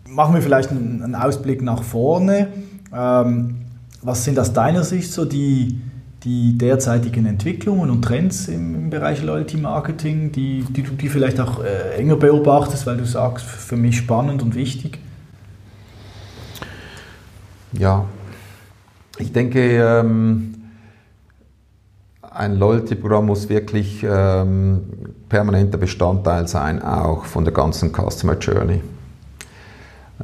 Machen 0.09 0.35
wir 0.35 0.43
vielleicht 0.43 0.71
einen, 0.71 1.03
einen 1.03 1.15
Ausblick 1.15 1.63
nach 1.63 1.83
vorne. 1.83 2.49
Ähm, 2.93 3.57
was 4.03 4.25
sind 4.25 4.39
aus 4.39 4.53
deiner 4.53 4.85
Sicht 4.85 5.13
so 5.13 5.25
die, 5.25 5.81
die 6.25 6.57
derzeitigen 6.57 7.27
Entwicklungen 7.27 7.91
und 7.91 8.03
Trends 8.03 8.49
im, 8.49 8.75
im 8.75 8.91
Bereich 8.91 9.23
Loyalty 9.23 9.59
Marketing, 9.59 10.33
die, 10.33 10.65
die 10.71 10.83
du 10.83 10.93
die 10.93 11.09
vielleicht 11.09 11.41
auch 11.41 11.63
äh, 11.63 11.97
enger 11.97 12.17
beobachtest, 12.17 12.87
weil 12.87 12.97
du 12.97 13.05
sagst, 13.05 13.45
für 13.45 13.77
mich 13.77 13.97
spannend 13.99 14.43
und 14.43 14.55
wichtig? 14.55 14.99
Ja, 17.73 18.07
ich 19.19 19.33
denke, 19.33 19.61
ähm, 19.61 20.55
ein 22.23 22.57
Loyalty-Programm 22.57 23.27
muss 23.27 23.49
wirklich 23.49 24.05
ähm, 24.09 24.85
permanenter 25.29 25.77
Bestandteil 25.77 26.47
sein, 26.49 26.83
auch 26.83 27.25
von 27.25 27.45
der 27.45 27.53
ganzen 27.53 27.93
Customer 27.93 28.39
Journey. 28.39 28.81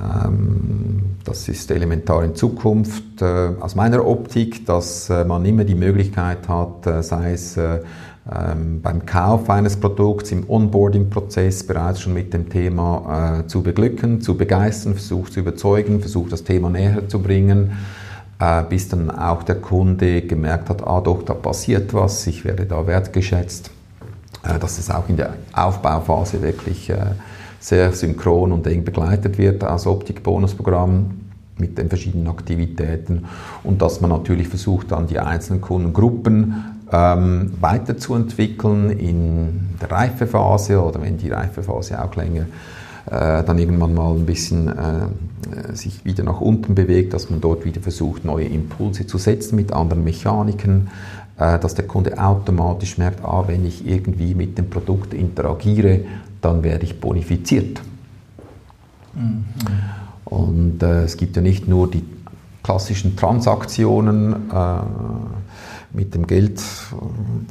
Ähm, 0.00 1.16
das 1.24 1.48
ist 1.48 1.70
elementar 1.70 2.24
in 2.24 2.34
Zukunft. 2.34 3.20
Äh, 3.20 3.50
aus 3.60 3.74
meiner 3.74 4.06
Optik, 4.06 4.64
dass 4.66 5.10
äh, 5.10 5.24
man 5.24 5.44
immer 5.44 5.64
die 5.64 5.74
Möglichkeit 5.74 6.48
hat, 6.48 6.86
äh, 6.86 7.02
sei 7.02 7.32
es 7.32 7.58
ähm, 8.30 8.80
beim 8.82 9.04
Kauf 9.04 9.50
eines 9.50 9.76
Produkts, 9.76 10.32
im 10.32 10.48
Onboarding-Prozess 10.48 11.66
bereits 11.66 12.00
schon 12.00 12.14
mit 12.14 12.32
dem 12.32 12.48
Thema 12.48 13.44
zu 13.46 13.62
beglücken, 13.62 14.20
zu 14.20 14.36
begeistern, 14.36 14.94
versucht 14.94 15.34
zu 15.34 15.40
überzeugen, 15.40 16.00
versucht 16.00 16.32
das 16.32 16.44
Thema 16.44 16.70
näher 16.70 17.08
zu 17.08 17.20
bringen 17.20 17.72
äh, 18.38 18.62
bis 18.68 18.88
dann 18.88 19.10
auch 19.10 19.42
der 19.42 19.56
Kunde 19.56 20.22
gemerkt 20.22 20.70
hat, 20.70 20.86
ah 20.86 21.00
doch, 21.00 21.22
da 21.22 21.34
passiert 21.34 21.94
was, 21.94 22.26
ich 22.26 22.44
werde 22.44 22.66
da 22.66 22.86
wertgeschätzt, 22.86 23.70
äh, 24.42 24.58
dass 24.58 24.78
es 24.78 24.90
auch 24.90 25.08
in 25.08 25.16
der 25.16 25.34
Aufbauphase 25.52 26.42
wirklich 26.42 26.90
äh, 26.90 26.96
sehr 27.60 27.92
synchron 27.92 28.52
und 28.52 28.66
eng 28.66 28.84
begleitet 28.84 29.38
wird 29.38 29.64
als 29.64 29.86
Optik-Bonusprogramm 29.86 31.10
mit 31.56 31.78
den 31.78 31.88
verschiedenen 31.88 32.26
Aktivitäten 32.26 33.26
und 33.62 33.80
dass 33.80 34.00
man 34.00 34.10
natürlich 34.10 34.48
versucht, 34.48 34.90
dann 34.90 35.06
die 35.06 35.20
einzelnen 35.20 35.60
Kundengruppen 35.60 36.73
ähm, 36.94 37.52
weiterzuentwickeln 37.60 38.90
in 38.90 39.70
der 39.80 39.90
Reifephase 39.90 40.80
oder 40.80 41.02
wenn 41.02 41.18
die 41.18 41.30
Reifephase 41.30 42.02
auch 42.02 42.14
länger 42.14 42.46
äh, 43.06 43.42
dann 43.42 43.58
irgendwann 43.58 43.94
mal 43.94 44.14
ein 44.14 44.26
bisschen 44.26 44.68
äh, 44.68 45.74
sich 45.74 46.04
wieder 46.04 46.22
nach 46.24 46.40
unten 46.40 46.74
bewegt, 46.74 47.12
dass 47.12 47.30
man 47.30 47.40
dort 47.40 47.64
wieder 47.64 47.80
versucht, 47.80 48.24
neue 48.24 48.46
Impulse 48.46 49.06
zu 49.06 49.18
setzen 49.18 49.56
mit 49.56 49.72
anderen 49.72 50.04
Mechaniken, 50.04 50.88
äh, 51.36 51.58
dass 51.58 51.74
der 51.74 51.86
Kunde 51.86 52.18
automatisch 52.18 52.96
merkt, 52.96 53.24
ah, 53.24 53.44
wenn 53.46 53.66
ich 53.66 53.86
irgendwie 53.86 54.34
mit 54.34 54.56
dem 54.56 54.70
Produkt 54.70 55.12
interagiere, 55.14 56.00
dann 56.40 56.62
werde 56.62 56.84
ich 56.84 57.00
bonifiziert. 57.00 57.82
Mhm. 59.14 59.44
Und 60.24 60.82
äh, 60.82 61.02
es 61.02 61.16
gibt 61.16 61.36
ja 61.36 61.42
nicht 61.42 61.68
nur 61.68 61.90
die 61.90 62.04
klassischen 62.62 63.16
Transaktionen, 63.16 64.50
äh, 64.50 64.76
mit 65.94 66.14
dem 66.14 66.26
Geld, 66.26 66.60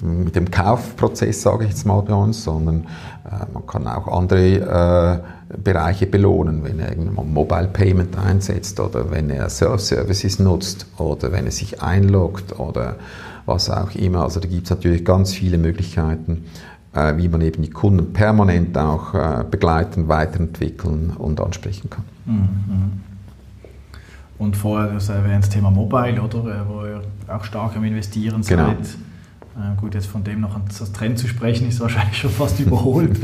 mit 0.01 0.35
dem 0.35 0.51
Kaufprozess, 0.51 1.41
sage 1.41 1.63
ich 1.63 1.71
jetzt 1.71 1.85
mal 1.85 2.01
bei 2.01 2.13
uns, 2.13 2.43
sondern 2.43 2.87
äh, 3.25 3.45
man 3.53 3.65
kann 3.65 3.87
auch 3.87 4.07
andere 4.07 5.23
äh, 5.49 5.57
Bereiche 5.57 6.07
belohnen, 6.07 6.63
wenn 6.63 6.79
er 6.79 6.89
irgendwann 6.89 7.31
Mobile 7.31 7.69
Payment 7.71 8.17
einsetzt 8.17 8.79
oder 8.79 9.11
wenn 9.11 9.29
er 9.29 9.49
Self-Services 9.49 10.39
nutzt 10.39 10.87
oder 10.97 11.31
wenn 11.31 11.45
er 11.45 11.51
sich 11.51 11.81
einloggt 11.81 12.59
oder 12.59 12.97
was 13.45 13.69
auch 13.69 13.95
immer. 13.95 14.23
Also 14.23 14.39
da 14.39 14.47
gibt 14.47 14.65
es 14.65 14.69
natürlich 14.69 15.05
ganz 15.05 15.33
viele 15.33 15.57
Möglichkeiten, 15.57 16.45
äh, 16.93 17.15
wie 17.17 17.29
man 17.29 17.41
eben 17.41 17.61
die 17.61 17.69
Kunden 17.69 18.13
permanent 18.13 18.77
auch 18.77 19.13
äh, 19.13 19.45
begleiten, 19.49 20.07
weiterentwickeln 20.07 21.13
und 21.17 21.39
ansprechen 21.39 21.89
kann. 21.89 22.03
Mhm. 22.25 23.12
Und 24.37 24.57
vorher 24.57 24.93
das 24.93 25.09
erwähnt 25.09 25.43
das 25.43 25.49
Thema 25.49 25.71
Mobile, 25.71 26.21
oder? 26.21 26.39
Äh, 26.39 26.67
wo 26.67 26.85
ihr 26.85 27.01
auch 27.27 27.43
stark 27.43 27.75
am 27.75 27.83
Investieren 27.83 28.41
genau. 28.41 28.67
seid. 28.67 28.97
Äh, 29.55 29.79
gut, 29.79 29.93
jetzt 29.93 30.07
von 30.07 30.23
dem 30.23 30.41
noch 30.41 30.55
als 30.55 30.91
Trend 30.91 31.19
zu 31.19 31.27
sprechen, 31.27 31.67
ist 31.67 31.79
wahrscheinlich 31.79 32.17
schon 32.17 32.31
fast 32.31 32.59
überholt. 32.59 33.19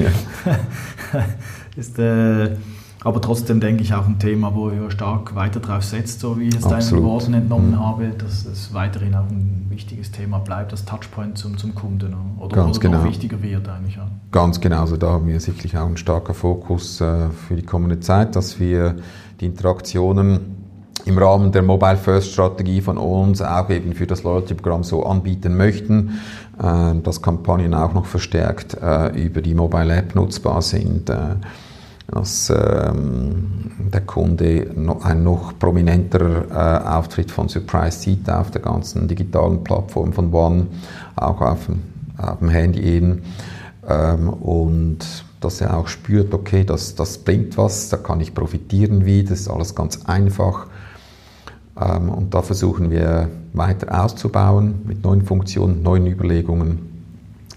ist, 1.76 1.98
äh, 1.98 2.56
aber 3.02 3.22
trotzdem 3.22 3.62
denke 3.62 3.82
ich 3.82 3.94
auch 3.94 4.06
ein 4.06 4.20
Thema, 4.20 4.54
wo 4.54 4.70
ihr 4.70 4.92
stark 4.92 5.34
weiter 5.34 5.62
drauf 5.62 5.84
setzt, 5.84 6.20
so 6.20 6.38
wie 6.38 6.50
ich 6.50 6.56
es 6.56 6.64
deinen 6.64 7.04
Worten 7.04 7.34
entnommen 7.34 7.72
mhm. 7.72 7.80
habe, 7.80 8.10
dass 8.10 8.46
es 8.46 8.74
weiterhin 8.74 9.16
auch 9.16 9.28
ein 9.30 9.68
wichtiges 9.70 10.12
Thema 10.12 10.40
bleibt, 10.40 10.74
das 10.74 10.84
Touchpoint 10.84 11.38
zum, 11.38 11.58
zum 11.58 11.74
Kunden. 11.74 12.14
Oder, 12.40 12.58
Ganz 12.58 12.78
oder 12.78 12.90
genau. 12.90 13.04
wichtiger 13.06 13.42
wird 13.42 13.70
eigentlich. 13.70 13.96
Ja. 13.96 14.08
Ganz 14.32 14.60
genau, 14.60 14.82
also 14.82 14.98
da 14.98 15.12
haben 15.12 15.28
wir 15.28 15.40
sicherlich 15.40 15.78
auch 15.78 15.86
einen 15.86 15.98
starken 15.98 16.34
Fokus 16.34 17.00
äh, 17.00 17.30
für 17.30 17.56
die 17.56 17.64
kommende 17.64 18.02
Zeit, 18.02 18.36
dass 18.36 18.60
wir 18.60 18.98
die 19.40 19.46
Interaktionen 19.46 20.59
im 21.06 21.18
Rahmen 21.18 21.52
der 21.52 21.62
Mobile 21.62 21.98
First 21.98 22.32
Strategie 22.32 22.82
von 22.82 22.98
uns 22.98 23.42
auch 23.42 23.70
eben 23.70 23.94
für 23.94 24.08
das 24.08 24.24
Loyalty-Programm 24.24 24.84
so 24.84 25.06
anbieten 25.06 25.58
möchten, 25.58 26.20
äh, 26.62 26.96
dass 27.02 27.22
Kampagnen 27.22 27.74
auch 27.74 27.94
noch 27.94 28.06
verstärkt 28.06 28.78
äh, 28.82 29.10
über 29.22 29.42
die 29.42 29.54
Mobile 29.54 29.96
App 29.96 30.16
nutzbar 30.16 30.62
sind, 30.62 31.10
äh, 31.10 31.36
dass 32.12 32.50
ähm, 32.50 33.72
der 33.94 34.02
Kunde 34.02 34.68
ein 35.04 35.24
noch 35.24 35.54
prominenterer 35.60 36.98
Auftritt 36.98 37.30
von 37.30 37.50
Surprise 37.50 38.00
sieht 38.00 38.28
auf 38.30 38.50
der 38.50 38.62
ganzen 38.62 39.08
digitalen 39.08 39.64
Plattform 39.64 40.12
von 40.12 40.34
One, 40.34 40.68
auch 41.16 41.40
auf 41.42 41.68
dem, 41.68 41.84
auf 42.18 42.40
dem 42.40 42.50
Handy 42.50 42.82
eben. 42.82 43.22
Ähm, 43.88 44.30
und 44.30 45.06
dass 45.40 45.62
er 45.62 45.78
auch 45.78 45.88
spürt, 45.88 46.34
okay, 46.34 46.64
das, 46.64 46.96
das 46.96 47.20
bringt 47.20 47.58
was, 47.58 47.90
da 47.90 47.98
kann 47.98 48.20
ich 48.22 48.34
profitieren 48.34 49.06
wie, 49.06 49.24
das 49.24 49.42
ist 49.42 49.48
alles 49.48 49.76
ganz 49.76 50.06
einfach 50.06 50.68
und 51.80 52.34
da 52.34 52.42
versuchen 52.42 52.92
wir 52.92 53.30
weiter 53.54 54.04
auszubauen 54.04 54.82
mit 54.86 55.04
neuen 55.04 55.24
Funktionen, 55.24 55.82
neuen 55.82 56.08
Überlegungen 56.08 56.80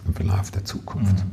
im 0.07 0.15
Verlauf 0.15 0.51
der 0.51 0.65
Zukunft. 0.65 1.17
Mhm. 1.17 1.31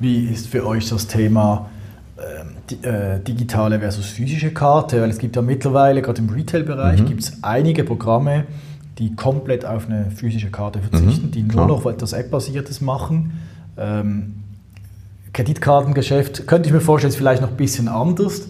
Wie 0.00 0.24
ist 0.26 0.48
für 0.48 0.66
euch 0.66 0.88
das 0.88 1.06
Thema 1.06 1.70
ähm, 2.18 2.82
äh, 2.82 3.20
digitale 3.20 3.78
versus 3.78 4.06
physische 4.06 4.52
Karte? 4.52 5.00
Weil 5.00 5.10
es 5.10 5.18
gibt 5.18 5.36
ja 5.36 5.42
mittlerweile, 5.42 6.02
gerade 6.02 6.20
im 6.20 6.28
Retail-Bereich, 6.28 7.02
mhm. 7.02 7.06
gibt 7.06 7.22
es 7.22 7.42
einige 7.42 7.84
Programme, 7.84 8.44
die 8.98 9.14
komplett 9.14 9.64
auf 9.64 9.86
eine 9.86 10.10
physische 10.10 10.50
Karte 10.50 10.80
verzichten, 10.80 11.26
mhm, 11.26 11.30
die 11.30 11.42
nur 11.42 11.52
klar. 11.52 11.68
noch 11.68 11.86
etwas 11.86 12.12
App-basiertes 12.12 12.80
machen. 12.80 13.40
Ähm, 13.76 14.34
Kreditkartengeschäft 15.32 16.46
könnte 16.46 16.68
ich 16.68 16.72
mir 16.72 16.80
vorstellen, 16.80 17.10
ist 17.10 17.16
vielleicht 17.16 17.42
noch 17.42 17.50
ein 17.50 17.56
bisschen 17.56 17.88
anders 17.88 18.42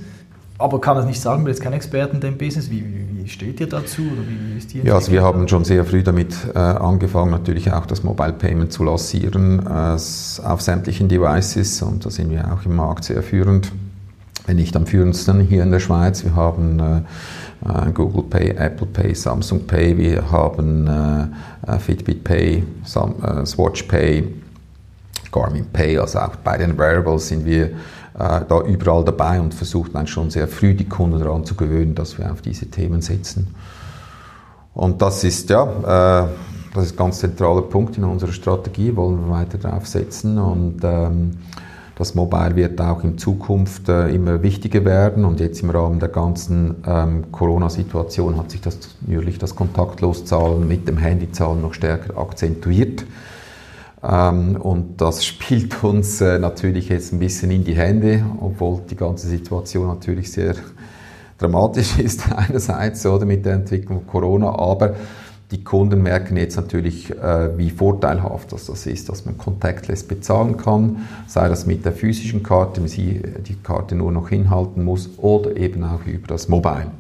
aber 0.59 0.81
kann 0.81 0.97
das 0.97 1.07
nicht 1.07 1.21
sagen, 1.21 1.45
bin 1.45 1.53
jetzt 1.53 1.63
kein 1.63 1.73
Experte 1.73 2.15
in 2.15 2.21
dem 2.21 2.39
Business. 2.39 2.71
Wie, 2.71 2.85
wie, 2.85 3.25
wie 3.25 3.29
steht 3.29 3.61
ihr 3.61 3.69
dazu? 3.69 4.03
Wie, 4.03 4.81
ja, 4.83 4.95
also 4.95 5.11
wir 5.11 5.23
haben 5.23 5.49
schon 5.49 5.65
sehr 5.65 5.85
früh 5.85 6.03
damit 6.03 6.35
äh, 6.55 6.59
angefangen, 6.59 7.33
natürlich 7.33 7.73
auch 7.73 7.87
das 7.87 8.05
Mobile 8.05 8.35
Payment 8.35 8.73
zu 8.73 8.85
lancieren 8.85 9.67
äh, 9.67 9.97
auf 10.47 10.61
sämtlichen 10.61 11.09
Devices 11.09 11.83
und 11.83 12.07
da 12.07 12.11
sind 12.11 12.31
wir 12.31 12.53
auch 12.53 12.65
im 12.65 12.77
Markt 12.77 13.05
sehr 13.05 13.23
führend. 13.23 13.73
Wenn 14.47 14.57
nicht 14.57 14.77
am 14.77 14.87
führendsten 14.87 15.41
hier 15.41 15.63
in 15.63 15.71
der 15.71 15.81
Schweiz. 15.81 16.23
Wir 16.23 16.37
haben 16.37 16.79
äh, 16.79 17.89
äh 17.89 17.93
Google 17.93 18.25
Pay, 18.25 18.51
Apple 18.51 18.87
Pay, 18.87 19.15
Samsung 19.15 19.67
Pay, 19.67 19.97
wir 19.97 20.31
haben 20.31 20.87
äh, 20.87 21.73
äh, 21.73 21.79
Fitbit 21.79 22.23
Pay, 22.23 22.63
Sam, 22.85 23.15
Swatch 23.47 23.85
Pay, 23.85 24.29
Garmin 25.33 25.67
Pay, 25.73 25.99
also 25.99 26.19
auch 26.21 26.37
bei 26.37 26.59
den 26.59 26.79
Wearables 26.79 27.29
sind 27.29 27.45
wir 27.45 27.71
äh, 28.15 28.41
da 28.49 28.61
überall 28.63 29.05
dabei 29.05 29.41
und 29.41 29.55
versucht 29.55 29.95
dann 29.95 30.07
schon 30.07 30.31
sehr 30.31 30.49
früh 30.49 30.75
die 30.75 30.89
Kunden 30.89 31.19
daran 31.19 31.45
zu 31.45 31.55
gewöhnen, 31.55 31.95
dass 31.95 32.19
wir 32.19 32.31
auf 32.31 32.43
diese 32.43 32.67
Themen 32.67 33.03
setzen. 33.03 33.55
Und 34.75 35.03
das 35.03 35.25
ist 35.25 35.51
ja, 35.51 35.65
äh, 35.65 36.29
das 36.75 36.87
ist 36.87 36.93
ein 36.93 36.97
ganz 36.97 37.21
zentraler 37.21 37.63
Punkt 37.63 37.97
in 37.97 38.05
unserer 38.05 38.33
Strategie, 38.33 38.95
wollen 38.97 39.27
wir 39.27 39.31
weiter 39.31 39.59
drauf 39.59 39.87
setzen 39.87 40.39
und 40.39 40.81
ähm, 40.83 41.39
das 41.97 42.17
Mobile 42.17 42.57
wird 42.57 42.81
auch 42.81 43.05
in 43.05 43.19
Zukunft 43.19 43.89
äh, 43.89 44.09
immer 44.09 44.43
wichtiger 44.43 44.85
werden 44.85 45.25
und 45.25 45.39
jetzt 45.39 45.63
im 45.63 45.71
Rahmen 45.71 46.01
der 46.01 46.09
ganzen 46.09 46.77
ähm, 46.87 47.31
Corona-Situation 47.31 48.37
hat 48.37 48.51
sich 48.51 48.61
das 48.61 48.79
natürlich 49.07 49.39
das 49.39 49.55
Kontaktloszahlen 49.55 50.67
mit 50.67 50.89
dem 50.89 50.99
Handyzahlen 50.99 51.63
noch 51.63 51.73
stärker 51.73 52.19
akzentuiert. 52.19 53.05
Ähm, 54.07 54.57
und 54.57 55.01
das 55.01 55.25
spielt 55.25 55.83
uns 55.85 56.21
äh, 56.21 56.39
natürlich 56.39 56.89
jetzt 56.89 57.13
ein 57.13 57.19
bisschen 57.19 57.51
in 57.51 57.65
die 57.65 57.75
Hände, 57.75 58.25
obwohl 58.41 58.83
die 58.89 58.97
ganze 58.97 59.27
Situation 59.29 59.89
natürlich 59.89 60.31
sehr 60.31 60.55
dramatisch 61.39 61.99
ist 61.99 62.31
einerseits 62.33 63.07
oder 63.07 63.25
mit 63.25 63.47
der 63.47 63.55
Entwicklung 63.55 64.01
von 64.01 64.07
Corona, 64.07 64.51
aber 64.51 64.95
die 65.51 65.63
Kunden 65.63 66.03
merken 66.03 66.37
jetzt 66.37 66.57
natürlich, 66.57 67.11
äh, 67.11 67.57
wie 67.57 67.71
vorteilhaft 67.71 68.53
das, 68.53 68.67
das 68.67 68.87
ist, 68.87 69.09
dass 69.09 69.25
man 69.25 69.39
contactless 69.39 70.03
bezahlen 70.05 70.57
kann, 70.57 71.07
sei 71.27 71.49
das 71.49 71.67
mit 71.67 71.85
der 71.85 71.93
physischen 71.93 72.43
Karte, 72.43 72.81
man 72.81 72.89
sie 72.89 73.23
die 73.47 73.55
Karte 73.55 73.95
nur 73.95 74.11
noch 74.11 74.31
hinhalten 74.31 74.85
muss 74.85 75.11
oder 75.19 75.57
eben 75.57 75.85
auch 75.85 76.05
über 76.07 76.27
das 76.27 76.49
Mobile. 76.49 76.91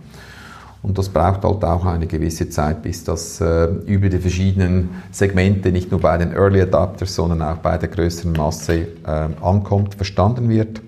Und 0.85 0.99
das 0.99 1.09
braucht 1.09 1.45
halt 1.45 1.65
auch 1.65 1.87
eine 1.87 2.07
gewisse 2.07 2.51
Zeit, 2.51 2.83
bis 2.83 3.05
das 3.05 3.41
äh, 3.41 3.65
über 3.87 4.11
die 4.11 4.19
verschiedenen 4.19 4.91
Segmente, 5.11 5.73
nicht 5.73 5.91
nur 5.91 5.99
bei 5.99 6.19
den 6.19 6.33
Early 6.33 6.61
Adapters, 6.61 7.15
sondern 7.15 7.41
auch 7.41 7.57
bei 7.57 7.79
der 7.79 7.89
größeren 7.89 8.35
Masse 8.35 8.89
äh, 9.03 9.29
ankommt, 9.41 9.95
verstanden 9.95 10.51
wird. 10.51 10.83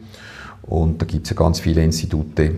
Und 0.61 1.01
da 1.01 1.07
gibt 1.07 1.25
es 1.25 1.31
ja 1.31 1.37
ganz 1.37 1.61
viele 1.61 1.83
Institute, 1.83 2.57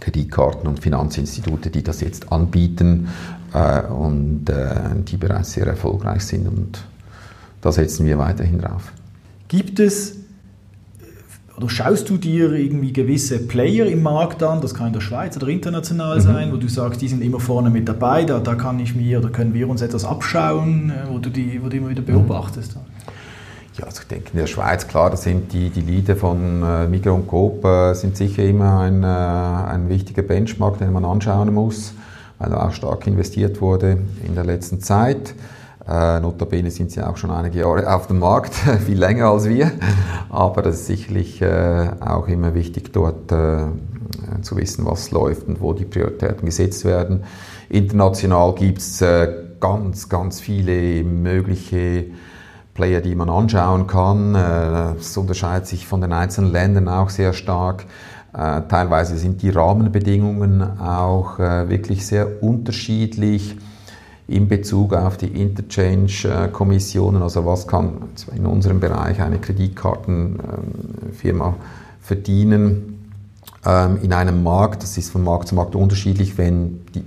Kreditkarten 0.00 0.66
und 0.66 0.80
Finanzinstitute, 0.80 1.70
die 1.70 1.84
das 1.84 2.00
jetzt 2.00 2.32
anbieten 2.32 3.10
äh, 3.54 3.82
und 3.82 4.50
äh, 4.50 4.74
die 5.06 5.18
bereits 5.18 5.52
sehr 5.52 5.68
erfolgreich 5.68 6.22
sind. 6.24 6.48
Und 6.48 6.84
da 7.60 7.70
setzen 7.70 8.06
wir 8.06 8.18
weiterhin 8.18 8.58
drauf. 8.58 8.90
Gibt 9.46 9.78
es 9.78 10.16
oder 11.56 11.70
schaust 11.70 12.10
du 12.10 12.18
dir 12.18 12.52
irgendwie 12.52 12.92
gewisse 12.92 13.38
Player 13.38 13.86
im 13.86 14.02
Markt 14.02 14.42
an, 14.42 14.60
das 14.60 14.74
kann 14.74 14.88
in 14.88 14.92
der 14.92 15.00
Schweiz 15.00 15.36
oder 15.36 15.48
international 15.48 16.16
mhm. 16.16 16.20
sein, 16.20 16.52
wo 16.52 16.56
du 16.56 16.68
sagst, 16.68 17.00
die 17.00 17.08
sind 17.08 17.22
immer 17.22 17.40
vorne 17.40 17.70
mit 17.70 17.88
dabei, 17.88 18.24
da, 18.24 18.40
da 18.40 18.54
kann 18.54 18.78
ich 18.78 18.94
mir 18.94 19.18
oder 19.18 19.30
können 19.30 19.54
wir 19.54 19.68
uns 19.68 19.80
etwas 19.80 20.04
abschauen, 20.04 20.90
äh, 20.90 21.08
wo 21.10 21.18
du 21.18 21.30
die, 21.30 21.60
wo 21.62 21.68
du 21.68 21.78
immer 21.78 21.88
wieder 21.88 22.02
mhm. 22.02 22.26
beobachtest? 22.26 22.76
Ja, 23.78 23.84
also 23.84 24.02
ich 24.02 24.08
denke 24.08 24.30
in 24.32 24.38
der 24.38 24.46
Schweiz, 24.46 24.86
klar, 24.86 25.10
da 25.10 25.16
sind 25.16 25.52
die, 25.52 25.70
die 25.70 25.80
Leader 25.80 26.16
von 26.16 26.62
äh, 26.62 26.86
Migros 26.88 27.14
und 27.14 27.26
Coop 27.26 27.64
äh, 27.64 27.94
sind 27.94 28.16
sicher 28.16 28.42
immer 28.42 28.80
ein, 28.80 29.02
äh, 29.02 29.06
ein 29.06 29.88
wichtiger 29.88 30.22
Benchmark, 30.22 30.78
den 30.78 30.92
man 30.92 31.04
anschauen 31.04 31.52
muss, 31.52 31.92
weil 32.38 32.50
da 32.50 32.66
auch 32.66 32.72
stark 32.72 33.06
investiert 33.06 33.60
wurde 33.60 33.98
in 34.26 34.34
der 34.34 34.44
letzten 34.44 34.80
Zeit. 34.80 35.34
Äh, 35.88 36.18
notabene 36.18 36.70
sind 36.70 36.90
sie 36.90 37.00
auch 37.02 37.16
schon 37.16 37.30
einige 37.30 37.60
Jahre 37.60 37.92
auf 37.94 38.08
dem 38.08 38.18
Markt, 38.18 38.54
viel 38.86 38.98
länger 38.98 39.26
als 39.30 39.48
wir. 39.48 39.70
Aber 40.30 40.62
das 40.62 40.80
ist 40.80 40.86
sicherlich 40.86 41.40
äh, 41.40 41.90
auch 42.00 42.26
immer 42.26 42.54
wichtig, 42.54 42.92
dort 42.92 43.30
äh, 43.30 43.66
zu 44.42 44.56
wissen, 44.56 44.84
was 44.84 45.12
läuft 45.12 45.46
und 45.46 45.60
wo 45.60 45.72
die 45.72 45.84
Prioritäten 45.84 46.44
gesetzt 46.46 46.84
werden. 46.84 47.22
International 47.68 48.54
gibt 48.54 48.78
es 48.78 49.00
äh, 49.00 49.28
ganz, 49.60 50.08
ganz 50.08 50.40
viele 50.40 51.04
mögliche 51.04 52.06
Player, 52.74 53.00
die 53.00 53.14
man 53.14 53.30
anschauen 53.30 53.86
kann. 53.86 54.34
Äh, 54.34 54.98
es 54.98 55.16
unterscheidet 55.16 55.68
sich 55.68 55.86
von 55.86 56.00
den 56.00 56.12
einzelnen 56.12 56.50
Ländern 56.50 56.88
auch 56.88 57.10
sehr 57.10 57.32
stark. 57.32 57.86
Äh, 58.32 58.62
teilweise 58.68 59.16
sind 59.18 59.40
die 59.40 59.50
Rahmenbedingungen 59.50 60.80
auch 60.80 61.38
wirklich 61.38 62.06
sehr 62.06 62.42
unterschiedlich 62.42 63.56
in 64.28 64.48
Bezug 64.48 64.92
auf 64.92 65.16
die 65.16 65.28
Interchange-Kommissionen, 65.28 67.22
also 67.22 67.46
was 67.46 67.68
kann 67.68 67.92
in 68.34 68.44
unserem 68.46 68.80
Bereich 68.80 69.20
eine 69.20 69.38
Kreditkartenfirma 69.38 71.54
verdienen 72.00 73.12
ähm, 73.64 74.00
in 74.02 74.12
einem 74.12 74.42
Markt. 74.42 74.82
Das 74.82 74.98
ist 74.98 75.10
von 75.10 75.22
Markt 75.22 75.46
zu 75.48 75.54
Markt 75.54 75.76
unterschiedlich. 75.76 76.36
Wenn 76.38 76.80
die, 76.94 77.04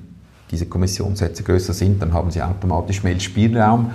diese 0.51 0.65
Kommissionssätze 0.65 1.43
größer 1.43 1.74
sind, 1.74 2.01
dann 2.01 2.13
haben 2.13 2.32
sie 2.32 2.41
automatisch 2.41 3.03
mehr 3.03 3.20
Spielraum. 3.20 3.91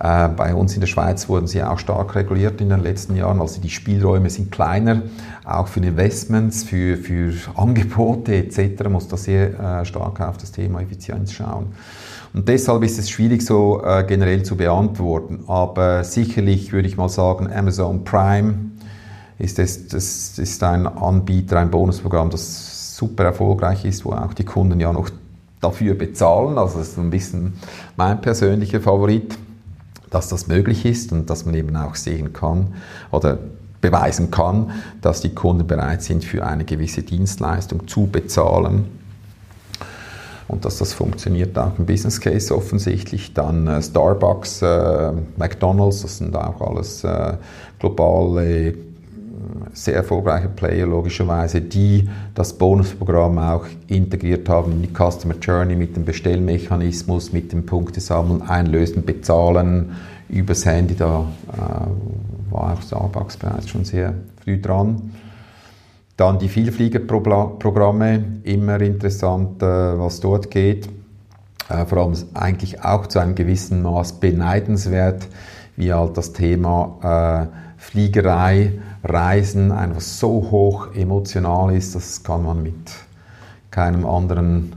Äh, 0.00 0.28
bei 0.28 0.54
uns 0.54 0.74
in 0.74 0.80
der 0.80 0.86
Schweiz 0.86 1.28
wurden 1.28 1.46
sie 1.46 1.62
auch 1.62 1.78
stark 1.78 2.14
reguliert 2.14 2.60
in 2.60 2.68
den 2.68 2.82
letzten 2.82 3.16
Jahren. 3.16 3.40
Also 3.40 3.60
die 3.60 3.70
Spielräume 3.70 4.28
sind 4.28 4.50
kleiner. 4.50 5.02
Auch 5.44 5.68
für 5.68 5.80
Investments, 5.80 6.64
für, 6.64 6.96
für 6.96 7.32
Angebote 7.56 8.34
etc. 8.34 8.88
muss 8.88 9.08
da 9.08 9.16
sehr 9.16 9.80
äh, 9.80 9.84
stark 9.84 10.20
auf 10.20 10.38
das 10.38 10.52
Thema 10.52 10.80
Effizienz 10.80 11.32
schauen. 11.32 11.66
Und 12.34 12.48
deshalb 12.48 12.82
ist 12.82 12.98
es 12.98 13.08
schwierig 13.08 13.42
so 13.42 13.80
äh, 13.84 14.04
generell 14.06 14.42
zu 14.42 14.56
beantworten. 14.56 15.44
Aber 15.46 16.02
sicherlich 16.02 16.72
würde 16.72 16.88
ich 16.88 16.96
mal 16.96 17.08
sagen, 17.08 17.50
Amazon 17.50 18.02
Prime 18.02 18.72
ist, 19.38 19.60
es, 19.60 19.86
das 19.86 20.38
ist 20.38 20.62
ein 20.64 20.88
Anbieter, 20.88 21.60
ein 21.60 21.70
Bonusprogramm, 21.70 22.30
das 22.30 22.96
super 22.96 23.24
erfolgreich 23.24 23.84
ist, 23.84 24.04
wo 24.04 24.12
auch 24.12 24.34
die 24.34 24.44
Kunden 24.44 24.80
ja 24.80 24.92
noch 24.92 25.10
dafür 25.60 25.94
bezahlen. 25.94 26.58
Also 26.58 26.78
das 26.78 26.88
ist 26.88 26.98
ein 26.98 27.10
bisschen 27.10 27.54
mein 27.96 28.20
persönlicher 28.20 28.80
Favorit, 28.80 29.38
dass 30.10 30.28
das 30.28 30.48
möglich 30.48 30.84
ist 30.84 31.12
und 31.12 31.30
dass 31.30 31.46
man 31.46 31.54
eben 31.54 31.76
auch 31.76 31.94
sehen 31.94 32.32
kann 32.32 32.74
oder 33.12 33.38
beweisen 33.80 34.32
kann, 34.32 34.72
dass 35.02 35.20
die 35.20 35.34
Kunden 35.34 35.68
bereit 35.68 36.02
sind, 36.02 36.24
für 36.24 36.44
eine 36.44 36.64
gewisse 36.64 37.02
Dienstleistung 37.02 37.86
zu 37.86 38.06
bezahlen 38.06 39.03
und 40.48 40.64
dass 40.64 40.78
das 40.78 40.92
funktioniert 40.92 41.58
auch 41.58 41.78
im 41.78 41.86
Business 41.86 42.20
Case 42.20 42.54
offensichtlich. 42.54 43.32
Dann 43.34 43.66
äh, 43.66 43.82
Starbucks, 43.82 44.62
äh, 44.62 45.12
McDonald's, 45.36 46.02
das 46.02 46.18
sind 46.18 46.36
auch 46.36 46.60
alles 46.60 47.04
äh, 47.04 47.34
globale, 47.78 48.68
äh, 48.68 48.74
sehr 49.72 49.96
erfolgreiche 49.96 50.48
Player 50.48 50.86
logischerweise, 50.86 51.60
die 51.60 52.08
das 52.34 52.52
Bonusprogramm 52.52 53.38
auch 53.38 53.64
integriert 53.88 54.48
haben 54.48 54.72
in 54.72 54.82
die 54.82 54.88
Customer 54.88 55.34
Journey 55.40 55.76
mit 55.76 55.96
dem 55.96 56.04
Bestellmechanismus, 56.04 57.32
mit 57.32 57.52
dem 57.52 57.66
Punktesammeln, 57.66 58.42
Einlösen, 58.42 59.04
Bezahlen 59.04 59.96
übers 60.28 60.66
Handy. 60.66 60.94
Da 60.94 61.26
äh, 61.52 62.52
war 62.52 62.74
auch 62.74 62.82
Starbucks 62.82 63.36
bereits 63.36 63.68
schon 63.68 63.84
sehr 63.84 64.14
früh 64.42 64.60
dran. 64.60 65.10
Dann 66.16 66.38
die 66.38 66.48
Vielfliegerprogramme, 66.48 68.24
immer 68.44 68.80
interessant, 68.80 69.62
äh, 69.62 69.66
was 69.98 70.20
dort 70.20 70.50
geht. 70.50 70.88
Äh, 71.68 71.86
vor 71.86 71.98
allem 71.98 72.14
eigentlich 72.34 72.84
auch 72.84 73.06
zu 73.06 73.18
einem 73.18 73.34
gewissen 73.34 73.82
Maß 73.82 74.14
beneidenswert, 74.20 75.26
wie 75.76 75.92
halt 75.92 76.16
das 76.16 76.32
Thema 76.32 77.48
äh, 77.50 77.56
Fliegerei, 77.78 78.72
Reisen 79.02 79.72
einfach 79.72 80.00
so 80.00 80.48
hoch 80.50 80.94
emotional 80.94 81.74
ist, 81.74 81.94
das 81.94 82.22
kann 82.22 82.44
man 82.44 82.62
mit 82.62 82.74
keinem 83.70 84.06
anderen 84.06 84.72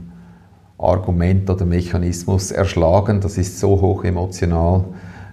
Argument 0.76 1.48
oder 1.48 1.64
Mechanismus 1.64 2.50
erschlagen. 2.50 3.20
Das 3.20 3.38
ist 3.38 3.58
so 3.58 3.80
hoch 3.80 4.04
emotional. 4.04 4.84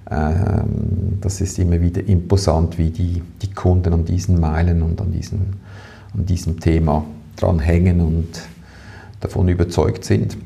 Ähm, 0.10 1.18
das 1.20 1.42
ist 1.42 1.60
immer 1.60 1.82
wieder 1.82 2.08
imposant, 2.08 2.78
wie 2.78 2.90
die, 2.90 3.22
die 3.42 3.52
Kunden 3.52 3.94
an 3.94 4.06
diesen 4.06 4.40
Meilen 4.40 4.82
und 4.82 5.02
an 5.02 5.12
diesen 5.12 5.56
an 6.16 6.26
diesem 6.26 6.60
Thema 6.60 7.06
dranhängen 7.36 8.02
und 8.02 8.42
davon 9.20 9.48
überzeugt 9.48 10.06
sind. 10.06 10.38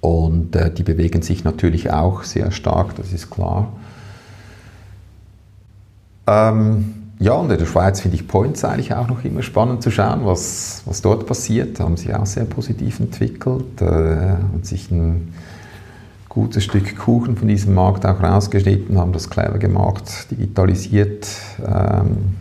Und 0.00 0.54
äh, 0.54 0.72
die 0.72 0.82
bewegen 0.82 1.22
sich 1.22 1.44
natürlich 1.44 1.90
auch 1.90 2.22
sehr 2.22 2.50
stark, 2.50 2.94
das 2.96 3.12
ist 3.12 3.30
klar. 3.30 3.72
Ähm, 6.26 6.94
ja, 7.18 7.32
und 7.32 7.50
in 7.50 7.58
der 7.58 7.66
Schweiz 7.66 8.00
finde 8.00 8.16
ich 8.16 8.28
Points 8.28 8.64
eigentlich 8.64 8.94
auch 8.94 9.08
noch 9.08 9.24
immer 9.24 9.42
spannend 9.42 9.82
zu 9.82 9.90
schauen, 9.90 10.24
was, 10.24 10.82
was 10.84 11.02
dort 11.02 11.26
passiert. 11.26 11.80
Da 11.80 11.84
haben 11.84 11.96
sie 11.96 12.14
auch 12.14 12.26
sehr 12.26 12.44
positiv 12.44 13.00
entwickelt 13.00 13.80
äh, 13.80 14.36
und 14.54 14.64
sich 14.64 14.90
ein 14.92 15.32
gutes 16.28 16.62
Stück 16.62 16.96
Kuchen 16.96 17.36
von 17.36 17.48
diesem 17.48 17.74
Markt 17.74 18.06
auch 18.06 18.22
rausgeschnitten, 18.22 18.98
haben 18.98 19.12
das 19.12 19.28
clever 19.28 19.58
gemacht, 19.58 20.30
digitalisiert. 20.30 21.26
Ähm, 21.66 22.36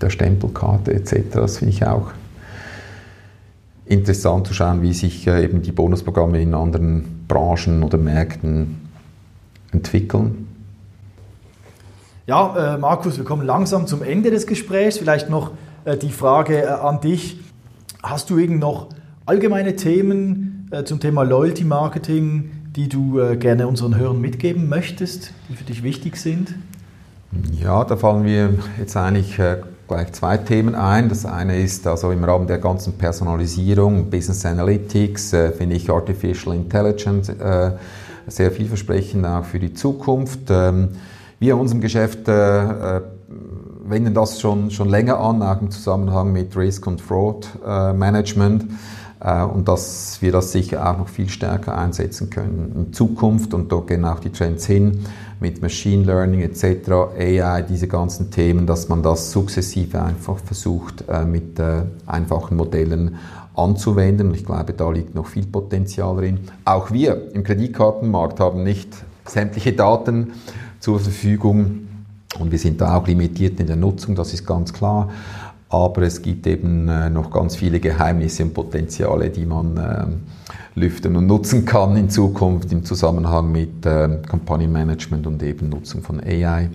der 0.00 0.10
Stempelkarte 0.10 0.92
etc. 0.92 1.14
Das 1.32 1.58
finde 1.58 1.74
ich 1.74 1.86
auch 1.86 2.12
interessant 3.90 4.46
zu 4.46 4.54
schauen, 4.54 4.82
wie 4.82 4.92
sich 4.92 5.26
äh, 5.26 5.44
eben 5.44 5.62
die 5.62 5.72
Bonusprogramme 5.72 6.40
in 6.40 6.54
anderen 6.54 7.26
Branchen 7.26 7.82
oder 7.82 7.98
Märkten 7.98 8.88
entwickeln. 9.72 10.46
Ja, 12.26 12.74
äh, 12.74 12.78
Markus, 12.78 13.18
wir 13.18 13.24
kommen 13.24 13.44
langsam 13.44 13.88
zum 13.88 14.02
Ende 14.02 14.30
des 14.30 14.46
Gesprächs. 14.46 14.98
Vielleicht 14.98 15.28
noch 15.28 15.50
äh, 15.84 15.96
die 15.96 16.10
Frage 16.10 16.62
äh, 16.62 16.66
an 16.66 17.00
dich. 17.00 17.40
Hast 18.02 18.30
du 18.30 18.38
irgend 18.38 18.60
noch 18.60 18.86
allgemeine 19.26 19.74
Themen 19.74 20.68
äh, 20.70 20.84
zum 20.84 21.00
Thema 21.00 21.24
Loyalty 21.24 21.64
Marketing, 21.64 22.52
die 22.76 22.88
du 22.88 23.18
äh, 23.18 23.36
gerne 23.36 23.66
unseren 23.66 23.96
Hörern 23.96 24.20
mitgeben 24.20 24.68
möchtest, 24.68 25.32
die 25.48 25.56
für 25.56 25.64
dich 25.64 25.82
wichtig 25.82 26.16
sind? 26.16 26.54
Ja, 27.60 27.82
da 27.82 27.96
fallen 27.96 28.24
wir 28.24 28.54
jetzt 28.78 28.96
eigentlich 28.96 29.38
gleich 29.90 30.12
zwei 30.12 30.36
Themen 30.36 30.76
ein. 30.76 31.08
Das 31.08 31.26
eine 31.26 31.60
ist 31.60 31.86
also 31.86 32.12
im 32.12 32.22
Rahmen 32.22 32.46
der 32.46 32.58
ganzen 32.58 32.92
Personalisierung, 32.92 34.08
Business 34.08 34.46
Analytics, 34.46 35.32
äh, 35.32 35.50
finde 35.50 35.74
ich 35.74 35.90
Artificial 35.90 36.54
Intelligence 36.54 37.28
äh, 37.28 37.72
sehr 38.28 38.52
vielversprechend 38.52 39.26
auch 39.26 39.44
für 39.44 39.58
die 39.58 39.74
Zukunft. 39.74 40.48
Ähm, 40.48 40.90
wir 41.40 41.54
in 41.54 41.60
unserem 41.60 41.80
Geschäft 41.80 42.28
äh, 42.28 42.96
äh 42.96 43.00
wenden 43.84 44.14
das 44.14 44.40
schon, 44.40 44.70
schon 44.70 44.88
länger 44.88 45.18
an, 45.18 45.42
auch 45.42 45.60
im 45.60 45.72
Zusammenhang 45.72 46.32
mit 46.32 46.56
Risk 46.56 46.86
und 46.86 47.00
Fraud 47.00 47.48
äh, 47.66 47.92
Management 47.92 48.66
und 49.20 49.68
dass 49.68 50.22
wir 50.22 50.32
das 50.32 50.52
sicher 50.52 50.88
auch 50.88 50.96
noch 50.96 51.08
viel 51.08 51.28
stärker 51.28 51.76
einsetzen 51.76 52.30
können 52.30 52.72
in 52.74 52.92
Zukunft 52.94 53.52
und 53.52 53.70
dort 53.70 53.88
gehen 53.88 54.04
auch 54.06 54.18
die 54.18 54.30
Trends 54.30 54.64
hin 54.64 55.04
mit 55.40 55.60
Machine 55.60 56.04
Learning 56.04 56.40
etc., 56.40 56.90
AI, 57.18 57.62
diese 57.62 57.86
ganzen 57.86 58.30
Themen, 58.30 58.66
dass 58.66 58.88
man 58.88 59.02
das 59.02 59.30
sukzessive 59.30 60.02
einfach 60.02 60.38
versucht 60.38 61.04
äh, 61.08 61.24
mit 61.24 61.58
äh, 61.58 61.82
einfachen 62.06 62.56
Modellen 62.56 63.16
anzuwenden. 63.56 64.28
Und 64.28 64.34
ich 64.34 64.44
glaube, 64.44 64.72
da 64.72 64.90
liegt 64.90 65.14
noch 65.14 65.26
viel 65.26 65.46
Potenzial 65.46 66.16
drin. 66.16 66.40
Auch 66.64 66.90
wir 66.90 67.34
im 67.34 67.42
Kreditkartenmarkt 67.42 68.40
haben 68.40 68.62
nicht 68.62 68.88
sämtliche 69.26 69.72
Daten 69.72 70.32
zur 70.80 70.98
Verfügung 70.98 71.88
und 72.38 72.52
wir 72.52 72.58
sind 72.58 72.80
da 72.80 72.96
auch 72.96 73.06
limitiert 73.06 73.58
in 73.58 73.66
der 73.66 73.76
Nutzung, 73.76 74.14
das 74.14 74.32
ist 74.32 74.46
ganz 74.46 74.72
klar. 74.72 75.10
Aber 75.70 76.02
es 76.02 76.20
gibt 76.20 76.46
eben 76.48 76.88
äh, 76.88 77.08
noch 77.08 77.30
ganz 77.30 77.56
viele 77.56 77.78
Geheimnisse 77.78 78.42
und 78.42 78.52
Potenziale, 78.52 79.30
die 79.30 79.46
man 79.46 79.76
äh, 79.76 80.06
lüften 80.78 81.16
und 81.16 81.26
nutzen 81.26 81.64
kann 81.64 81.96
in 81.96 82.10
Zukunft 82.10 82.72
im 82.72 82.84
Zusammenhang 82.84 83.52
mit 83.52 83.86
äh, 83.86 84.18
Kampagnenmanagement 84.28 85.26
und 85.28 85.42
eben 85.42 85.68
Nutzung 85.68 86.02
von 86.02 86.20
AI. 86.20 86.70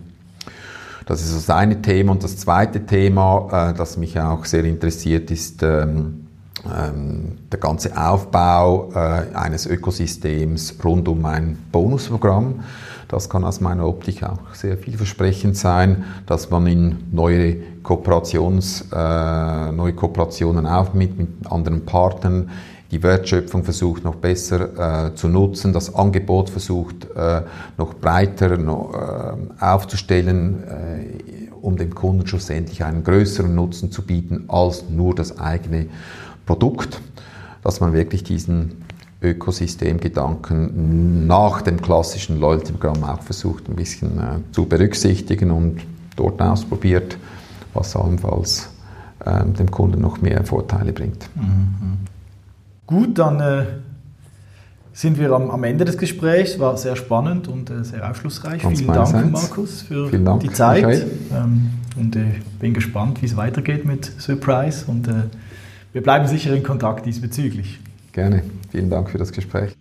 Das 1.06 1.22
ist 1.22 1.36
das 1.36 1.50
eine 1.50 1.82
Thema. 1.82 2.14
Und 2.14 2.24
das 2.24 2.38
zweite 2.38 2.86
Thema, 2.86 3.72
äh, 3.72 3.78
das 3.78 3.98
mich 3.98 4.18
auch 4.20 4.46
sehr 4.46 4.64
interessiert, 4.64 5.30
ist 5.30 5.62
ähm, 5.62 6.28
ähm, 6.66 7.38
der 7.52 7.60
ganze 7.60 7.96
Aufbau 7.98 8.92
äh, 8.96 9.36
eines 9.36 9.66
Ökosystems 9.66 10.76
rund 10.84 11.08
um 11.10 11.26
ein 11.26 11.58
Bonusprogramm. 11.72 12.62
Das 13.16 13.30
kann 13.30 13.46
aus 13.46 13.62
meiner 13.62 13.88
Optik 13.88 14.24
auch 14.24 14.54
sehr 14.54 14.78
vielversprechend 14.78 15.56
sein, 15.56 16.04
dass 16.26 16.50
man 16.50 16.68
in 16.68 16.98
neue, 17.14 17.56
Kooperations, 17.82 18.90
äh, 18.92 19.72
neue 19.72 19.94
Kooperationen 19.94 20.66
aufnimmt 20.68 21.18
mit 21.18 21.30
anderen 21.50 21.86
Partnern, 21.86 22.50
die 22.92 23.02
Wertschöpfung 23.02 23.64
versucht 23.64 24.04
noch 24.04 24.16
besser 24.16 25.08
äh, 25.08 25.16
zu 25.16 25.30
nutzen, 25.30 25.72
das 25.72 25.96
Angebot 25.96 26.50
versucht 26.50 27.08
äh, 27.16 27.44
noch 27.78 27.94
breiter 27.94 28.58
noch, 28.58 28.94
äh, 28.94 29.64
aufzustellen, 29.64 30.64
äh, 30.64 31.52
um 31.62 31.78
dem 31.78 31.96
Kunden 31.96 32.28
schlussendlich 32.28 32.84
einen 32.84 33.06
größeren 33.06 33.56
Nutzen 33.56 33.94
zu 33.94 34.02
bieten 34.02 34.44
als 34.50 34.90
nur 34.90 35.16
das 35.16 35.40
eigene 35.40 35.86
Produkt, 36.46 37.00
dass 37.64 37.80
man 37.80 37.94
wirklich 37.94 38.26
diesen 38.26 38.85
Ökosystemgedanken 39.26 41.28
nach 41.28 41.62
dem 41.62 41.82
klassischen 41.82 42.40
Loyalty-Programm 42.40 43.04
auch 43.04 43.22
versucht, 43.22 43.70
ein 43.70 43.76
bisschen 43.76 44.20
äh, 44.20 44.38
zu 44.52 44.66
berücksichtigen 44.66 45.52
und 45.52 45.82
dort 46.16 46.42
ausprobiert, 46.42 47.18
was 47.74 47.96
allenfalls 47.96 48.70
äh, 49.26 49.46
dem 49.46 49.72
Kunden 49.72 50.02
noch 50.02 50.22
mehr 50.22 50.44
Vorteile 50.44 50.94
bringt. 50.94 51.30
Mhm. 51.36 51.98
Gut, 52.88 53.18
dann 53.18 53.40
äh, 53.40 53.64
sind 54.94 55.20
wir 55.20 55.32
am, 55.32 55.50
am, 55.50 55.64
Ende 55.64 55.86
des 55.86 55.98
Gesprächs. 55.98 56.60
War 56.60 56.78
sehr 56.78 56.96
spannend 56.96 57.48
und 57.48 57.70
äh, 57.70 57.84
sehr 57.84 58.10
aufschlussreich. 58.10 58.62
Ganz 58.62 58.80
Vielen 58.80 58.94
Dank, 58.94 59.08
Seins. 59.08 59.32
Markus, 59.32 59.82
für 59.82 60.10
Dank, 60.10 60.42
die 60.42 60.52
Zeit. 60.52 61.06
Ähm, 61.34 61.72
und 61.98 62.16
äh, 62.16 62.26
bin 62.60 62.74
gespannt, 62.74 63.22
wie 63.22 63.26
es 63.26 63.36
weitergeht 63.36 63.86
mit 63.86 64.12
Surprise. 64.20 64.86
Und 64.88 65.08
äh, 65.08 65.14
wir 65.94 66.04
bleiben 66.04 66.28
sicher 66.28 66.54
in 66.54 66.64
Kontakt 66.64 67.06
diesbezüglich. 67.06 67.80
Gerne. 68.12 68.44
Vielen 68.76 68.90
Dank 68.90 69.10
für 69.10 69.18
das 69.18 69.32
Gespräch. 69.32 69.72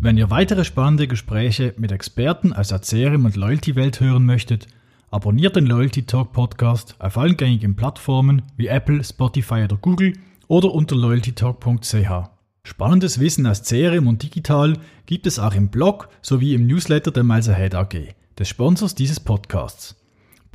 Wenn 0.00 0.16
ihr 0.16 0.30
weitere 0.30 0.64
spannende 0.64 1.06
Gespräche 1.06 1.74
mit 1.76 1.92
Experten 1.92 2.54
aus 2.54 2.68
der 2.68 2.78
CRM 2.78 3.26
und 3.26 3.36
Loyalty-Welt 3.36 4.00
hören 4.00 4.24
möchtet, 4.24 4.68
abonniert 5.10 5.56
den 5.56 5.66
Loyalty 5.66 6.04
Talk 6.04 6.32
Podcast 6.32 6.96
auf 6.98 7.18
allen 7.18 7.36
gängigen 7.36 7.76
Plattformen 7.76 8.40
wie 8.56 8.68
Apple, 8.68 9.04
Spotify 9.04 9.64
oder 9.64 9.76
Google 9.76 10.14
oder 10.48 10.72
unter 10.72 10.96
loyaltytalk.ch. 10.96 12.30
Spannendes 12.62 13.20
Wissen 13.20 13.46
aus 13.46 13.64
CRM 13.64 14.06
und 14.06 14.22
digital 14.22 14.78
gibt 15.04 15.26
es 15.26 15.38
auch 15.38 15.54
im 15.54 15.68
Blog 15.68 16.08
sowie 16.22 16.54
im 16.54 16.66
Newsletter 16.66 17.10
der 17.10 17.22
Miles 17.22 17.50
Ahead 17.50 17.74
AG, 17.74 18.14
des 18.38 18.48
Sponsors 18.48 18.94
dieses 18.94 19.20
Podcasts. 19.20 19.95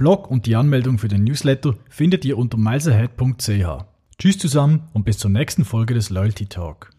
Blog 0.02 0.32
und 0.32 0.47
die 0.47 0.56
Anmeldung 0.56 0.97
für 0.97 1.10
den 1.10 1.26
Newsletter 1.26 1.76
findet 1.88 2.26
ihr 2.26 2.36
unter 2.36 2.58
milesahead.ch. 2.58 3.86
Tschüss 4.18 4.39
zusammen 4.39 4.89
und 4.93 5.06
bis 5.06 5.20
zur 5.20 5.30
nächsten 5.30 5.64
Folge 5.64 5.93
des 5.93 6.10
Loyalty 6.10 6.47
Talk. 6.47 6.89